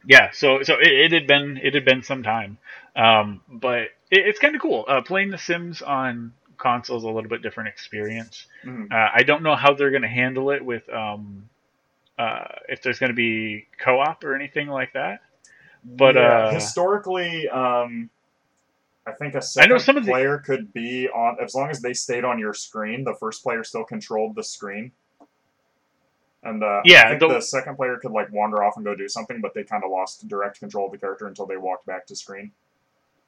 [0.06, 2.58] yeah, so so it, it had been it had been some time,
[2.96, 4.84] um, but it, it's kind of cool.
[4.86, 8.46] Uh, playing The Sims on console is a little bit different experience.
[8.64, 8.90] Mhm.
[8.92, 11.48] Uh, I don't know how they're going to handle it with um,
[12.22, 15.20] uh, if there's going to be co-op or anything like that.
[15.84, 18.08] But Yeah, uh, historically, um,
[19.06, 21.92] I think a second some of the- player could be on as long as they
[21.92, 23.02] stayed on your screen.
[23.02, 24.92] The first player still controlled the screen,
[26.44, 29.08] and uh, Yeah, I the- the second player could like wander off and go do
[29.08, 32.06] something, but they kind of lost direct control of the character until they walked back
[32.06, 32.52] to screen.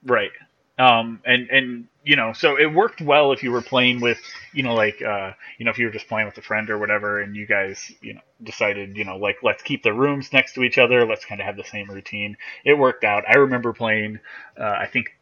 [0.04, 0.30] right,
[0.78, 4.20] um, and and you know, so it worked well if you were playing with
[4.52, 6.78] you know like uh, you know if you were just playing with a friend or
[6.78, 10.54] whatever, and you guys you know decided you know like let's keep the rooms next
[10.54, 12.36] to each other, let's kind of have the same routine.
[12.64, 13.24] It worked out.
[13.28, 14.18] I remember playing,
[14.58, 15.16] uh, I think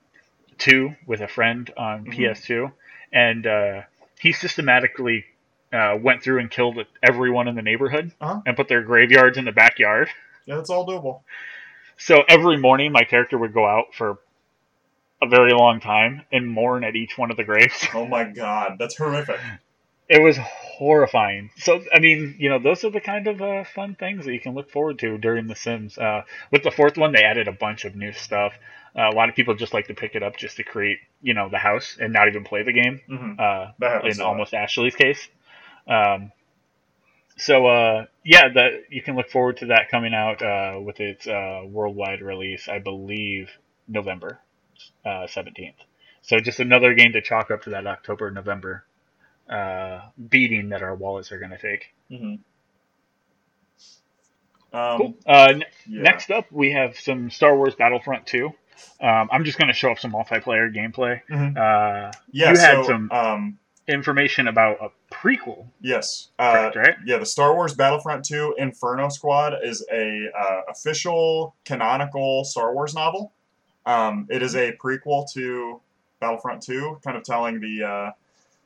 [0.59, 2.12] two with a friend on Mhm.
[2.15, 2.73] PS2,
[3.12, 3.83] and uh,
[4.20, 5.24] he systematically
[5.73, 8.41] uh, went through and killed everyone in the neighborhood Uh-huh.
[8.47, 10.09] and put their graveyards in the backyard.
[10.47, 11.23] Yeah, that's all doable.
[11.99, 14.19] So every morning, my character would go out for
[15.23, 17.86] a very long time and mourn at each one of the graves.
[17.94, 19.39] Oh my god, that's horrific.
[20.09, 21.51] It was horrifying.
[21.57, 24.40] So, I mean, you know, those are the kind of uh, fun things that you
[24.40, 25.97] can look forward to during The Sims.
[25.97, 28.53] Uh, with the fourth one, they added a bunch of new stuff.
[28.99, 31.35] Uh, a lot of people just like to pick it up just to create, you
[31.35, 33.01] know, the house and not even play the game.
[33.07, 33.69] hmm Uh,
[34.05, 35.28] in almost Ashley's case.
[35.86, 36.32] Um,
[37.36, 41.27] so uh, yeah, that you can look forward to that coming out uh, with its
[41.27, 43.51] uh, worldwide release, I believe
[43.89, 44.40] November
[45.05, 45.77] uh, seventeenth.
[46.23, 48.85] so just another game to chalk up to that October November
[49.49, 51.95] uh, beating that our wallets are going to take.
[52.11, 52.39] Mhm.
[54.73, 55.15] Um, Cool.
[55.27, 56.03] Uh, n- yeah.
[56.03, 58.51] Next up, we have some Star Wars Battlefront two.
[59.01, 61.21] Um, I'm just going to show up some multiplayer gameplay.
[61.31, 61.57] Mhm.
[61.57, 66.31] Uh, Yeah, you had so, some um, information about a prequel, yes.
[66.39, 66.95] Uh, correct, right?
[67.05, 72.95] Yeah, the Star Wars Battlefront 2 Inferno Squad is a uh, official canonical Star Wars
[72.95, 73.33] novel.
[73.87, 75.81] Um, it is a prequel to
[76.21, 78.11] Battlefront 2, kind of telling the uh,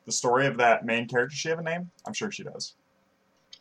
[0.05, 1.29] the story of that main character.
[1.29, 1.89] Does she have a name?
[2.05, 2.73] I'm sure she does.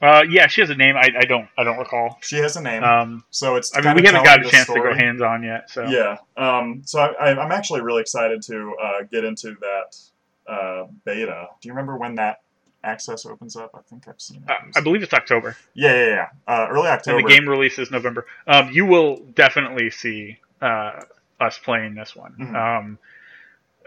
[0.00, 0.94] Uh, yeah, she has a name.
[0.96, 2.18] I, I don't I don't recall.
[2.20, 3.74] She has a name, Um, so it's.
[3.74, 5.70] I mean, we haven't got a chance to go hands on yet.
[5.70, 6.18] So Yeah.
[6.36, 11.48] Um, so I, I'm actually really excited to uh, get into that uh, beta.
[11.60, 12.40] Do you remember when that
[12.86, 13.72] access opens up.
[13.74, 14.50] I think I've seen it.
[14.50, 16.26] Uh, I believe it's October, yeah, yeah, yeah.
[16.46, 17.18] Uh, early October.
[17.18, 18.26] and the game releases November.
[18.46, 21.00] Um, you will definitely see uh,
[21.40, 22.34] us playing this one.
[22.38, 22.54] Mhm.
[22.54, 22.98] Um,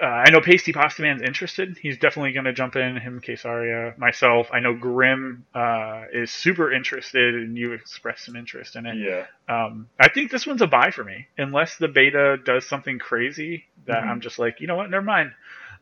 [0.02, 1.78] uh, I know Pasty Pasta Man's interested.
[1.78, 2.96] He's definitely going to jump in.
[2.96, 4.50] Him, Kesaria, myself.
[4.54, 8.96] I know Grim uh, is super interested, and you expressed some interest in it.
[8.96, 9.26] Yeah.
[9.54, 13.66] Um, I think this one's a buy for me, unless the beta does something crazy
[13.88, 14.08] that Mhm.
[14.08, 15.34] I'm just like, you know what, never mind.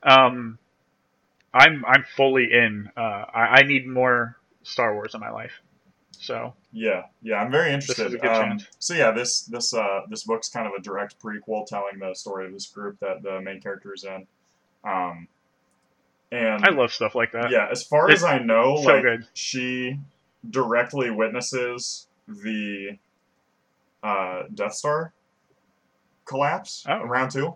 [0.01, 0.57] Um,
[1.53, 2.89] I'm I'm fully in.
[2.97, 2.99] Uh,
[3.33, 5.61] I, I need more Star Wars in my life,
[6.11, 8.23] so Yeah, yeah, I'm very interested.
[8.25, 8.59] um.
[8.79, 12.45] So yeah, this this uh this book's kind of a direct prequel telling the story
[12.47, 14.25] of this group that the main character is in.
[14.83, 15.27] Um,
[16.31, 17.51] and I love stuff like that.
[17.51, 19.27] yeah, as far as I know, so like good.
[19.33, 19.99] she
[20.49, 22.97] directly witnesses the
[24.03, 25.13] uh, Death Star
[26.25, 27.01] collapse Oh.
[27.03, 27.55] in round two.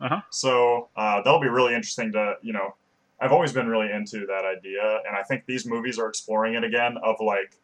[0.00, 0.20] Uh-huh.
[0.30, 2.74] So uh, that'll be really interesting to you know.
[3.20, 6.64] I've always been really into that idea, and I think these movies are exploring it
[6.64, 6.96] again.
[7.02, 7.56] Of like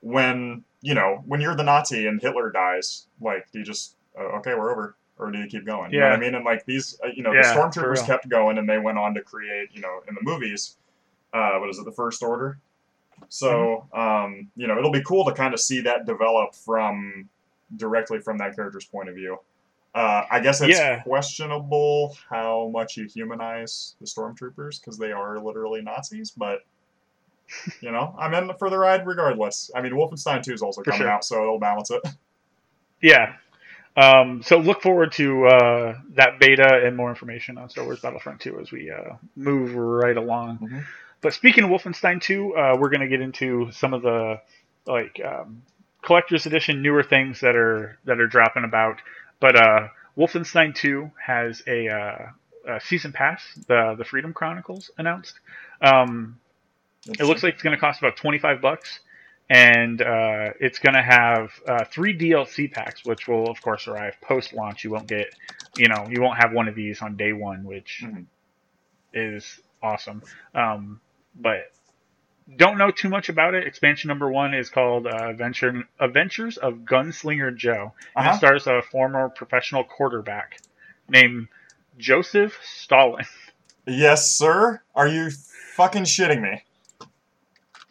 [0.00, 4.36] when you know when you're the Nazi and Hitler dies, like do you just uh,
[4.38, 5.92] okay we're over, or do you keep going?
[5.92, 6.34] You know what I mean?
[6.34, 9.14] And like these, uh, you know, Yeah, the stormtroopers kept going, and they went on
[9.14, 10.76] to create, you know, in the movies,
[11.32, 12.58] uh, what is it, the First Order?
[13.28, 14.00] So, Mm-hmm.
[14.00, 17.28] um, you know, it'll be cool to kind of see that develop from
[17.76, 19.38] directly from that character's point of view.
[19.94, 21.02] Uh, I guess it's Yeah.
[21.02, 26.60] questionable how much you humanize the stormtroopers because they are literally Nazis, but
[27.80, 29.70] you know, I'm in for the ride regardless.
[29.74, 31.10] I mean, Wolfenstein 2 is also For coming sure.
[31.10, 32.02] out, so it'll balance it.
[33.00, 33.34] Yeah.
[33.96, 38.40] Um, so look forward to uh, that beta and more information on Star Wars Battlefront
[38.40, 40.58] 2 as we uh, move right along.
[40.58, 40.84] Mhm.
[41.20, 44.40] But speaking of Wolfenstein 2, uh, we're going to get into some of the
[44.86, 45.62] like um,
[46.02, 49.00] collector's edition newer things that are that are dropping about.
[49.44, 55.34] But uh, Wolfenstein 2 has a, uh, a season pass, the the Freedom Chronicles announced.
[55.82, 56.40] Um,
[57.06, 59.00] it looks like it's going to cost about 25 bucks
[59.50, 64.14] and uh, it's going to have uh, three DLC packs which will of course arrive
[64.22, 65.26] post launch you won't get
[65.76, 68.24] you know you won't have one of these on day one which Mhm.
[69.12, 70.22] is awesome
[70.54, 71.00] um,
[71.34, 71.70] but
[72.56, 76.74] don't know too much about it expansion number one is called uh, Adventure, adventures of
[76.84, 78.34] gunslinger joe and Uh-huh.
[78.34, 80.60] it stars a former professional quarterback
[81.08, 81.48] named
[81.98, 83.24] joseph stalin
[83.86, 84.80] Yes, sir.
[84.94, 85.30] Are you
[85.76, 86.62] fucking shitting me?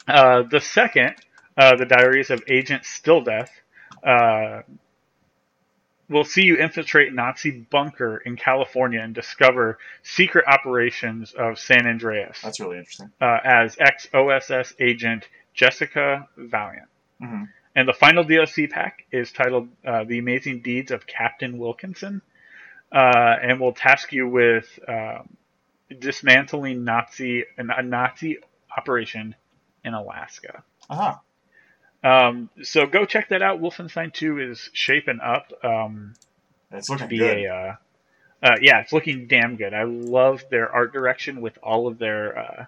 [0.07, 1.15] Uh, the second,
[1.57, 3.51] uh, the Diaries of Agent Silent Death,
[4.03, 4.61] uh,
[6.09, 12.39] will see you infiltrate Nazi bunker in California and discover secret operations of San Andreas
[12.41, 13.11] That's really interesting.
[13.21, 16.89] uh, as ex-OSS agent Jessica Valiant.
[17.19, 17.43] hmm
[17.75, 22.21] And the final DLC pack is titled uh, "The Amazing Deeds of Captain Wilkinson,"
[22.91, 25.37] uh, and will task you with um,
[25.99, 28.37] dismantling Nazi a Nazi
[28.77, 29.35] operation
[29.83, 30.63] in Alaska.
[30.89, 31.15] Uh-huh.
[32.03, 33.61] Um, so go check that out.
[33.61, 36.13] Wolfenstein 2 is shaping up um,
[36.71, 37.37] It's to looking be good.
[37.37, 37.47] a.
[37.47, 37.75] Uh,
[38.43, 39.73] uh, yeah, it's looking damn good.
[39.73, 42.65] I love their art direction with all of their uh,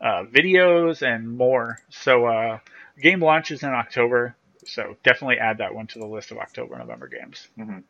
[0.00, 1.78] uh, videos and more.
[1.88, 2.58] So, uh,
[3.00, 4.36] game launches in October.
[4.66, 7.48] So definitely add that one to the list of October November games.
[7.58, 7.84] Mhm.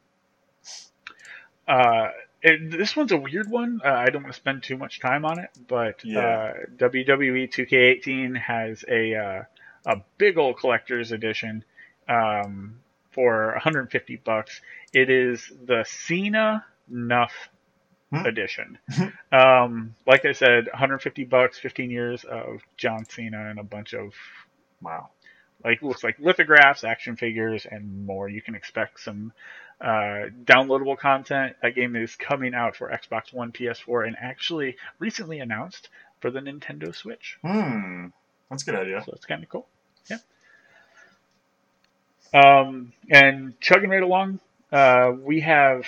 [1.67, 2.09] Uh,
[2.43, 3.81] it, this one's a weird one.
[3.85, 6.21] Uh, I don't want to spend too much time on it, but Yeah.
[6.21, 9.43] uh, WWE 2K18 has a uh,
[9.87, 11.65] a big old collector's edition
[12.09, 12.79] um,
[13.11, 14.61] for 150 bucks.
[14.93, 17.33] It is the Cena Nuff
[18.11, 18.27] Hmm.
[18.27, 18.79] edition.
[19.33, 24.13] um, like I said, 150 bucks, 15 years of John Cena and a bunch of
[24.83, 25.09] Wow.
[25.65, 28.29] like looks like lithographs, action figures, and more.
[28.29, 29.33] You can expect some
[29.81, 31.57] uh, downloadable content.
[31.63, 35.89] That game is coming out for Xbox One, PS4, and actually recently announced
[36.21, 37.39] for the Nintendo Switch.
[37.43, 38.09] Hmm.
[38.51, 39.03] That's a good idea.
[39.05, 39.67] So it's kind of cool.
[40.11, 40.19] Yeah.
[42.33, 44.41] Um, and chugging right along,
[44.73, 45.85] uh, we have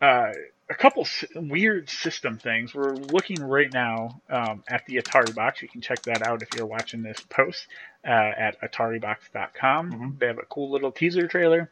[0.00, 0.32] uh,
[0.70, 2.74] a couple s- weird system things.
[2.74, 5.62] We're looking right now um, at the Atari box.
[5.62, 7.66] You can check that out if you're watching this post
[8.06, 9.92] uh, at ataribox.com.
[9.92, 10.18] Mhm.
[10.18, 11.70] They have a cool little teaser trailer.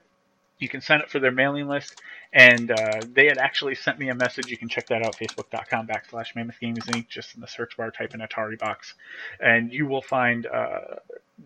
[0.59, 1.97] You can sign up for their mailing list,
[2.33, 4.47] and uh, they had actually sent me a message.
[4.49, 7.09] You can check that out, facebook.com backslash Mammoth Games Inc.
[7.09, 8.95] Just in the search bar, type in Atari Box,
[9.39, 10.81] and you will find uh,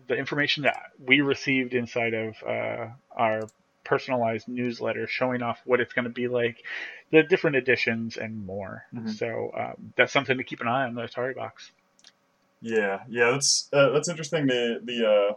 [0.07, 3.41] the information that we received inside of uh, our
[3.83, 6.63] personalized newsletter showing off what it's going to be like,
[7.11, 8.85] the different editions, and more.
[8.93, 9.09] Mhm.
[9.17, 11.71] So um, that's something to keep an eye on the Atari Box.
[12.61, 14.45] Yeah, yeah, that's uh, that's interesting.
[14.47, 15.33] The the uh,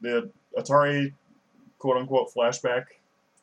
[0.00, 1.12] the Atari
[1.78, 2.84] quote unquote flashback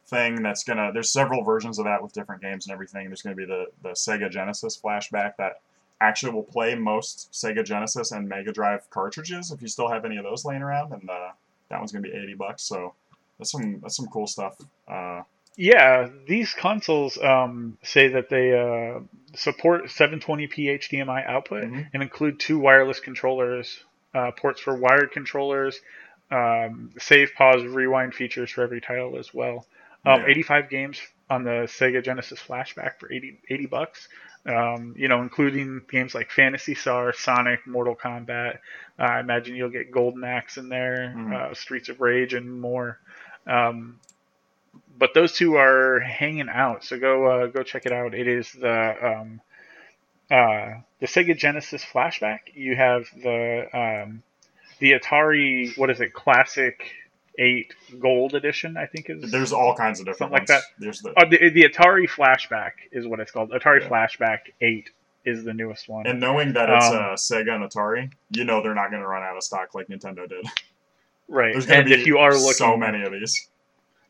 [0.07, 0.41] thing.
[0.41, 0.91] That's gonna.
[0.93, 3.07] There's several versions of that with different games and everything.
[3.07, 5.61] There's gonna be the the Sega Genesis flashback that
[6.01, 10.17] actually will play most Sega Genesis and Mega Drive cartridges if you still have any
[10.17, 11.31] of those laying around, and uh,
[11.69, 12.63] that one's gonna be eighty bucks.
[12.63, 12.93] So
[13.38, 14.57] that's some that's some cool stuff.
[14.88, 15.23] Uh,
[15.57, 18.99] Yeah, these consoles um, say that they uh,
[19.35, 21.88] support 720p HDMI output Mhm.
[21.93, 23.81] and include two wireless controllers,
[24.13, 25.80] uh, ports for wired controllers,
[26.30, 29.65] um, save, pause, rewind features for every title as well.
[30.05, 30.27] Um, Yeah.
[30.27, 34.09] 85 games on the Sega Genesis Flashback for 80, 80 bucks.
[34.45, 38.59] Um, you know, including games like Phantasy Star, Sonic, Mortal Kombat.
[38.99, 41.34] Uh, I imagine you'll get Golden Axe in there, Mhm.
[41.34, 42.99] uh, Streets of Rage, and more.
[43.47, 43.99] Um,
[44.97, 48.13] but those two are hanging out, so go uh, go check it out.
[48.13, 49.41] It is the um,
[50.31, 52.39] uh, the Sega Genesis Flashback.
[52.53, 54.23] You have the um,
[54.80, 56.84] the Atari what is it Classic
[57.39, 58.77] Eight Gold Edition?
[58.77, 60.63] I think is there's all kinds of different Something like ones.
[60.79, 60.83] that.
[60.83, 63.51] There's the uh, the, the Atari Flashback is what it's called.
[63.51, 63.89] Atari Yeah.
[63.89, 64.89] Flashback Eight
[65.25, 66.05] is the newest one.
[66.07, 69.23] and knowing that it's Um, uh, Sega and Atari, you know they're not gonna run
[69.23, 70.45] out of stock like Nintendo did.
[71.27, 73.49] right, There's gonna and be if you are looking, so many of these.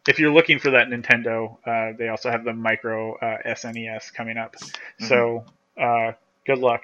[0.10, 4.38] if you're looking for that Nintendo, uh, they also have the micro uh, SNES coming
[4.38, 4.56] up.
[4.58, 5.06] Mm-hmm.
[5.06, 5.46] So
[5.82, 6.12] uh,
[6.46, 6.82] good luck,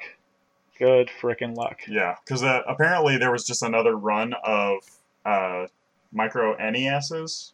[0.80, 1.80] good frickin' luck.
[1.88, 4.77] Yeah, because uh, apparently there was just another run of
[5.26, 5.65] uh,
[6.12, 7.54] micro NESs,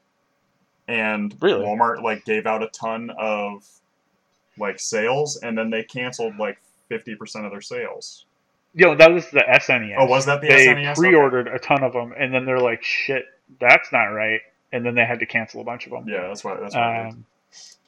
[0.87, 1.65] and Really?
[1.65, 3.65] Walmart like gave out a ton of
[4.57, 6.57] like sales, and then they canceled like
[6.89, 8.25] fifty percent of their sales.
[8.73, 9.95] Yo, that was the SNES.
[9.97, 10.91] Oh, was that the they SNES?
[10.91, 10.93] Okay.
[10.95, 13.25] pre-ordered a ton of them, and then they're like, "Shit,
[13.59, 16.07] that's not right," and then they had to cancel a bunch of them.
[16.07, 16.83] Yeah, that's what that's what.
[16.83, 17.25] Um,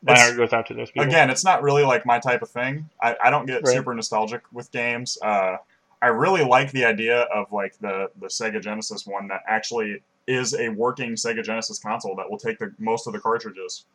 [0.02, 1.08] my heart goes out to those people.
[1.08, 2.90] Again, it's not really like my type of thing.
[3.02, 3.76] I, I don't get Right.
[3.76, 5.18] super nostalgic with games.
[5.22, 5.58] Uh,
[6.02, 10.54] I really like the idea of like the the Sega Genesis one that actually is
[10.54, 13.86] a working Sega Genesis console that will take the most of the cartridges.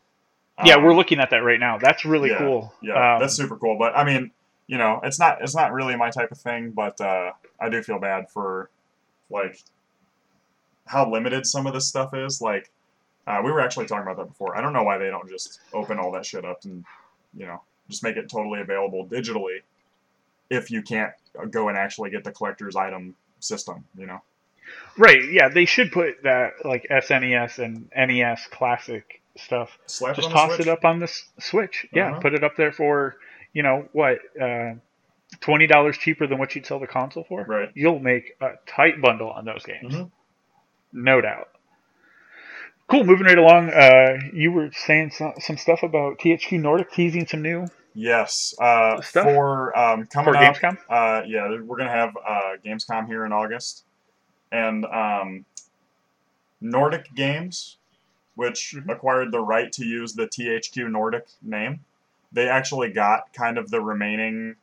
[0.65, 1.79] yeah, Um, we're looking at that right now.
[1.79, 2.75] That's really yeah, cool.
[2.83, 3.79] Yeah, Um, that's super cool.
[3.79, 4.33] But I mean,
[4.67, 6.73] you know, it's not it's not really my type of thing.
[6.73, 7.31] But uh,
[7.61, 8.69] I do feel bad for
[9.31, 9.63] like
[10.87, 12.43] how limited some of this stuff is.
[12.43, 12.69] Like
[13.29, 14.57] uh, we were actually talking about that before.
[14.57, 16.85] I don't know why they don't just open all that shit up and
[17.33, 19.59] you know just make it totally available digitally
[20.51, 21.13] if you can't
[21.51, 23.85] go and actually get the collector's item system.
[23.97, 24.21] You know.
[24.99, 25.21] Right.
[25.31, 29.77] Yeah, they should put that like SNES and NES classic stuff.
[29.87, 31.87] Slap Just toss it up on the s- Switch.
[31.93, 32.21] Yeah, Uh-huh.
[32.21, 33.17] put it up there for
[33.53, 34.75] you know what, uh,
[35.41, 37.45] twenty dollars cheaper than what you'd sell the console for.
[37.45, 37.71] Right.
[37.75, 39.95] You'll make a tight bundle on those games.
[39.95, 40.11] Mhm.
[40.93, 41.49] no doubt.
[42.89, 43.05] Cool.
[43.05, 43.71] Moving right along.
[43.71, 48.55] Uh, you were saying some, some stuff about THQ Nordic teasing some new Yes.
[48.61, 49.25] Uh, Stuff?
[49.25, 50.57] for um, coming for up.
[50.57, 50.79] Gamescom.
[50.89, 53.85] Uh, yeah, we're gonna have uh, Gamescom here in August,
[54.53, 55.45] and um,
[56.61, 57.79] Nordic Games,
[58.35, 58.89] which Mhm.
[58.91, 61.85] acquired the right to use the THQ Nordic name.
[62.33, 64.57] They actually got kind of the remaining.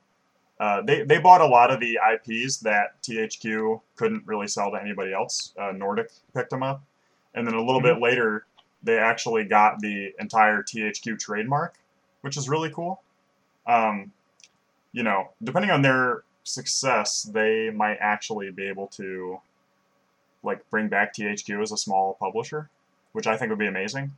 [0.60, 4.82] Uh, they they bought a lot of the IPs that THQ couldn't really sell to
[4.82, 5.53] anybody else.
[5.58, 6.82] Uh, Nordic picked them up,
[7.34, 8.45] and then a little bit later,
[8.84, 11.76] they actually got the entire THQ trademark,
[12.22, 13.02] which is really cool.
[13.66, 14.12] Um,
[14.91, 19.40] you know, depending on their success, they might actually be able to
[20.43, 22.69] like bring back THQ as a small publisher,
[23.13, 24.11] which I think would be amazing.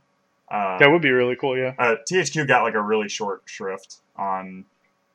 [0.50, 1.56] Uh, That would be really cool.
[1.56, 1.74] Yeah.
[1.78, 4.64] uh, THQ got like a really short shrift on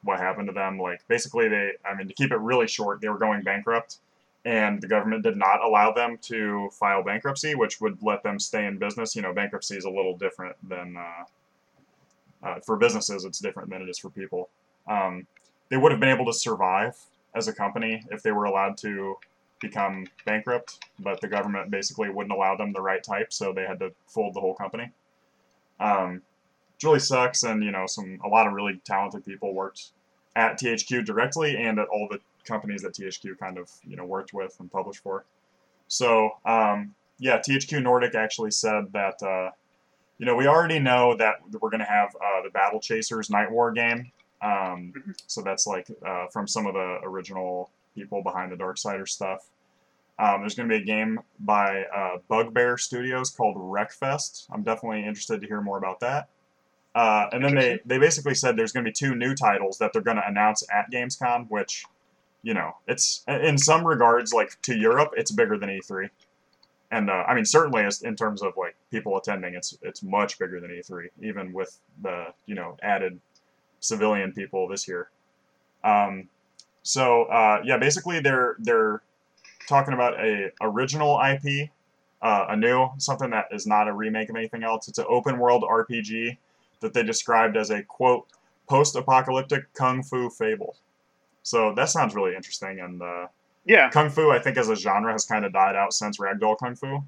[0.03, 0.79] what happened to them.
[0.79, 3.97] Like basically, they, I mean, to keep it really short, they were going bankrupt,
[4.45, 8.65] and the government did not allow them to file bankruptcy, which would let them stay
[8.65, 9.15] in business.
[9.15, 13.25] You know, bankruptcy is a little different than uh, uh, for businesses.
[13.25, 14.49] It's different than it is for people.
[14.87, 15.27] Um,
[15.69, 16.97] they would have been able to survive
[17.35, 19.15] as a company if they were allowed to
[19.59, 23.79] become bankrupt, but the government basically wouldn't allow them the right type, so they had
[23.79, 24.91] to fold the whole company.
[25.79, 26.21] Um,
[26.77, 29.91] it really sucks, and you know, some a lot of really talented people worked
[30.35, 34.33] at THQ directly and at all the companies that THQ kind of you know worked
[34.33, 35.25] with and published for.
[35.87, 39.51] So um, yeah, THQ Nordic actually said that uh,
[40.17, 43.51] you know we already know that we're going to have uh, the Battle Chasers Night
[43.51, 44.11] War game.
[44.41, 44.93] Um,
[45.27, 49.47] so that's like uh, from some of the original people behind the Darksider stuff.
[50.17, 54.47] Um, there's going to be a game by uh, Bugbear Studios called Wreckfest.
[54.51, 56.27] I'm definitely interested to hear more about that.
[56.93, 59.93] Uh, and then they, they basically said there's going to be two new titles that
[59.93, 61.85] they're going to announce at Gamescom, which,
[62.41, 66.09] you know, it's in some regards like to Europe, it's bigger than E3.
[66.91, 70.39] And uh, I mean, certainly as in terms of like people attending, it's it's much
[70.39, 73.19] bigger than E3, even with the you know added
[73.79, 75.09] civilian people this year.
[75.83, 76.27] Um,
[76.83, 79.01] so uh, yeah, basically they're they're
[79.67, 81.69] talking about a original IP,
[82.21, 84.87] uh, a new something that is not a remake of anything else.
[84.87, 86.37] It's an open world RPG
[86.81, 88.25] that they described as a quote
[88.67, 90.75] post-apocalyptic kung fu fable.
[91.43, 92.79] So that sounds really interesting.
[92.79, 93.27] And uh,
[93.65, 96.57] Yeah, kung fu, I think, as a genre, has kind of died out since ragdoll
[96.57, 97.03] kung fu.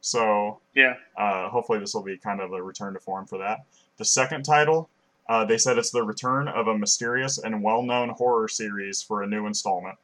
[0.00, 0.94] So yeah.
[1.16, 3.60] uh, hopefully this will be kind of a return to form for that.
[3.98, 4.88] The second title,
[5.30, 9.26] uh, they said it's the return of a mysterious and well-known horror series for a
[9.28, 9.96] new installment.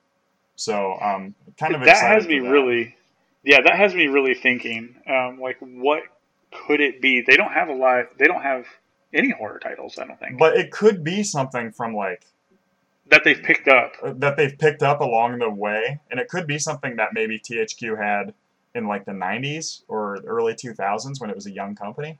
[0.54, 2.48] So um, kind of that has me that.
[2.48, 2.94] really
[3.42, 6.02] yeah that has me really thinking um, like what
[6.66, 8.64] could it be they don't have a lot they don't have
[9.12, 12.24] any horror titles i don't think But it could be something from like
[13.10, 16.46] that they've picked up uh, that they've picked up along the way, and it could
[16.46, 18.34] be something that maybe THQ had
[18.74, 22.18] in like the '90s or early 2000s when it was a young company.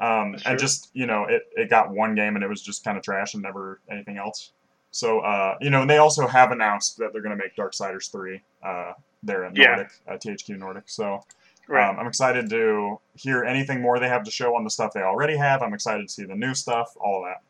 [0.00, 0.52] Um, Sure.
[0.52, 3.02] And just you know, it, it got one game and it was just kind of
[3.02, 4.52] trash and never anything else.
[4.90, 8.10] So uh, you know, and they also have announced that they're going to make Darksiders
[8.10, 8.92] 3 uh,
[9.22, 9.66] there at Yeah.
[9.76, 10.84] Nordic, uh, THQ Nordic.
[10.86, 11.20] So
[11.68, 14.92] right um, I'm excited to hear anything more they have to show on the stuff
[14.94, 15.62] they already have.
[15.62, 17.42] I'm excited to see the new stuff, all of that.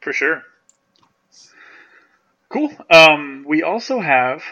[0.00, 0.42] for sure
[2.48, 4.42] cool um, we also have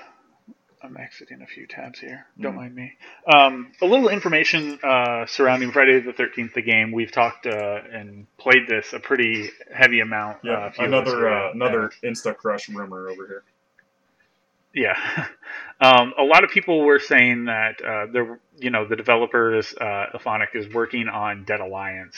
[0.85, 2.57] i'm exiting a few tabs here don't Mm.
[2.57, 2.93] mind me
[3.35, 8.27] um, a little information uh, surrounding friday the 13th the game we've talked uh, and
[8.39, 13.09] played this a pretty heavy amount uh, Yeah, another uh, uh, another Insta Crush rumor
[13.09, 13.43] over here.
[14.75, 15.27] Yeah,
[15.81, 20.07] um, a lot of people were saying that uh, the you know the developers uh,
[20.15, 22.17] IllFonic is working on Dead Alliance,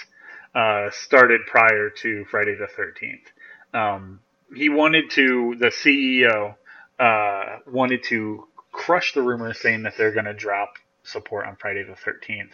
[0.55, 3.27] uh, started prior to Friday the Thirteenth.
[3.75, 4.21] Um,
[4.55, 6.55] he wanted to the CEO
[6.99, 11.83] uh, wanted to crush the rumors saying that they're going to drop support on Friday
[11.83, 12.53] the Thirteenth.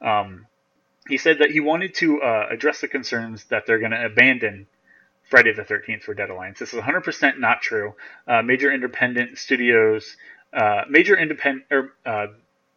[0.00, 0.46] Um,
[1.08, 4.66] he said that he wanted to uh, address the concerns that they're going to abandon
[5.30, 6.58] Friday the 13th for Dead Alliance.
[6.58, 7.94] This is 100% not true.
[8.28, 10.16] Uh, major independent studios,
[10.52, 12.26] uh, major independent, or uh,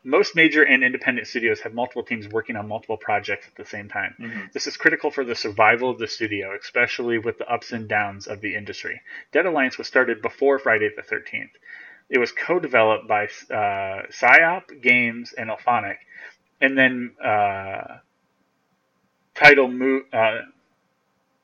[0.04, 3.90] most major and independent studios have multiple teams working on multiple projects at the same
[3.90, 4.16] time.
[4.20, 4.54] Mhm.
[4.54, 8.28] This is critical for the survival of the studio, especially with the ups and downs
[8.28, 9.02] of the industry.
[9.32, 11.52] Dead Alliance was started before Friday the 13th.
[12.10, 15.98] It was co-developed by uh, Psyop Games and IllFonic,
[16.62, 17.98] and then uh,
[19.34, 20.42] Title Mo- uh,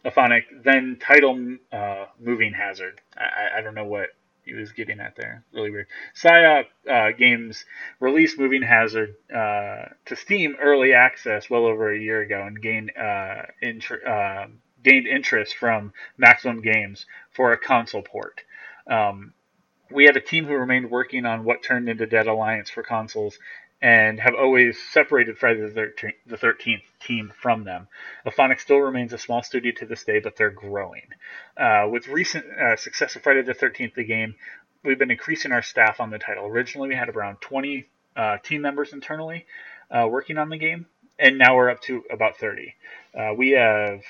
[0.06, 3.02] IllFonic, then Title uh, Moving Hazard.
[3.16, 4.10] I, I- don't know what
[4.44, 5.44] he was getting at there.
[5.54, 5.88] Really weird.
[6.16, 7.66] Psyop uh, Games
[8.00, 12.92] released Moving Hazard uh, to Steam early access well over a year ago and gained
[12.98, 13.44] uh,
[14.08, 14.48] uh,
[14.84, 18.42] gained interest from Maximum Games for a console port.
[18.88, 19.34] Um,
[19.94, 23.38] we had a team who remained working on what turned into Dead Alliance for consoles
[23.82, 27.88] and have always separated Friday the 13th team from them.
[28.26, 31.08] IllFonic still remains a small studio to this day, but they're growing.
[31.58, 34.36] Uh, with recent uh, success of Friday the 13th, the game,
[34.84, 36.46] we've been increasing our staff on the title.
[36.46, 39.48] Originally, we had around 20 uh, team members internally
[39.90, 40.86] uh, working on the game,
[41.18, 42.76] and now we're up to about 30.
[43.18, 44.02] Uh, we have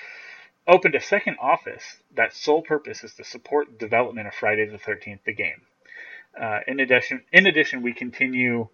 [0.67, 5.23] opened a second office that sole purpose is to support development of Friday the 13th,
[5.25, 5.61] the game.
[6.39, 8.69] Uh, in addition, in addition, we continue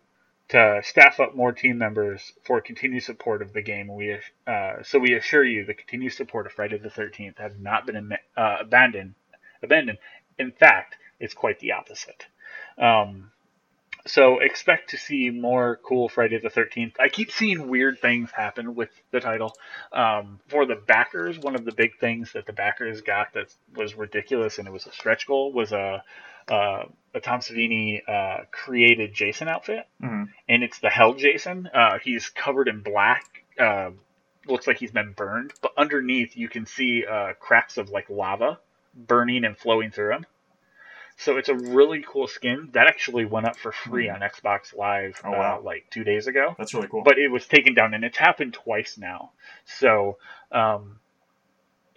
[0.50, 3.94] to staff up more team members for continued support of the game.
[3.94, 7.86] We uh, so we assure you the continued support of Friday the 13th has not
[7.86, 9.16] been uh, abandoned.
[9.62, 9.98] Abandoned.
[10.40, 12.28] In fact, it's quite the opposite.
[12.78, 13.32] Um,
[14.06, 16.94] so expect to see more cool Friday the 13th.
[17.00, 19.54] I keep seeing weird things happen with the title.
[19.92, 23.96] Um, for the backers, one of the big things that the backers got that was
[23.96, 26.04] ridiculous and it was a stretch goal was a
[26.50, 26.84] uh,
[27.14, 30.30] a Tom Savini uh, created Jason outfit, Mhm.
[30.48, 31.68] and it's the Hell Jason.
[31.68, 33.26] Uh, he's covered in black.
[33.60, 33.92] Uh,
[34.46, 38.60] looks like he's been burned, but underneath you can see uh, cracks of like lava
[38.94, 40.26] burning and flowing through him.
[41.20, 45.20] So it's a really cool skin that actually went up for free on Xbox Live
[45.24, 45.58] Oh, wow.
[45.58, 47.02] uh, like two days ago That's really cool.
[47.04, 49.32] but it was taken down, and it's happened twice now.
[49.66, 50.20] So
[50.52, 51.00] um,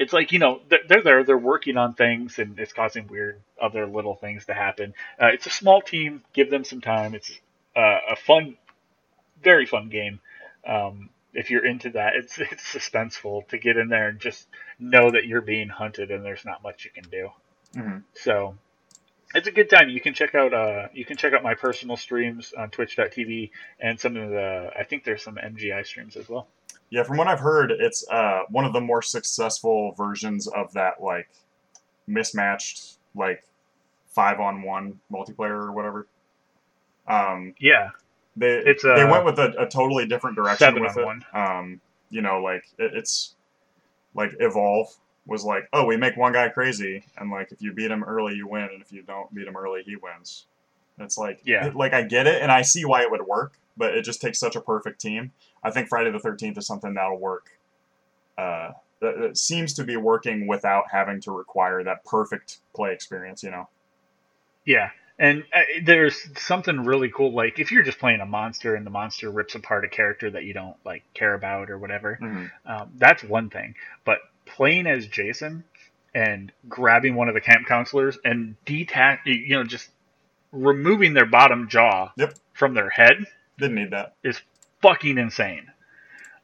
[0.00, 3.40] it's like you know they're, they're there, they're working on things, and it's causing weird
[3.60, 4.94] other little things to happen.
[5.20, 6.22] Uh, it's a small team.
[6.32, 7.14] Give them some time.
[7.14, 7.30] It's
[7.76, 8.56] uh, a fun,
[9.42, 10.20] very fun game.
[10.66, 14.48] Um, if you're into that, it's it's suspenseful to get in there and just
[14.78, 17.30] know that you're being hunted, and there's not much you can do.
[17.74, 18.02] Mhm.
[18.14, 18.56] So
[19.34, 19.90] it's a good time.
[19.90, 24.00] You can check out uh you can check out my personal streams on twitch.tv and
[24.00, 26.48] some of the I think there's some MGI streams as well.
[26.90, 31.00] Yeah, from what I've heard, it's uh, one of the more successful versions of that
[31.02, 31.28] like
[32.06, 33.44] mismatched like
[34.08, 36.06] five on one multiplayer or whatever.
[37.06, 37.90] Um, Yeah.
[38.36, 41.04] they It's, they uh, went with a, a totally different direction with it.
[41.04, 41.24] one.
[41.32, 41.80] Um,
[42.10, 43.34] you know, like it, it's
[44.14, 44.88] like Evolve
[45.26, 48.34] was like, oh, we make one guy crazy, and like if you beat him early,
[48.34, 50.46] you win, and if you don't beat him early, he wins.
[50.98, 51.66] It's like, Yeah.
[51.66, 54.20] it- like I get it, and I see why it would work, but it just
[54.20, 55.32] takes such a perfect team.
[55.64, 57.46] I think Friday the Thirteenth is something that'll work,
[58.38, 63.42] uh, that, that seems to be working without having to require that perfect play experience.
[63.42, 63.68] You know.
[64.66, 67.32] Yeah, and uh, there's something really cool.
[67.32, 70.44] Like if you're just playing a monster and the monster rips apart a character that
[70.44, 72.70] you don't like care about or whatever, Mm-hmm.
[72.70, 73.74] um, that's one thing.
[74.04, 75.64] But playing as Jason
[76.14, 79.88] and grabbing one of the camp counselors and detach, you know, just
[80.52, 82.34] removing their bottom jaw Yep.
[82.52, 83.24] from their head
[83.60, 84.14] Didn't need that.
[84.22, 84.40] is
[84.82, 85.66] fucking insane.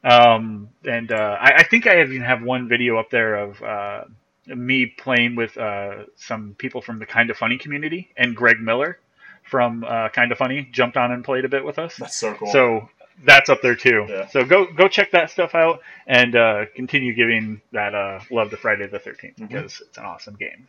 [0.03, 4.03] Um, and uh, I, I think I even have one video up there of uh,
[4.47, 8.99] me playing with uh, some people from the Kind of Funny community, and Greg Miller
[9.43, 11.95] from uh, Kind of Funny jumped on and played a bit with us.
[11.97, 12.51] That's so cool.
[12.51, 12.89] So
[13.25, 14.05] that's up there too.
[14.07, 14.27] Yeah.
[14.27, 18.57] So go go check that stuff out and uh, continue giving that uh, love to
[18.57, 19.47] Friday the 13th Mhm.
[19.49, 20.67] because it's an awesome game.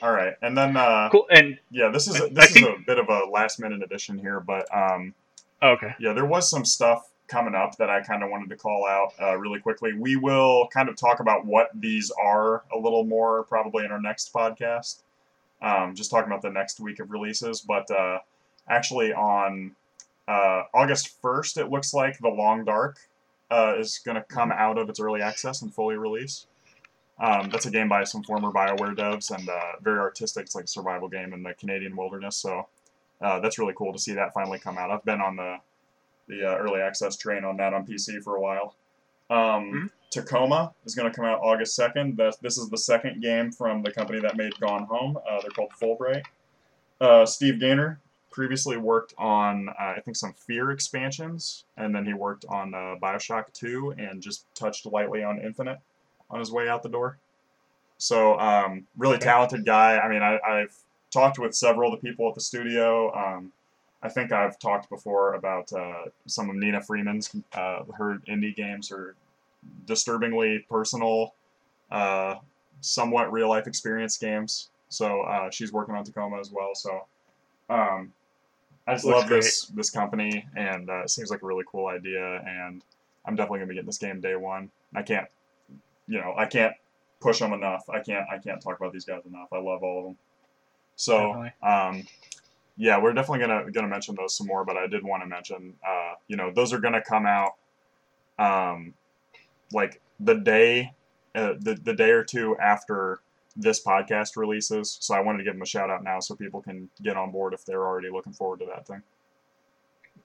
[0.00, 1.26] All right, and then uh, Cool.
[1.30, 3.82] And yeah, this is a, I this is think- a bit of a last minute
[3.82, 5.12] addition here, but um,
[5.62, 8.86] okay, yeah, there was some stuff coming up that I kind of wanted to call
[8.86, 9.92] out uh, really quickly.
[9.92, 14.00] We will kind of talk about what these are a little more probably in our
[14.00, 15.02] next podcast.
[15.60, 18.20] Um, just talking about the next week of releases, but uh,
[18.68, 19.74] actually on
[20.26, 22.98] uh, August 1st, it looks like The Long Dark
[23.50, 26.46] uh, is going to come out of its early access and fully release.
[27.18, 30.44] Um, that's a game by some former BioWare devs and uh, very artistic.
[30.44, 32.36] It's like a survival game in the Canadian wilderness.
[32.36, 32.68] So
[33.20, 34.90] uh, that's really cool to see that finally come out.
[34.90, 35.56] I've been on the
[36.28, 38.74] the uh, early access train on that on PC for a while.
[39.30, 39.38] Um,
[39.72, 39.90] Mhm.
[40.10, 42.16] Tacoma is going to come out August 2nd.
[42.16, 45.18] This, this is the second game from the company that made Gone Home.
[45.18, 46.24] Uh, they're called Fullbright.
[47.00, 48.00] Uh, Steve Gaynor
[48.30, 50.70] previously worked on, uh, I think, some F.E.A.R.
[50.70, 55.78] expansions, and then he worked on uh, Bioshock 2 and just touched lightly on Infinite
[56.30, 57.18] on his way out the door.
[57.98, 59.98] So, um, really talented guy.
[59.98, 60.74] I mean, I, I've
[61.10, 63.14] talked with several of the people at the studio.
[63.14, 63.52] Um,
[64.02, 67.34] I think I've talked before about uh, some of Nina Freeman's.
[67.52, 69.16] Uh, her indie games are
[69.86, 71.34] disturbingly personal,
[71.90, 72.36] uh,
[72.80, 74.70] somewhat real life experience games.
[74.88, 76.74] So uh, she's working on Tacoma as well.
[76.74, 77.06] So
[77.68, 78.12] um,
[78.86, 81.88] I just Looks love this this company, and uh, it seems like a really cool
[81.88, 82.42] idea.
[82.46, 82.82] And
[83.26, 84.70] I'm definitely gonna be getting this game day one.
[84.94, 85.26] I can't,
[86.06, 86.72] you know, I can't
[87.20, 87.84] push them enough.
[87.90, 89.48] I can't I can't talk about these guys enough.
[89.52, 90.16] I love all of them.
[90.98, 92.04] So um,
[92.76, 94.64] yeah, we're definitely gonna gonna mention those some more.
[94.64, 97.52] But I did want to mention, uh, you know, those are gonna come out,
[98.38, 98.94] um,
[99.72, 100.92] like the day,
[101.36, 103.20] uh, the the day or two after
[103.56, 104.98] this podcast releases.
[105.00, 107.30] So I wanted to give them a shout out now, so people can get on
[107.30, 109.02] board if they're already looking forward to that thing.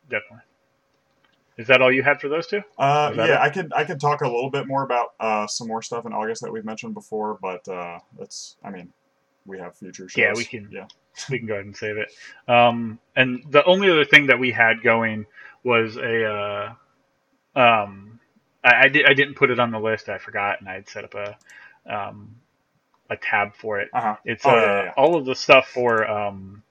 [0.10, 0.46] definitely.
[1.56, 2.64] Is that all you had for those two?
[2.80, 3.38] Uh, yeah, it?
[3.38, 6.14] I could I could talk a little bit more about uh, some more stuff in
[6.14, 8.92] August that we've mentioned before, but uh, that's I mean,
[9.46, 10.18] we have future shows.
[10.18, 10.88] Yeah, we can- Yeah.
[11.30, 12.12] we can go ahead and save it.
[12.48, 15.26] Um, and the only other thing that we had going
[15.64, 16.74] was a, uh,
[17.60, 18.20] um,
[18.64, 20.10] I, I, did, I didn't put it on the list.
[20.10, 21.38] I forgot, and I had set up a,
[21.88, 22.36] um,
[23.10, 23.90] a tab for it.
[23.94, 24.16] Uh huh.
[24.26, 24.92] It's Oh, uh, yeah, yeah.
[24.98, 26.64] all of the stuff for um,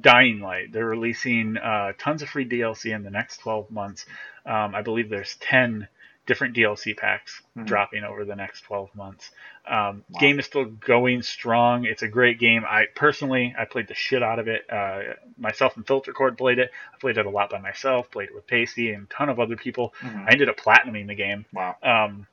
[0.00, 0.72] Dying Light.
[0.72, 4.06] They're releasing uh, tons of free DLC in the next 12 months.
[4.46, 5.88] Um, I believe there's 10
[6.30, 7.66] different DLC packs Mhm.
[7.66, 9.32] dropping over the next 12 months.
[9.66, 10.20] Um, Wow.
[10.20, 11.84] Game is still going strong.
[11.84, 12.64] It's a great game.
[12.64, 14.64] I personally, I played the shit out of it.
[14.70, 16.70] Uh, myself and Filtercord played it.
[16.94, 18.08] I played it a lot by myself.
[18.12, 19.92] Played it with Pacey and a ton of other people.
[20.00, 20.28] Mhm.
[20.28, 21.76] I ended up platinuming the game Wow.
[21.82, 22.26] um,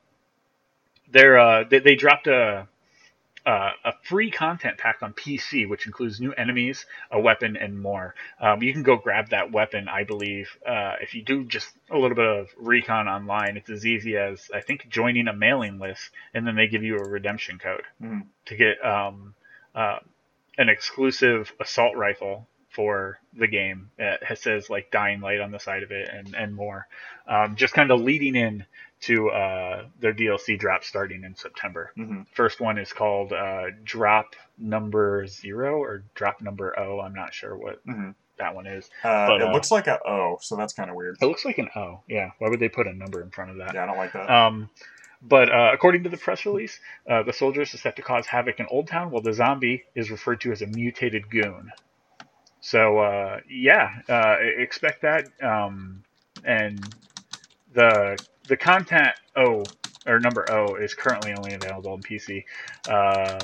[1.10, 2.68] they're uh, they, they dropped a
[3.48, 8.14] uh, a free content pack on PC, which includes new enemies, a weapon, and more.
[8.38, 10.50] Um, you can go grab that weapon, I believe.
[10.66, 14.50] Uh, if you do just a little bit of recon online, it's as easy as
[14.54, 18.26] I think joining a mailing list, and then they give you a redemption code Mhm.
[18.46, 19.34] to get um,
[19.74, 20.00] uh,
[20.58, 23.90] an exclusive assault rifle for the game.
[23.96, 26.86] It says like Dying Light on the side of it, and and more.
[27.26, 28.66] Um, just kind of leading in
[29.00, 31.92] to uh, their DLC drop starting in September.
[31.96, 32.26] Mhm.
[32.32, 37.00] First one is called uh, Drop Number Zero or Drop Number O.
[37.00, 38.14] I'm not sure what Mhm.
[38.38, 38.90] that one is.
[39.04, 41.16] Uh, But, it uh, looks like a O, so that's kind of weird.
[41.20, 42.00] It looks like an O.
[42.08, 42.30] Yeah.
[42.38, 43.74] Why would they put a number in front of that?
[43.74, 44.28] Yeah, I don't like that.
[44.30, 44.68] Um,
[45.22, 48.58] but uh, according to the press release, uh, the soldiers are set to cause havoc
[48.60, 51.70] in Old Town, while the zombie is referred to as a mutated goon.
[52.60, 54.00] So uh, yeah,
[54.58, 55.28] expect that.
[55.42, 56.02] Um,
[56.44, 56.78] and
[57.72, 58.18] the
[58.48, 59.62] the content O
[60.06, 62.44] or number O is currently only available on PC,
[62.88, 63.38] uh,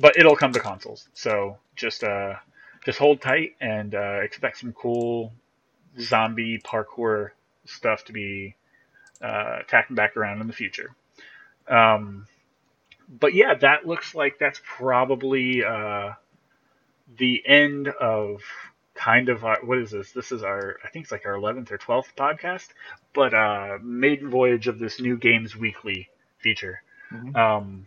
[0.00, 1.08] but it'll come to consoles.
[1.14, 2.34] So just uh,
[2.84, 5.32] just hold tight and uh, expect some cool
[6.00, 7.30] zombie parkour
[7.64, 8.56] stuff to be
[9.20, 10.94] uh, tacking back around in the future.
[11.68, 12.26] Um,
[13.08, 16.12] but yeah, that looks like that's probably uh,
[17.18, 18.40] the end of
[19.04, 20.12] kind of our, what is this?
[20.12, 22.68] This is our I think it's like our eleventh or twelfth podcast,
[23.14, 26.08] but uh, maiden voyage of this new Games Weekly
[26.38, 26.82] feature.
[27.12, 27.36] Mhm.
[27.36, 27.86] Um,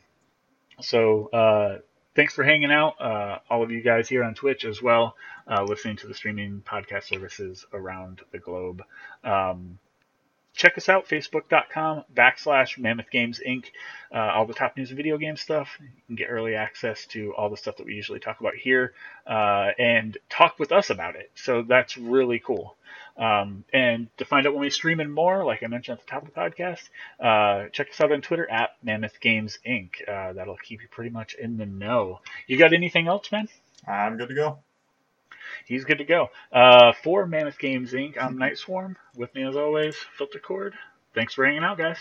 [0.82, 1.80] so uh,
[2.16, 5.16] thanks for hanging out, uh, all of you guys here on Twitch as well,
[5.48, 8.84] uh, listening to the streaming podcast services around the globe.
[9.24, 9.80] Um,
[10.56, 13.66] check us out, facebook.com backslash Mammoth Games Inc.
[14.14, 15.78] Uh, all the top news and video game stuff.
[15.82, 18.94] You can get early access to all the stuff that we usually talk about here
[19.28, 21.32] uh, and talk with us about it.
[21.36, 22.76] So that's really cool.
[23.18, 26.12] Um, and to find out when we stream in more, like I mentioned at the
[26.12, 29.90] top of the podcast, uh, check us out on Twitter at Mammoth Games Inc.
[30.08, 32.20] Uh, that'll keep you pretty much in the know.
[32.48, 33.48] You got anything else, man?
[33.88, 34.60] I'm good to go.
[35.66, 36.30] He's good to go.
[36.52, 38.98] Uh, for Mammoth Games Inc., I'm Night Swarm.
[39.16, 40.74] With me as always, Filter Cord.
[41.14, 41.98] Thanks for hanging out, guys.